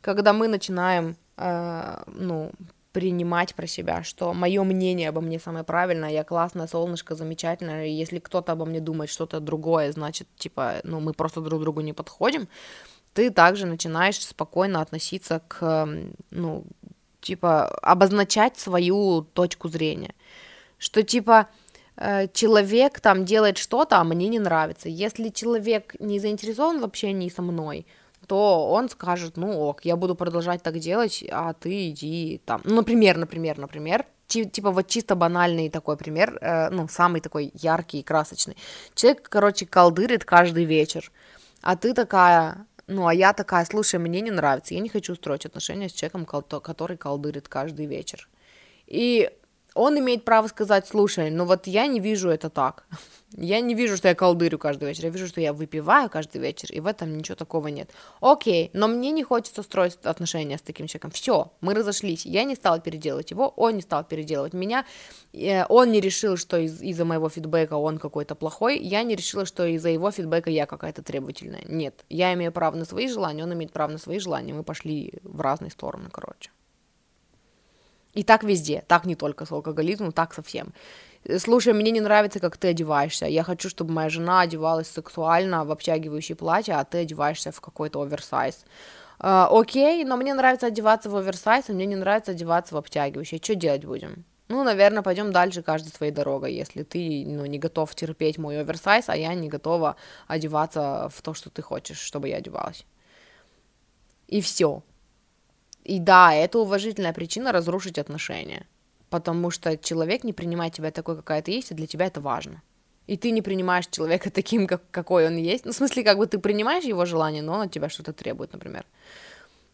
Когда 0.00 0.32
мы 0.32 0.48
начинаем, 0.48 1.16
э, 1.36 2.02
ну, 2.06 2.50
принимать 2.98 3.54
про 3.54 3.68
себя, 3.68 4.02
что 4.02 4.34
мое 4.34 4.64
мнение 4.64 5.10
обо 5.10 5.20
мне 5.20 5.38
самое 5.38 5.64
правильное, 5.64 6.10
я 6.10 6.24
классная, 6.24 6.66
солнышко, 6.66 7.14
замечательная, 7.14 7.86
и 7.86 7.92
если 7.92 8.18
кто-то 8.18 8.50
обо 8.50 8.64
мне 8.64 8.80
думает 8.80 9.08
что-то 9.08 9.38
другое, 9.38 9.92
значит, 9.92 10.26
типа, 10.36 10.80
ну, 10.82 10.98
мы 10.98 11.12
просто 11.12 11.40
друг 11.40 11.60
другу 11.60 11.80
не 11.80 11.92
подходим, 11.92 12.48
ты 13.14 13.30
также 13.30 13.66
начинаешь 13.66 14.26
спокойно 14.26 14.80
относиться 14.80 15.40
к, 15.46 15.88
ну, 16.30 16.64
типа, 17.20 17.68
обозначать 17.82 18.58
свою 18.58 19.22
точку 19.32 19.68
зрения. 19.68 20.14
Что, 20.78 21.04
типа, 21.04 21.46
э, 21.96 22.26
человек 22.32 22.98
там 22.98 23.24
делает 23.24 23.58
что-то, 23.58 23.98
а 23.98 24.04
мне 24.04 24.26
не 24.28 24.40
нравится. 24.40 24.88
Если 24.88 25.28
человек 25.28 25.94
не 26.00 26.18
заинтересован 26.18 26.80
в 26.80 26.84
общении 26.84 27.28
со 27.28 27.42
мной, 27.42 27.86
то 28.28 28.70
он 28.70 28.88
скажет, 28.90 29.36
ну 29.36 29.58
ок, 29.58 29.84
я 29.84 29.96
буду 29.96 30.14
продолжать 30.14 30.62
так 30.62 30.78
делать, 30.78 31.24
а 31.30 31.54
ты 31.54 31.88
иди 31.88 32.40
там. 32.44 32.60
Ну, 32.64 32.76
например, 32.76 33.16
например, 33.16 33.58
например, 33.58 34.04
типа 34.26 34.70
вот 34.70 34.86
чисто 34.86 35.16
банальный 35.16 35.70
такой 35.70 35.96
пример, 35.96 36.38
э, 36.40 36.68
ну, 36.70 36.86
самый 36.88 37.20
такой 37.20 37.50
яркий 37.54 38.00
и 38.00 38.02
красочный. 38.02 38.56
Человек, 38.94 39.28
короче, 39.28 39.66
колдырит 39.66 40.24
каждый 40.24 40.64
вечер, 40.64 41.10
а 41.62 41.74
ты 41.74 41.94
такая, 41.94 42.66
ну, 42.86 43.06
а 43.06 43.14
я 43.14 43.32
такая, 43.32 43.64
слушай, 43.64 43.98
мне 43.98 44.20
не 44.20 44.30
нравится, 44.30 44.74
я 44.74 44.80
не 44.80 44.90
хочу 44.90 45.14
строить 45.14 45.46
отношения 45.46 45.88
с 45.88 45.92
человеком, 45.92 46.26
который 46.60 46.98
колдырит 46.98 47.48
каждый 47.48 47.86
вечер. 47.86 48.28
И 48.86 49.30
он 49.78 49.98
имеет 49.98 50.24
право 50.24 50.48
сказать, 50.48 50.86
слушай, 50.88 51.30
ну 51.30 51.44
вот 51.44 51.66
я 51.66 51.86
не 51.86 52.00
вижу 52.00 52.28
это 52.28 52.50
так. 52.50 52.84
Я 53.36 53.60
не 53.60 53.74
вижу, 53.74 53.98
что 53.98 54.08
я 54.08 54.14
колдырю 54.14 54.58
каждый 54.58 54.88
вечер, 54.88 55.04
я 55.04 55.10
вижу, 55.10 55.26
что 55.26 55.40
я 55.42 55.52
выпиваю 55.52 56.08
каждый 56.08 56.40
вечер, 56.40 56.72
и 56.72 56.80
в 56.80 56.86
этом 56.86 57.14
ничего 57.14 57.34
такого 57.36 57.68
нет. 57.68 57.90
Окей, 58.22 58.70
но 58.72 58.88
мне 58.88 59.10
не 59.10 59.22
хочется 59.22 59.62
строить 59.62 59.98
отношения 60.02 60.56
с 60.56 60.62
таким 60.62 60.86
человеком. 60.86 61.10
Все, 61.10 61.52
мы 61.60 61.74
разошлись. 61.74 62.24
Я 62.24 62.44
не 62.44 62.54
стала 62.54 62.80
переделывать 62.80 63.30
его, 63.30 63.48
он 63.48 63.76
не 63.76 63.82
стал 63.82 64.02
переделывать 64.04 64.54
меня. 64.54 64.86
Э, 65.34 65.66
он 65.68 65.92
не 65.92 66.00
решил, 66.00 66.38
что 66.38 66.56
из- 66.56 66.80
из-за 66.80 67.04
моего 67.04 67.28
фидбэка 67.28 67.74
он 67.74 67.98
какой-то 67.98 68.34
плохой. 68.34 68.78
Я 68.78 69.02
не 69.02 69.14
решила, 69.14 69.44
что 69.44 69.66
из-за 69.66 69.90
его 69.90 70.10
фидбэка 70.10 70.48
я 70.48 70.64
какая-то 70.64 71.02
требовательная. 71.02 71.64
Нет, 71.68 72.06
я 72.08 72.32
имею 72.32 72.50
право 72.50 72.76
на 72.76 72.86
свои 72.86 73.08
желания, 73.08 73.44
он 73.44 73.52
имеет 73.52 73.72
право 73.72 73.90
на 73.92 73.98
свои 73.98 74.20
желания. 74.20 74.54
Мы 74.54 74.62
пошли 74.62 75.12
в 75.22 75.40
разные 75.42 75.70
стороны, 75.70 76.08
короче. 76.10 76.50
И 78.18 78.24
так 78.24 78.42
везде, 78.42 78.82
так 78.88 79.06
не 79.06 79.14
только 79.14 79.46
с 79.46 79.52
алкоголизмом, 79.52 80.10
так 80.10 80.34
совсем. 80.34 80.72
Слушай, 81.38 81.72
мне 81.72 81.92
не 81.92 82.00
нравится, 82.00 82.40
как 82.40 82.56
ты 82.56 82.68
одеваешься. 82.68 83.26
Я 83.26 83.44
хочу, 83.44 83.68
чтобы 83.68 83.92
моя 83.92 84.08
жена 84.08 84.40
одевалась 84.40 84.90
сексуально 84.90 85.64
в 85.64 85.70
обтягивающее 85.70 86.34
платье, 86.34 86.74
а 86.74 86.84
ты 86.84 86.98
одеваешься 86.98 87.52
в 87.52 87.60
какой-то 87.60 88.02
оверсайз. 88.02 88.64
Uh, 89.20 89.60
окей, 89.60 90.04
но 90.04 90.16
мне 90.16 90.34
нравится 90.34 90.66
одеваться 90.66 91.10
в 91.10 91.16
оверсайз, 91.16 91.64
а 91.68 91.72
мне 91.72 91.86
не 91.86 91.94
нравится 91.94 92.32
одеваться 92.32 92.74
в 92.74 92.78
обтягивающее. 92.78 93.40
Что 93.40 93.54
делать 93.54 93.84
будем? 93.84 94.24
Ну, 94.48 94.64
наверное, 94.64 95.02
пойдем 95.02 95.30
дальше 95.30 95.62
каждой 95.62 95.90
своей 95.90 96.12
дорогой, 96.12 96.54
если 96.54 96.82
ты 96.82 97.24
ну, 97.24 97.46
не 97.46 97.60
готов 97.60 97.94
терпеть 97.94 98.38
мой 98.38 98.58
оверсайз, 98.60 99.08
а 99.08 99.16
я 99.16 99.32
не 99.34 99.48
готова 99.48 99.94
одеваться 100.26 101.08
в 101.14 101.22
то, 101.22 101.34
что 101.34 101.50
ты 101.50 101.62
хочешь, 101.62 102.00
чтобы 102.00 102.28
я 102.28 102.38
одевалась. 102.38 102.84
И 104.26 104.40
все. 104.40 104.82
И 105.88 105.98
да, 105.98 106.34
это 106.34 106.58
уважительная 106.58 107.14
причина 107.14 107.50
разрушить 107.50 107.98
отношения. 107.98 108.66
Потому 109.08 109.50
что 109.50 109.78
человек 109.78 110.22
не 110.22 110.34
принимает 110.34 110.74
тебя 110.74 110.90
такой, 110.90 111.16
какая 111.16 111.40
ты 111.40 111.52
есть, 111.52 111.70
и 111.70 111.74
для 111.74 111.86
тебя 111.86 112.06
это 112.06 112.20
важно. 112.20 112.62
И 113.06 113.16
ты 113.16 113.30
не 113.30 113.40
принимаешь 113.40 113.86
человека 113.86 114.30
таким, 114.34 114.66
как, 114.66 114.82
какой 114.90 115.26
он 115.26 115.36
есть. 115.36 115.64
Ну, 115.64 115.72
в 115.72 115.74
смысле, 115.74 116.04
как 116.04 116.18
бы 116.18 116.26
ты 116.26 116.38
принимаешь 116.38 116.84
его 116.84 117.06
желание, 117.06 117.42
но 117.42 117.54
он 117.54 117.60
от 117.62 117.70
тебя 117.70 117.88
что-то 117.88 118.12
требует, 118.12 118.52
например. 118.52 118.84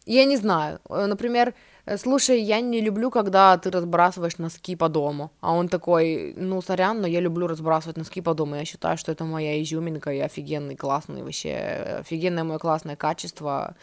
Я 0.05 0.25
не 0.25 0.37
знаю. 0.37 0.79
Э, 0.89 1.05
например, 1.07 1.53
э, 1.85 1.97
слушай, 1.97 2.41
я 2.41 2.61
не 2.61 2.79
люблю, 2.79 3.11
когда 3.11 3.57
ты 3.57 3.69
разбрасываешь 3.69 4.37
носки 4.37 4.77
по 4.77 4.87
дому. 4.87 5.31
А 5.41 5.51
он 5.51 5.67
такой, 5.67 6.33
ну, 6.37 6.61
сорян, 6.61 7.01
но 7.01 7.07
я 7.07 7.19
люблю 7.19 7.47
разбрасывать 7.47 7.97
носки 7.97 8.21
по 8.21 8.33
дому. 8.33 8.55
Я 8.55 8.63
считаю, 8.63 8.97
что 8.97 9.11
это 9.11 9.25
моя 9.25 9.61
изюминка 9.61 10.11
и 10.11 10.19
офигенный, 10.19 10.77
классный 10.77 11.23
вообще, 11.23 11.49
э, 11.49 11.99
офигенное 11.99 12.45
мое 12.45 12.57
классное 12.57 12.95
качество 12.95 13.75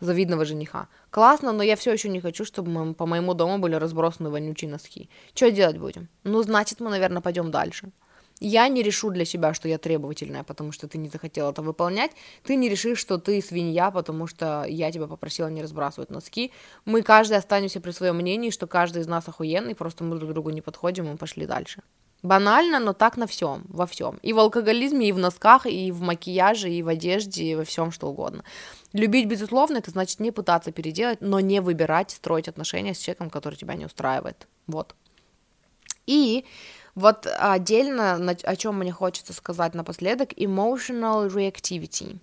завидного 0.00 0.44
жениха. 0.44 0.88
Классно, 1.10 1.52
но 1.52 1.62
я 1.62 1.76
все 1.76 1.92
еще 1.92 2.08
не 2.08 2.20
хочу, 2.20 2.44
чтобы 2.44 2.70
мы, 2.70 2.94
по 2.94 3.06
моему 3.06 3.34
дому 3.34 3.58
были 3.58 3.74
разбросаны 3.74 4.30
вонючие 4.30 4.70
носки. 4.70 5.08
Что 5.34 5.50
делать 5.50 5.78
будем? 5.78 6.08
Ну, 6.24 6.42
значит, 6.42 6.80
мы, 6.80 6.90
наверное, 6.90 7.22
пойдем 7.22 7.50
дальше. 7.50 7.92
Я 8.42 8.68
не 8.68 8.82
решу 8.82 9.10
для 9.10 9.26
себя, 9.26 9.52
что 9.52 9.68
я 9.68 9.76
требовательная, 9.76 10.44
потому 10.44 10.72
что 10.72 10.88
ты 10.88 10.96
не 10.96 11.10
захотел 11.10 11.50
это 11.50 11.60
выполнять. 11.60 12.12
Ты 12.42 12.56
не 12.56 12.70
решишь, 12.70 12.98
что 12.98 13.18
ты 13.18 13.42
свинья, 13.42 13.90
потому 13.90 14.26
что 14.26 14.64
я 14.66 14.90
тебя 14.90 15.06
попросила 15.06 15.48
не 15.48 15.62
разбрасывать 15.62 16.10
носки. 16.10 16.50
Мы 16.86 17.02
каждый 17.02 17.36
останемся 17.36 17.80
при 17.80 17.90
своем 17.90 18.16
мнении, 18.16 18.48
что 18.48 18.66
каждый 18.66 19.02
из 19.02 19.06
нас 19.06 19.28
охуенный, 19.28 19.74
просто 19.74 20.04
мы 20.04 20.16
друг 20.16 20.32
другу 20.32 20.48
не 20.50 20.62
подходим, 20.62 21.12
и 21.12 21.18
пошли 21.18 21.44
дальше. 21.44 21.82
Банально, 22.22 22.80
но 22.80 22.92
так 22.92 23.16
на 23.16 23.26
всем, 23.26 23.64
во 23.68 23.86
всем. 23.86 24.18
И 24.22 24.32
в 24.32 24.38
алкоголизме, 24.38 25.08
и 25.08 25.12
в 25.12 25.18
носках, 25.18 25.64
и 25.64 25.90
в 25.90 26.02
макияже, 26.02 26.70
и 26.70 26.82
в 26.82 26.88
одежде, 26.88 27.44
и 27.44 27.54
во 27.54 27.64
всем, 27.64 27.90
что 27.90 28.08
угодно. 28.08 28.44
Любить, 28.92 29.26
безусловно, 29.26 29.78
это 29.78 29.90
значит 29.90 30.20
не 30.20 30.30
пытаться 30.30 30.70
переделать, 30.70 31.20
но 31.20 31.40
не 31.40 31.60
выбирать 31.60 32.10
строить 32.10 32.48
отношения 32.48 32.94
с 32.94 32.98
человеком, 32.98 33.30
который 33.30 33.54
тебя 33.54 33.74
не 33.74 33.86
устраивает. 33.86 34.46
Вот. 34.66 34.94
И 36.06 36.44
вот 36.94 37.26
отдельно, 37.38 38.14
о 38.42 38.56
чем 38.56 38.78
мне 38.78 38.92
хочется 38.92 39.32
сказать 39.32 39.74
напоследок, 39.74 40.32
emotional 40.32 41.28
reactivity. 41.28 42.18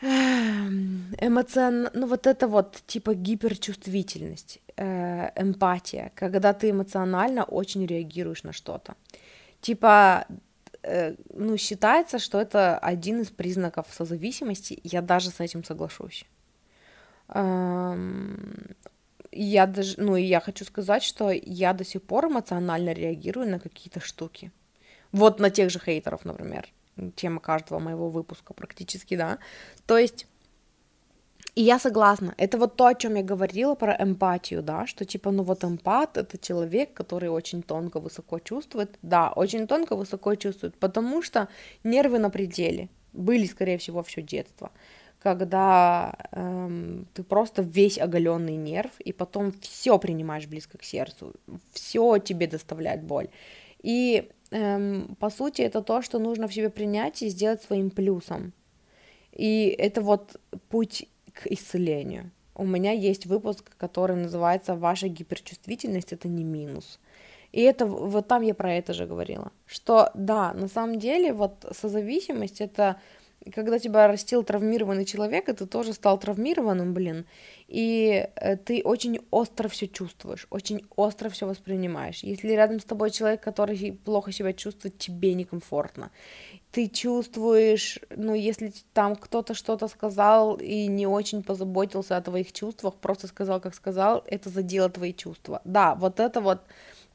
Эмоцион... 0.00 1.88
ну 1.92 2.06
вот 2.06 2.26
это 2.26 2.46
вот 2.46 2.82
типа 2.86 3.14
гиперчувствительность, 3.14 4.60
э, 4.76 5.30
эмпатия, 5.36 6.12
когда 6.14 6.52
ты 6.52 6.70
эмоционально 6.70 7.44
очень 7.44 7.86
реагируешь 7.86 8.44
на 8.44 8.52
что-то. 8.52 8.94
Типа, 9.60 10.26
э, 10.82 11.14
ну, 11.34 11.56
считается, 11.56 12.18
что 12.18 12.40
это 12.40 12.78
один 12.78 13.20
из 13.20 13.30
признаков 13.30 13.86
созависимости, 13.90 14.80
я 14.84 15.02
даже 15.02 15.30
с 15.30 15.40
этим 15.40 15.64
соглашусь. 15.64 16.24
Эм, 17.28 18.76
я 19.32 19.66
даже, 19.66 19.94
ну, 19.98 20.16
и 20.16 20.22
я 20.22 20.40
хочу 20.40 20.64
сказать, 20.64 21.02
что 21.02 21.30
я 21.30 21.72
до 21.72 21.84
сих 21.84 22.02
пор 22.02 22.26
эмоционально 22.26 22.92
реагирую 22.92 23.50
на 23.50 23.58
какие-то 23.58 24.00
штуки. 24.00 24.52
Вот 25.12 25.40
на 25.40 25.50
тех 25.50 25.70
же 25.70 25.78
хейтеров, 25.78 26.24
например. 26.24 26.68
Тема 27.16 27.40
каждого 27.40 27.78
моего 27.78 28.10
выпуска 28.10 28.54
практически, 28.54 29.16
да. 29.16 29.38
То 29.86 29.98
есть 29.98 30.26
и 31.54 31.62
я 31.62 31.78
согласна. 31.80 32.34
Это 32.36 32.56
вот 32.56 32.76
то, 32.76 32.86
о 32.86 32.94
чем 32.94 33.16
я 33.16 33.22
говорила 33.24 33.74
про 33.74 33.96
эмпатию, 33.98 34.62
да, 34.62 34.86
что 34.86 35.04
типа, 35.04 35.32
ну 35.32 35.42
вот 35.42 35.64
эмпат 35.64 36.16
это 36.16 36.38
человек, 36.38 36.94
который 36.94 37.28
очень 37.28 37.62
тонко, 37.62 37.98
высоко 37.98 38.38
чувствует. 38.38 38.96
Да, 39.02 39.32
очень 39.34 39.66
тонко, 39.66 39.96
высоко 39.96 40.36
чувствует, 40.36 40.78
потому 40.78 41.20
что 41.20 41.48
нервы 41.82 42.20
на 42.20 42.30
пределе 42.30 42.88
были, 43.12 43.46
скорее 43.46 43.78
всего, 43.78 44.02
все 44.02 44.22
детство 44.22 44.70
когда 45.20 46.14
эм, 46.30 47.08
ты 47.12 47.22
просто 47.22 47.62
весь 47.62 47.98
оголенный 47.98 48.56
нерв, 48.56 48.92
и 49.00 49.12
потом 49.12 49.52
все 49.60 49.98
принимаешь 49.98 50.46
близко 50.46 50.78
к 50.78 50.84
сердцу, 50.84 51.34
все 51.72 52.18
тебе 52.18 52.46
доставляет 52.46 53.02
боль. 53.02 53.28
И 53.82 54.30
эм, 54.50 55.16
по 55.18 55.30
сути 55.30 55.62
это 55.62 55.82
то, 55.82 56.02
что 56.02 56.18
нужно 56.18 56.48
в 56.48 56.54
себе 56.54 56.70
принять 56.70 57.22
и 57.22 57.28
сделать 57.28 57.62
своим 57.62 57.90
плюсом. 57.90 58.52
И 59.32 59.74
это 59.78 60.00
вот 60.00 60.40
путь 60.68 61.06
к 61.32 61.46
исцелению. 61.46 62.30
У 62.54 62.66
меня 62.66 62.92
есть 62.92 63.26
выпуск, 63.26 63.70
который 63.78 64.16
называется 64.16 64.74
«Ваша 64.74 65.08
гиперчувствительность– 65.08 66.12
это 66.14 66.28
не 66.28 66.44
минус». 66.44 66.98
И 67.52 67.62
это 67.62 67.86
вот 67.86 68.28
там 68.28 68.42
я 68.42 68.54
про 68.54 68.74
это 68.74 68.92
же 68.92 69.06
говорила, 69.06 69.52
что 69.66 70.10
да, 70.14 70.52
на 70.52 70.68
самом 70.68 70.98
деле 70.98 71.32
вот 71.32 71.64
созависимость 71.72 72.60
это 72.60 73.00
когда 73.54 73.78
тебя 73.78 74.08
растил 74.08 74.42
травмированный 74.42 75.04
человек, 75.04 75.48
и 75.48 75.52
ты 75.52 75.66
тоже 75.66 75.92
стал 75.92 76.18
травмированным, 76.18 76.92
блин, 76.92 77.26
и 77.68 78.28
э, 78.34 78.56
ты 78.56 78.82
очень 78.82 79.20
остро 79.30 79.68
все 79.68 79.86
чувствуешь, 79.86 80.46
очень 80.50 80.84
остро 80.96 81.28
все 81.28 81.46
воспринимаешь. 81.46 82.22
Если 82.22 82.48
рядом 82.52 82.80
с 82.80 82.84
тобой 82.84 83.10
человек, 83.10 83.40
который 83.42 83.92
плохо 84.04 84.32
себя 84.32 84.52
чувствует, 84.52 84.98
тебе 84.98 85.34
некомфортно. 85.34 86.10
Ты 86.70 86.88
чувствуешь, 86.88 87.98
ну, 88.14 88.34
если 88.34 88.72
там 88.92 89.16
кто-то 89.16 89.54
что-то 89.54 89.88
сказал 89.88 90.56
и 90.56 90.86
не 90.86 91.06
очень 91.06 91.42
позаботился 91.42 92.16
о 92.16 92.22
твоих 92.22 92.52
чувствах, 92.52 92.94
просто 92.96 93.26
сказал, 93.26 93.60
как 93.60 93.74
сказал, 93.74 94.22
это 94.26 94.50
задело 94.50 94.90
твои 94.90 95.14
чувства. 95.14 95.62
Да, 95.64 95.94
вот 95.94 96.20
это 96.20 96.40
вот 96.40 96.60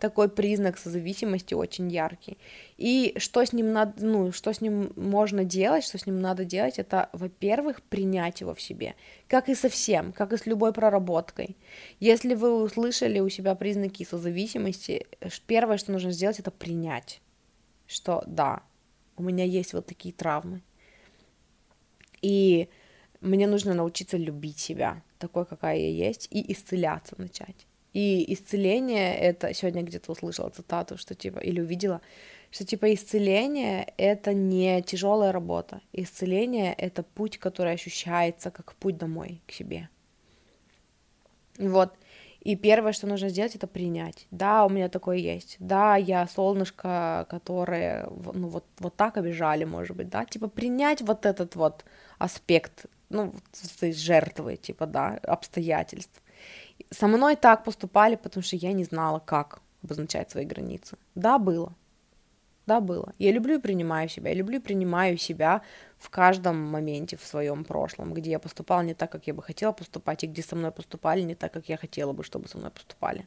такой 0.04 0.28
признак 0.28 0.78
созависимости 0.78 1.54
очень 1.54 1.90
яркий. 1.90 2.38
И 2.76 3.14
что 3.16 3.46
с 3.46 3.54
ним 3.54 3.72
надо, 3.72 4.06
ну, 4.06 4.34
что 4.34 4.52
с 4.52 4.60
ним 4.60 4.92
можно 4.98 5.46
делать, 5.46 5.86
что 5.86 5.98
с 5.98 6.06
ним 6.06 6.20
надо 6.20 6.44
делать, 6.44 6.78
это, 6.78 7.08
во-первых, 7.14 7.82
принять 7.82 8.42
его 8.42 8.54
в 8.54 8.62
себе, 8.62 8.96
как 9.30 9.48
и 9.48 9.56
со 9.56 9.70
всем, 9.70 10.12
как 10.12 10.34
и 10.34 10.38
с 10.38 10.46
любой 10.46 10.74
проработкой. 10.74 11.56
Если 12.02 12.36
вы 12.36 12.64
услышали 12.64 13.22
у 13.22 13.30
себя 13.30 13.56
признаки 13.56 14.04
созависимости, 14.04 15.08
первое, 15.48 15.78
что 15.78 15.94
нужно 15.94 16.12
сделать, 16.12 16.38
это 16.38 16.52
принять, 16.52 17.22
что 17.88 18.26
да, 18.28 18.62
у 19.16 19.24
меня 19.24 19.46
есть 19.46 19.72
вот 19.72 19.86
такие 19.86 20.14
травмы. 20.14 20.64
И 22.22 22.68
мне 23.22 23.48
нужно 23.48 23.74
научиться 23.74 24.18
любить 24.18 24.60
себя, 24.60 25.02
такой, 25.18 25.46
какая 25.46 25.78
я 25.78 26.08
есть, 26.08 26.28
и 26.30 26.52
исцеляться 26.52 27.16
начать. 27.18 27.66
И 27.94 28.34
исцеление 28.34 29.16
это, 29.16 29.54
сегодня 29.54 29.84
где-то 29.84 30.12
услышала 30.12 30.50
цитату, 30.50 30.98
что 30.98 31.14
типа, 31.16 31.40
или 31.40 31.62
увидела, 31.62 32.02
что 32.50 32.66
типа 32.66 32.94
исцеление 32.94 33.94
это 33.98 34.34
не 34.34 34.82
тяжелая 34.82 35.32
работа. 35.32 35.82
Исцеление 35.94 36.74
это 36.74 37.04
путь, 37.04 37.38
который 37.38 37.74
ощущается 37.74 38.52
как 38.52 38.74
путь 38.76 38.98
домой 38.98 39.42
к 39.48 39.52
себе. 39.52 39.90
Вот. 41.60 41.94
И 42.42 42.56
первое, 42.56 42.92
что 42.92 43.08
нужно 43.08 43.30
сделать, 43.30 43.56
это 43.56 43.68
принять. 43.68 44.28
Да, 44.32 44.66
у 44.66 44.70
меня 44.70 44.90
такое 44.90 45.18
есть. 45.18 45.56
Да, 45.60 45.96
я 45.96 46.28
солнышко, 46.28 47.26
которое, 47.30 48.10
ну, 48.34 48.50
вот, 48.50 48.66
вот 48.80 48.96
так 48.96 49.18
обижали, 49.18 49.64
может 49.64 49.96
быть, 49.96 50.10
да. 50.10 50.26
Типа 50.26 50.50
принять 50.50 51.02
вот 51.02 51.26
этот 51.26 51.56
вот 51.56 51.86
аспект, 52.18 52.88
ну, 53.10 53.34
жертвы, 53.82 54.58
типа, 54.58 54.88
да, 54.88 55.20
обстоятельств. 55.24 56.23
Со 56.94 57.08
мной 57.08 57.36
так 57.36 57.64
поступали, 57.64 58.16
потому 58.16 58.44
что 58.44 58.56
я 58.56 58.72
не 58.72 58.84
знала, 58.84 59.20
как 59.20 59.62
обозначать 59.84 60.30
свои 60.30 60.46
границы. 60.46 60.98
Да, 61.16 61.40
было. 61.40 61.74
Да, 62.68 62.80
было. 62.80 63.14
Я 63.18 63.32
люблю 63.32 63.56
и 63.56 63.62
принимаю 63.62 64.10
себя. 64.10 64.30
Я 64.30 64.38
люблю 64.38 64.58
и 64.58 64.62
принимаю 64.62 65.18
себя 65.18 65.62
в 65.98 66.10
каждом 66.10 66.58
моменте 66.58 67.18
в 67.18 67.26
своем 67.26 67.66
прошлом, 67.66 68.14
где 68.14 68.32
я 68.32 68.40
поступала 68.40 68.82
не 68.82 68.94
так, 68.94 69.12
как 69.12 69.28
я 69.28 69.34
бы 69.34 69.42
хотела 69.42 69.72
поступать, 69.72 70.24
и 70.24 70.28
где 70.28 70.44
со 70.44 70.56
мной 70.56 70.72
поступали 70.72 71.22
не 71.22 71.36
так, 71.36 71.52
как 71.52 71.68
я 71.68 71.78
хотела 71.78 72.14
бы, 72.14 72.24
чтобы 72.24 72.48
со 72.48 72.58
мной 72.58 72.70
поступали. 72.70 73.26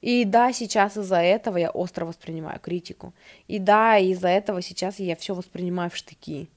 И 0.00 0.24
да, 0.24 0.52
сейчас 0.52 0.96
из-за 0.96 1.20
этого 1.20 1.56
я 1.56 1.70
остро 1.70 2.06
воспринимаю 2.06 2.60
критику. 2.60 3.12
И 3.48 3.58
да, 3.58 3.98
из-за 3.98 4.28
этого 4.28 4.62
сейчас 4.62 5.00
я 5.00 5.16
все 5.16 5.34
воспринимаю 5.34 5.90
в 5.90 5.96
штыки. 5.96 6.48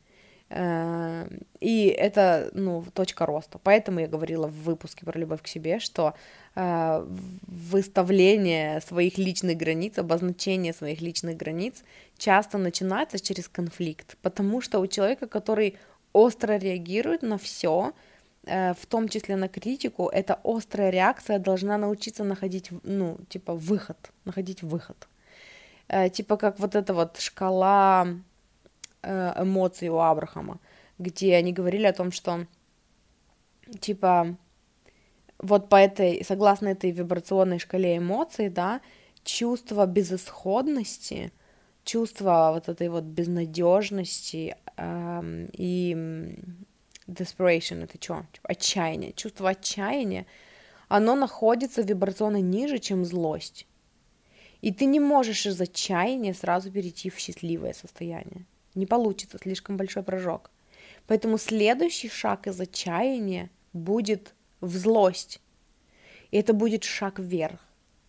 Э, 0.50 1.28
и 1.60 1.88
это, 1.88 2.50
ну, 2.54 2.84
точка 2.94 3.26
роста. 3.26 3.60
Поэтому 3.64 4.00
я 4.00 4.08
говорила 4.08 4.48
в 4.48 4.64
выпуске 4.64 5.06
про 5.06 5.20
любовь 5.20 5.42
к 5.42 5.48
себе, 5.48 5.80
что 5.80 6.14
э, 6.56 7.06
выставление 7.48 8.82
своих 8.82 9.18
личных 9.18 9.58
границ, 9.58 9.98
обозначение 9.98 10.74
своих 10.74 11.02
личных 11.02 11.38
границ 11.38 11.84
часто 12.18 12.58
начинается 12.58 13.20
через 13.20 13.48
конфликт, 13.48 14.18
потому 14.22 14.62
что 14.62 14.80
у 14.80 14.88
человека, 14.88 15.28
который 15.28 15.78
остро 16.14 16.58
реагирует 16.58 17.22
на 17.22 17.38
все, 17.38 17.94
э, 18.46 18.74
в 18.74 18.86
том 18.88 19.08
числе 19.08 19.36
на 19.36 19.48
критику, 19.50 20.10
эта 20.10 20.40
острая 20.44 20.90
реакция 20.90 21.40
должна 21.40 21.78
научиться 21.78 22.24
находить, 22.24 22.70
ну, 22.84 23.18
типа, 23.30 23.54
выход, 23.54 23.98
находить 24.26 24.64
выход. 24.64 25.08
Типа 26.14 26.38
как 26.38 26.60
вот 26.60 26.76
эта 26.76 26.94
вот 26.94 27.18
шкала 27.18 28.06
Э, 28.06 28.29
эмоций 29.04 29.90
у 29.90 29.98
Абрахама, 29.98 30.60
где 30.98 31.36
они 31.36 31.54
говорили 31.54 31.86
о 31.86 31.94
том, 31.94 32.12
что 32.12 32.46
типа 33.80 34.38
вот 35.40 35.70
по 35.70 35.78
этой, 35.78 36.24
согласно 36.24 36.68
этой 36.70 36.92
вибрационной 36.92 37.60
шкале 37.60 37.98
эмоций, 37.98 38.50
да, 38.50 38.82
чувство 39.24 39.86
безысходности, 39.86 41.32
чувство 41.84 42.52
вот 42.54 42.68
этой 42.68 42.90
вот 42.90 43.04
безнадежности 43.04 44.58
эм, 44.76 45.48
и 45.54 45.96
desperation, 47.08 47.84
это 47.84 47.98
что? 48.02 48.26
Типа, 48.34 48.50
отчаяние. 48.50 49.14
Чувство 49.14 49.50
отчаяния, 49.50 50.26
оно 50.88 51.16
находится 51.16 51.82
вибрационно 51.82 52.42
ниже, 52.42 52.80
чем 52.80 53.06
злость. 53.06 53.66
И 54.62 54.74
ты 54.74 54.86
не 54.86 55.00
можешь 55.00 55.46
из 55.46 55.60
отчаяния 55.62 56.34
сразу 56.34 56.70
перейти 56.70 57.10
в 57.10 57.18
счастливое 57.18 57.74
состояние. 57.74 58.46
Не 58.80 58.86
получится, 58.86 59.38
слишком 59.38 59.76
большой 59.76 60.04
прыжок. 60.04 60.52
Поэтому 61.06 61.38
следующий 61.38 62.08
шаг 62.08 62.48
из 62.48 62.62
отчаяния 62.62 63.50
будет 63.74 64.34
в 64.62 64.74
злость. 64.78 65.42
И 66.32 66.38
это 66.38 66.54
будет 66.54 66.86
шаг 66.86 67.20
вверх. 67.20 67.60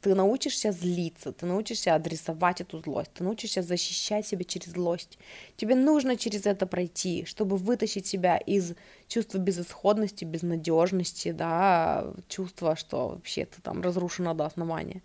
Ты 0.00 0.14
научишься 0.14 0.70
злиться, 0.70 1.32
ты 1.32 1.44
научишься 1.44 1.96
адресовать 1.96 2.60
эту 2.60 2.78
злость, 2.78 3.12
ты 3.14 3.24
научишься 3.24 3.62
защищать 3.62 4.28
себя 4.28 4.44
через 4.44 4.68
злость. 4.68 5.18
Тебе 5.56 5.74
нужно 5.74 6.16
через 6.16 6.46
это 6.46 6.66
пройти, 6.66 7.24
чтобы 7.24 7.56
вытащить 7.56 8.06
себя 8.06 8.36
из 8.36 8.74
чувства 9.08 9.38
безысходности, 9.38 10.24
безнадежности, 10.24 11.32
да, 11.32 12.14
чувства, 12.28 12.76
что 12.76 13.08
вообще 13.08 13.44
ты 13.44 13.60
там 13.60 13.82
разрушена 13.82 14.34
до 14.34 14.46
основания. 14.46 15.02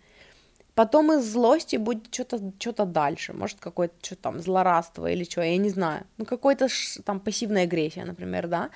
Потом 0.76 1.14
из 1.14 1.32
злости 1.32 1.78
будет 1.78 2.14
что-то 2.14 2.52
что 2.60 2.86
дальше, 2.86 3.32
может, 3.32 3.60
какое-то 3.62 3.96
что 4.02 4.18
там, 4.18 4.42
злорадство 4.42 5.10
или 5.10 5.24
что, 5.24 5.42
я 5.42 5.58
не 5.58 5.70
знаю. 5.70 6.06
Ну, 6.18 6.26
какой-то 6.26 6.68
там 7.06 7.22
пассивная 7.22 7.64
агрессия, 7.64 8.04
например, 8.04 8.48
да. 8.48 8.70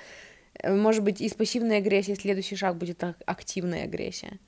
Э, 0.54 0.74
может 0.74 1.04
быть, 1.04 1.20
из 1.20 1.34
пассивной 1.34 1.76
агрессии 1.76 2.14
следующий 2.14 2.56
шаг 2.56 2.76
будет 2.76 3.04
активная 3.26 3.84
агрессия. 3.84 4.38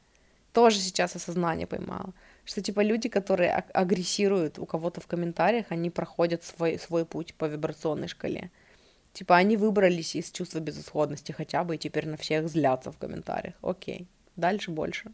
Тоже 0.54 0.78
сейчас 0.78 1.14
осознание 1.14 1.66
поймала. 1.66 2.14
Что, 2.44 2.62
типа, 2.62 2.80
люди, 2.80 3.10
которые 3.10 3.52
агрессируют 3.52 4.58
у 4.58 4.64
кого-то 4.64 5.02
в 5.02 5.06
комментариях, 5.06 5.66
они 5.68 5.90
проходят 5.90 6.42
свой, 6.44 6.78
свой 6.78 7.04
путь 7.04 7.34
по 7.34 7.44
вибрационной 7.44 8.08
шкале. 8.08 8.50
Типа, 9.12 9.36
они 9.36 9.58
выбрались 9.58 10.16
из 10.16 10.30
чувства 10.30 10.60
безысходности 10.60 11.32
хотя 11.32 11.64
бы, 11.64 11.74
и 11.74 11.78
теперь 11.78 12.08
на 12.08 12.16
всех 12.16 12.48
злятся 12.48 12.90
в 12.92 12.96
комментариях. 12.96 13.54
Окей, 13.60 14.08
дальше 14.36 14.70
больше. 14.70 15.12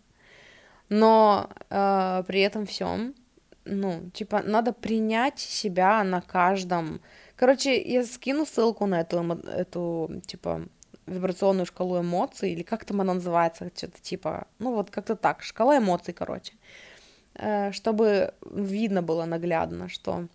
Но 0.88 1.50
э, 1.70 2.24
при 2.26 2.40
этом 2.40 2.66
всем, 2.66 3.14
ну, 3.64 4.10
типа, 4.14 4.42
надо 4.42 4.72
принять 4.72 5.38
себя 5.38 6.02
на 6.04 6.20
каждом. 6.20 7.00
Короче, 7.36 7.80
я 7.80 8.04
скину 8.04 8.46
ссылку 8.46 8.86
на 8.86 9.00
эту, 9.00 9.22
эту 9.46 10.22
типа, 10.26 10.66
вибрационную 11.08 11.66
шкалу 11.66 12.00
эмоций, 12.00 12.52
или 12.52 12.62
как 12.62 12.84
там 12.84 13.00
она 13.00 13.14
называется, 13.14 13.70
что-то 13.74 14.00
типа, 14.00 14.46
ну 14.58 14.74
вот 14.74 14.90
как-то 14.90 15.16
так, 15.16 15.42
шкала 15.42 15.78
эмоций, 15.78 16.14
короче, 16.14 16.54
э, 17.34 17.72
чтобы 17.72 18.34
видно 18.50 19.02
было 19.02 19.24
наглядно, 19.24 19.88
что 19.88 20.26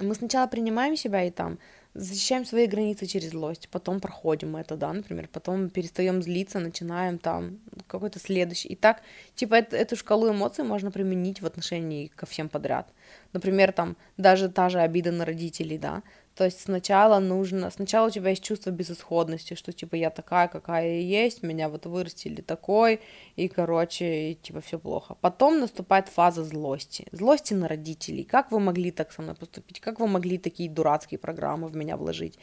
мы 0.00 0.14
сначала 0.14 0.46
принимаем 0.46 0.96
себя 0.96 1.24
и 1.24 1.30
там 1.30 1.58
защищаем 1.94 2.44
свои 2.44 2.66
границы 2.66 3.06
через 3.06 3.30
злость, 3.30 3.68
потом 3.70 4.00
проходим 4.00 4.56
это, 4.56 4.76
да, 4.76 4.92
например, 4.92 5.28
потом 5.28 5.68
перестаем 5.68 6.22
злиться, 6.22 6.58
начинаем 6.58 7.18
там 7.18 7.58
какой-то 7.86 8.18
следующий. 8.18 8.68
И 8.68 8.76
так, 8.76 9.02
типа, 9.34 9.54
это, 9.54 9.76
эту 9.76 9.96
шкалу 9.96 10.30
эмоций 10.30 10.64
можно 10.64 10.90
применить 10.90 11.42
в 11.42 11.46
отношении 11.46 12.06
ко 12.08 12.26
всем 12.26 12.48
подряд. 12.48 12.88
Например, 13.32 13.72
там, 13.72 13.96
даже 14.16 14.48
та 14.48 14.68
же 14.68 14.80
обида 14.80 15.12
на 15.12 15.24
родителей, 15.24 15.78
да, 15.78 16.02
то 16.34 16.44
есть 16.44 16.62
сначала 16.62 17.18
нужно, 17.18 17.70
сначала 17.70 18.06
у 18.06 18.10
тебя 18.10 18.30
есть 18.30 18.42
чувство 18.42 18.70
безысходности, 18.70 19.54
что 19.54 19.72
типа 19.72 19.96
я 19.96 20.10
такая, 20.10 20.48
какая 20.48 20.86
я 21.00 21.24
есть, 21.24 21.42
меня 21.42 21.68
вот 21.68 21.84
вырастили 21.84 22.40
такой, 22.40 23.00
и, 23.36 23.48
короче, 23.48 24.30
и, 24.30 24.34
типа 24.34 24.60
все 24.62 24.78
плохо. 24.78 25.16
Потом 25.20 25.60
наступает 25.60 26.08
фаза 26.08 26.42
злости. 26.42 27.06
Злости 27.12 27.52
на 27.52 27.68
родителей. 27.68 28.24
Как 28.24 28.50
вы 28.50 28.60
могли 28.60 28.90
так 28.90 29.12
со 29.12 29.20
мной 29.20 29.34
поступить? 29.34 29.80
Как 29.80 30.00
вы 30.00 30.06
могли 30.06 30.38
такие 30.38 30.70
дурацкие 30.70 31.18
программы 31.18 31.68
в 31.68 31.76
меня 31.76 31.96
вложить? 31.96 32.38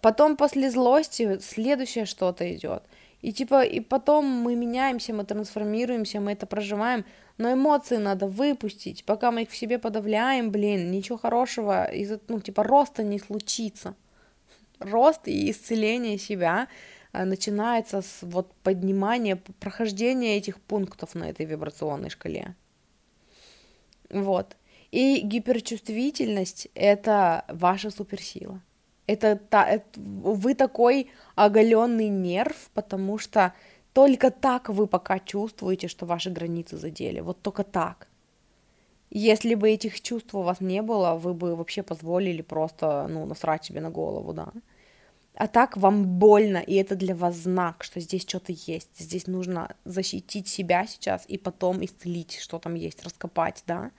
Потом 0.00 0.36
после 0.36 0.70
злости 0.70 1.38
следующее 1.40 2.06
что-то 2.06 2.50
идет. 2.54 2.84
И 3.24 3.32
типа, 3.32 3.64
и 3.64 3.80
потом 3.80 4.26
мы 4.26 4.54
меняемся, 4.54 5.14
мы 5.14 5.24
трансформируемся, 5.24 6.20
мы 6.20 6.32
это 6.32 6.44
проживаем, 6.46 7.06
но 7.38 7.50
эмоции 7.50 7.96
надо 7.96 8.26
выпустить, 8.26 9.04
пока 9.06 9.30
мы 9.30 9.42
их 9.42 9.50
в 9.50 9.56
себе 9.56 9.78
подавляем, 9.78 10.50
блин, 10.50 10.90
ничего 10.90 11.16
хорошего, 11.16 11.86
из 11.86 12.20
ну, 12.28 12.40
типа, 12.40 12.62
роста 12.62 13.02
не 13.02 13.18
случится. 13.18 13.94
Рост 14.78 15.26
и 15.26 15.50
исцеление 15.50 16.18
себя 16.18 16.68
э, 17.14 17.24
начинается 17.24 18.02
с 18.02 18.18
вот 18.20 18.52
поднимания, 18.62 19.36
прохождения 19.58 20.36
этих 20.36 20.60
пунктов 20.60 21.14
на 21.14 21.30
этой 21.30 21.46
вибрационной 21.46 22.10
шкале. 22.10 22.54
Вот. 24.10 24.54
И 24.90 25.22
гиперчувствительность— 25.22 26.68
это 26.74 27.46
ваша 27.48 27.90
суперсила. 27.90 28.60
Это, 29.06 29.36
та, 29.36 29.68
это 29.68 29.86
вы 29.96 30.54
такой 30.54 31.10
оголенный 31.34 32.08
нерв, 32.08 32.70
потому 32.74 33.18
что 33.18 33.52
только 33.92 34.30
так 34.30 34.68
вы 34.68 34.86
пока 34.86 35.18
чувствуете, 35.18 35.88
что 35.88 36.06
ваши 36.06 36.30
границы 36.30 36.76
задели. 36.76 37.20
Вот 37.20 37.42
только 37.42 37.64
так. 37.64 38.08
Если 39.10 39.54
бы 39.54 39.70
этих 39.70 40.00
чувств 40.00 40.34
у 40.34 40.42
вас 40.42 40.60
не 40.60 40.82
было, 40.82 41.14
вы 41.14 41.34
бы 41.34 41.54
вообще 41.54 41.82
позволили 41.82 42.42
просто, 42.42 43.06
ну, 43.08 43.26
насрать 43.26 43.64
себе 43.64 43.80
на 43.80 43.90
голову, 43.90 44.32
да. 44.32 44.48
А 45.36 45.46
так 45.46 45.76
вам 45.76 46.06
больно, 46.06 46.58
и 46.58 46.74
это 46.74 46.96
для 46.96 47.14
вас 47.14 47.36
знак, 47.36 47.84
что 47.84 48.00
здесь 48.00 48.22
что-то 48.22 48.52
есть. 48.52 48.98
Здесь 48.98 49.26
нужно 49.26 49.76
защитить 49.84 50.48
себя 50.48 50.86
сейчас 50.86 51.24
и 51.28 51.38
потом 51.38 51.84
исцелить, 51.84 52.38
что 52.38 52.58
там 52.58 52.74
есть, 52.74 53.04
раскопать, 53.04 53.62
да. 53.66 53.90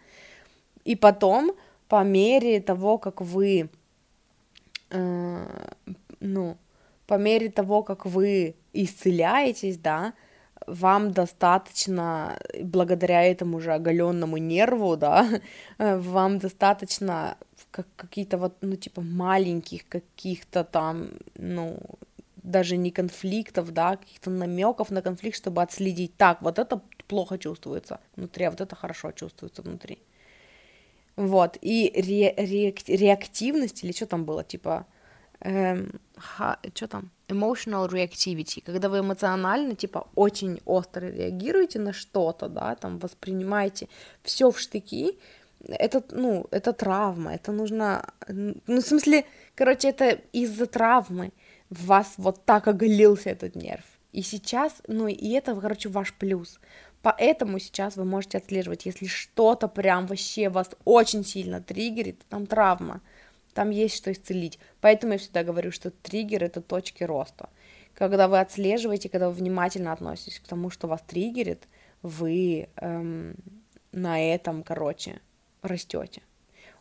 И 0.83 0.95
потом, 0.95 1.51
по 1.87 2.03
мере 2.03 2.59
того, 2.59 2.97
как 2.97 3.21
вы 3.21 3.69
ну, 6.19 6.57
по 7.07 7.15
мере 7.15 7.49
того, 7.49 7.83
как 7.83 8.05
вы 8.05 8.55
исцеляетесь, 8.73 9.77
да, 9.77 10.13
вам 10.67 11.11
достаточно, 11.11 12.39
благодаря 12.61 13.23
этому 13.23 13.59
же 13.59 13.73
оголенному 13.73 14.37
нерву, 14.37 14.97
да, 14.97 15.27
э, 15.77 15.97
вам 15.99 16.39
достаточно 16.39 17.37
как 17.71 17.87
какие-то 17.95 18.37
вот, 18.37 18.55
ну, 18.61 18.75
типа, 18.75 19.01
маленьких 19.01 19.87
каких-то 19.87 20.63
там, 20.63 21.09
ну, 21.37 21.77
даже 22.37 22.77
не 22.77 22.91
конфликтов, 22.91 23.71
да, 23.73 23.97
каких-то 23.97 24.29
намеков 24.29 24.91
на 24.91 25.01
конфликт, 25.01 25.37
чтобы 25.37 25.61
отследить, 25.61 26.15
так, 26.17 26.41
вот 26.41 26.57
это 26.57 26.81
плохо 27.07 27.37
чувствуется 27.37 27.99
внутри, 28.15 28.45
а 28.45 28.51
вот 28.51 28.61
это 28.61 28.75
хорошо 28.75 29.11
чувствуется 29.11 29.61
внутри. 29.61 29.99
Вот, 31.16 31.57
и 31.61 31.91
ре- 31.95 32.34
ре- 32.38 32.76
реактивность, 32.88 33.84
или 33.84 33.93
что 33.93 34.05
там 34.05 34.26
было, 34.26 34.43
типа, 34.43 34.86
эм, 35.39 35.99
что 36.74 36.88
там, 36.88 37.11
emotional 37.30 37.89
reactivity, 37.89 38.61
когда 38.66 38.89
вы 38.89 38.99
эмоционально, 38.99 39.76
типа, 39.76 40.07
очень 40.16 40.59
остро 40.66 41.05
реагируете 41.05 41.80
на 41.80 41.93
что-то, 41.93 42.49
да, 42.49 42.76
там, 42.76 42.99
воспринимаете 42.99 43.88
все 44.24 44.51
в 44.51 44.59
штыки, 44.59 45.18
это, 45.68 46.03
ну, 46.11 46.45
это 46.51 46.74
травма, 46.74 47.34
это 47.36 47.51
нужно, 47.51 48.13
ну, 48.28 48.55
в 48.68 48.82
смысле, 48.82 49.26
короче, 49.55 49.89
это 49.89 50.20
из-за 50.34 50.66
травмы 50.66 51.32
в 51.70 51.86
вас 51.86 52.13
вот 52.18 52.45
так 52.45 52.68
оголился 52.68 53.30
этот 53.30 53.55
нерв. 53.55 53.86
И 54.11 54.22
сейчас, 54.22 54.82
ну, 54.88 55.07
и 55.07 55.30
это, 55.32 55.55
короче, 55.55 55.89
ваш 55.89 56.13
плюс. 56.13 56.59
Поэтому 57.05 57.59
сейчас 57.59 57.97
вы 57.97 58.03
можете 58.03 58.39
отслеживать, 58.39 58.87
если 58.87 59.05
что-то 59.05 59.67
прям 59.67 60.07
вообще 60.07 60.49
вас 60.49 60.71
очень 60.85 61.23
сильно 61.23 61.61
триггерит, 61.61 62.19
там 62.29 62.47
травма, 62.47 62.99
там 63.53 63.69
есть 63.69 63.95
что 63.95 64.11
исцелить. 64.11 64.57
Поэтому 64.81 65.13
я 65.13 65.19
всегда 65.19 65.43
говорю, 65.43 65.71
что 65.71 65.91
триггер 65.91 66.43
это 66.43 66.61
точки 66.61 67.03
роста. 67.03 67.49
Когда 67.93 68.27
вы 68.27 68.39
отслеживаете, 68.39 69.09
когда 69.09 69.29
вы 69.29 69.35
внимательно 69.35 69.91
относитесь 69.91 70.39
к 70.39 70.47
тому, 70.47 70.71
что 70.71 70.87
вас 70.87 71.03
триггерит, 71.05 71.67
вы 72.01 72.69
эм, 72.77 73.35
на 73.91 74.19
этом, 74.19 74.63
короче, 74.63 75.21
растете. 75.61 76.23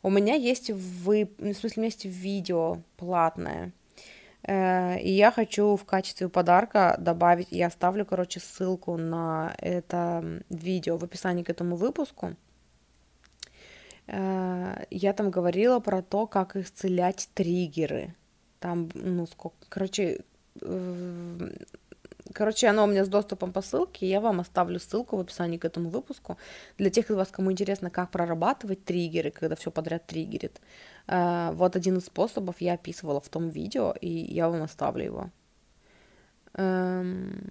У 0.03 0.09
меня 0.09 0.37
есть 0.37 0.71
вы, 0.71 1.29
в 1.37 1.53
смысле, 1.53 1.71
у 1.77 1.81
меня 1.81 1.89
есть 1.89 2.07
видео 2.07 2.79
платное, 2.97 3.73
и 4.47 5.11
я 5.11 5.31
хочу 5.31 5.77
в 5.77 5.85
качестве 5.85 6.29
подарка 6.29 6.97
добавить, 6.99 7.49
я 7.51 7.69
оставлю, 7.69 8.05
короче, 8.05 8.41
ссылку 8.41 8.97
на 8.97 9.55
это 9.59 10.43
видео 10.51 10.97
в 10.97 11.05
описании 11.05 11.43
к 11.43 11.51
этому 11.51 11.77
выпуску. 11.77 12.37
Э, 14.07 14.85
я 14.91 15.13
там 15.13 15.31
говорила 15.31 15.81
про 15.81 16.03
то, 16.03 16.27
как 16.27 16.57
исцелять 16.57 17.29
триггеры. 17.35 18.15
Там, 18.61 18.91
ну, 18.95 19.27
сколько, 19.27 19.57
короче, 19.69 20.21
Короче, 22.33 22.69
оно 22.69 22.85
у 22.85 22.87
меня 22.87 23.05
с 23.05 23.09
доступом 23.09 23.53
по 23.53 23.61
ссылке, 23.61 24.09
я 24.09 24.21
вам 24.21 24.41
оставлю 24.41 24.81
ссылку 24.81 25.17
в 25.17 25.21
описании 25.21 25.59
к 25.59 25.65
этому 25.65 25.91
выпуску. 25.91 26.39
Для 26.79 26.91
тех 26.91 27.11
из 27.11 27.17
вас, 27.17 27.29
кому 27.29 27.53
интересно, 27.53 27.91
как 27.91 28.11
прорабатывать 28.11 28.85
триггеры, 28.85 29.31
когда 29.31 29.57
все 29.57 29.71
подряд 29.71 30.07
триггерит. 30.07 30.61
Э, 31.07 31.51
вот 31.53 31.77
один 31.77 31.99
из 31.99 32.07
способов 32.07 32.57
я 32.61 32.75
описывала 32.75 33.21
в 33.21 33.29
том 33.29 33.49
видео, 33.49 33.95
и 34.01 34.09
я 34.09 34.49
вам 34.49 34.63
оставлю 34.63 35.05
его. 35.05 35.31
Эм, 36.55 37.51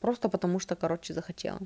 просто 0.00 0.28
потому 0.28 0.58
что, 0.58 0.76
короче, 0.76 1.14
захотела. 1.14 1.60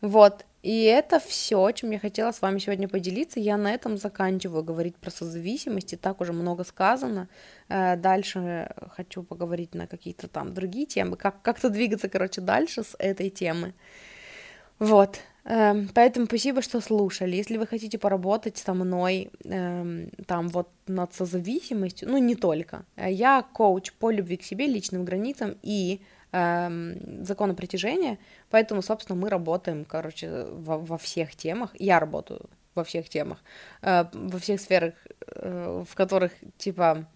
Вот, 0.00 0.44
и 0.62 0.82
это 0.84 1.18
все, 1.20 1.70
чем 1.70 1.90
я 1.90 1.98
хотела 1.98 2.32
с 2.32 2.42
вами 2.42 2.58
сегодня 2.58 2.88
поделиться. 2.88 3.40
Я 3.40 3.56
на 3.56 3.72
этом 3.72 3.96
заканчиваю 3.96 4.62
говорить 4.62 4.96
про 4.96 5.10
созависимости, 5.10 5.94
так 5.96 6.20
уже 6.20 6.32
много 6.32 6.64
сказано. 6.64 7.28
Э, 7.68 7.96
дальше 7.96 8.74
хочу 8.96 9.22
поговорить 9.22 9.74
на 9.74 9.86
какие-то 9.86 10.28
там 10.28 10.52
другие 10.52 10.86
темы, 10.86 11.16
как, 11.16 11.40
как-то 11.42 11.70
двигаться, 11.70 12.08
короче, 12.08 12.40
дальше 12.40 12.82
с 12.82 12.94
этой 12.98 13.30
темы. 13.30 13.74
Вот, 14.78 15.20
поэтому 15.44 16.26
спасибо, 16.26 16.62
что 16.62 16.80
слушали. 16.80 17.36
Если 17.36 17.58
вы 17.58 17.66
хотите 17.66 17.98
поработать 17.98 18.56
со 18.56 18.72
мной 18.72 19.30
эм, 19.44 20.10
там 20.26 20.48
вот 20.48 20.68
над 20.86 21.12
созависимостью, 21.14 22.08
ну 22.08 22.18
не 22.18 22.34
только, 22.34 22.84
э, 22.96 23.12
я 23.12 23.42
коуч 23.42 23.92
по 23.92 24.10
любви 24.10 24.36
к 24.36 24.42
себе, 24.42 24.66
личным 24.66 25.04
границам 25.04 25.56
и 25.62 26.00
эм, 26.32 27.24
закона 27.24 27.54
притяжения, 27.54 28.18
поэтому, 28.50 28.82
собственно, 28.82 29.20
мы 29.20 29.28
работаем, 29.28 29.84
короче, 29.84 30.46
во, 30.50 30.78
во 30.78 30.96
всех 30.96 31.36
темах, 31.36 31.70
я 31.78 32.00
работаю 32.00 32.48
во 32.74 32.82
всех 32.82 33.08
темах, 33.08 33.38
э, 33.82 34.04
во 34.12 34.38
всех 34.38 34.60
сферах, 34.60 34.94
э, 35.26 35.84
в 35.86 35.94
которых, 35.94 36.32
типа, 36.56 37.06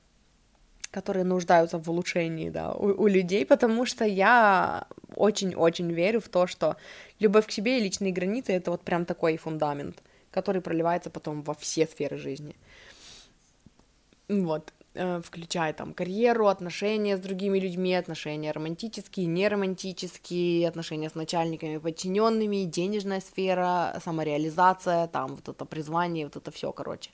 которые 0.90 1.24
нуждаются 1.24 1.78
в 1.78 1.88
улучшении, 1.90 2.50
да, 2.50 2.72
у, 2.72 3.04
у 3.04 3.06
людей, 3.06 3.46
потому 3.46 3.86
что 3.86 4.04
я 4.04 4.86
очень-очень 5.18 5.90
верю 5.92 6.20
в 6.20 6.28
то, 6.28 6.46
что 6.46 6.76
любовь 7.18 7.46
к 7.46 7.50
себе 7.50 7.78
и 7.78 7.82
личные 7.82 8.12
границы— 8.12 8.52
это 8.54 8.70
вот 8.70 8.82
прям 8.82 9.04
такой 9.04 9.36
фундамент, 9.36 10.02
который 10.30 10.60
проливается 10.60 11.10
потом 11.10 11.42
во 11.42 11.54
все 11.54 11.86
сферы 11.86 12.18
жизни. 12.18 12.56
Вот. 14.28 14.72
Э, 15.00 15.20
включая 15.24 15.72
там 15.74 15.94
карьеру, 15.94 16.48
отношения 16.48 17.16
с 17.16 17.20
другими 17.20 17.60
людьми, 17.60 17.94
отношения 17.94 18.50
романтические, 18.50 19.26
неромантические, 19.26 20.66
отношения 20.66 21.08
с 21.08 21.14
начальниками, 21.14 21.78
подчиненными, 21.78 22.64
денежная 22.64 23.20
сфера, 23.20 24.00
самореализация, 24.04 25.06
там 25.06 25.36
вот 25.36 25.48
это 25.48 25.64
призвание, 25.64 26.26
вот 26.26 26.36
это 26.36 26.50
все, 26.50 26.72
короче. 26.72 27.10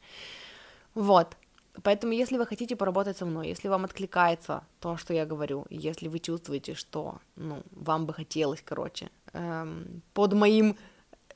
Вот. 0.95 1.37
Поэтому, 1.83 2.13
если 2.13 2.39
вы 2.39 2.47
хотите 2.47 2.77
поработать 2.77 3.17
со 3.17 3.27
мной, 3.27 3.49
если 3.49 3.69
вам 3.69 3.85
откликается 3.85 4.63
то, 4.79 4.97
что 4.97 5.13
я 5.13 5.27
говорю, 5.27 5.67
если 5.71 6.09
вы 6.09 6.21
чувствуете, 6.21 6.75
что, 6.75 7.19
ну, 7.37 7.63
вам 7.73 8.07
бы 8.07 8.15
хотелось, 8.15 8.63
короче, 8.65 9.11
эм, 9.33 10.03
под 10.13 10.35
моим 10.35 10.77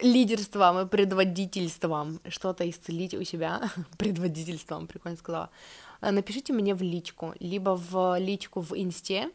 лидерством 0.00 0.78
и 0.78 0.86
предводительством 0.86 2.20
что-то 2.28 2.68
исцелить 2.70 3.14
у 3.14 3.24
себя, 3.24 3.62
предводительством, 3.98 4.86
прикольно 4.86 5.18
сказала, 5.18 5.50
э, 6.00 6.10
напишите 6.10 6.52
мне 6.52 6.74
в 6.74 6.82
личку, 6.82 7.34
либо 7.40 7.76
в 7.76 8.18
личку 8.18 8.60
в 8.60 8.72
инсте, 8.74 9.30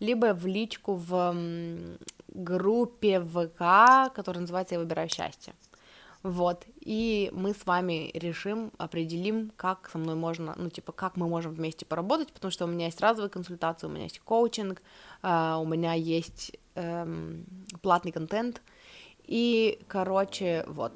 либо 0.00 0.32
в 0.34 0.46
личку 0.46 0.94
в 0.94 1.36
группе 2.28 3.20
ВК, 3.20 4.12
которая 4.14 4.40
называется 4.40 4.74
«Я 4.74 4.80
выбираю 4.80 5.08
счастье». 5.08 5.52
Вот, 6.22 6.66
и 6.80 7.30
мы 7.32 7.52
с 7.52 7.66
вами 7.66 8.10
решим, 8.14 8.70
определим, 8.78 9.50
как 9.56 9.90
со 9.90 9.98
мной 9.98 10.14
можно, 10.14 10.54
ну, 10.56 10.70
типа, 10.70 10.92
как 10.92 11.16
мы 11.16 11.26
можем 11.26 11.52
вместе 11.52 11.84
поработать, 11.84 12.32
потому 12.32 12.52
что 12.52 12.64
у 12.64 12.68
меня 12.68 12.86
есть 12.86 13.00
разовые 13.00 13.28
консультации, 13.28 13.88
у 13.88 13.90
меня 13.90 14.04
есть 14.04 14.20
коучинг, 14.20 14.82
uh, 15.22 15.60
у 15.60 15.66
меня 15.66 15.94
есть 15.94 16.56
um, 16.76 17.44
платный 17.82 18.12
контент, 18.12 18.62
и, 19.24 19.80
короче, 19.88 20.64
вот, 20.68 20.92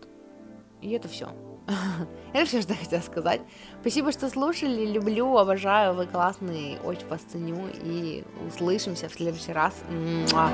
и 0.81 0.91
это 0.91 1.09
все. 1.09 1.31
это 2.33 2.47
все, 2.47 2.63
что 2.63 2.75
я 2.75 2.79
хотела 2.79 3.01
сказать. 3.01 3.41
Спасибо, 3.81 4.13
что 4.13 4.29
слушали, 4.29 4.87
люблю, 4.87 5.37
обожаю, 5.37 5.95
вы 5.95 6.07
классные, 6.07 6.79
очень 6.81 7.09
вас 7.09 7.23
ценю, 7.23 7.67
и 7.83 8.23
услышимся 8.47 9.09
в 9.09 9.13
следующий 9.15 9.53
раз. 9.53 9.75
Муа. 9.91 10.53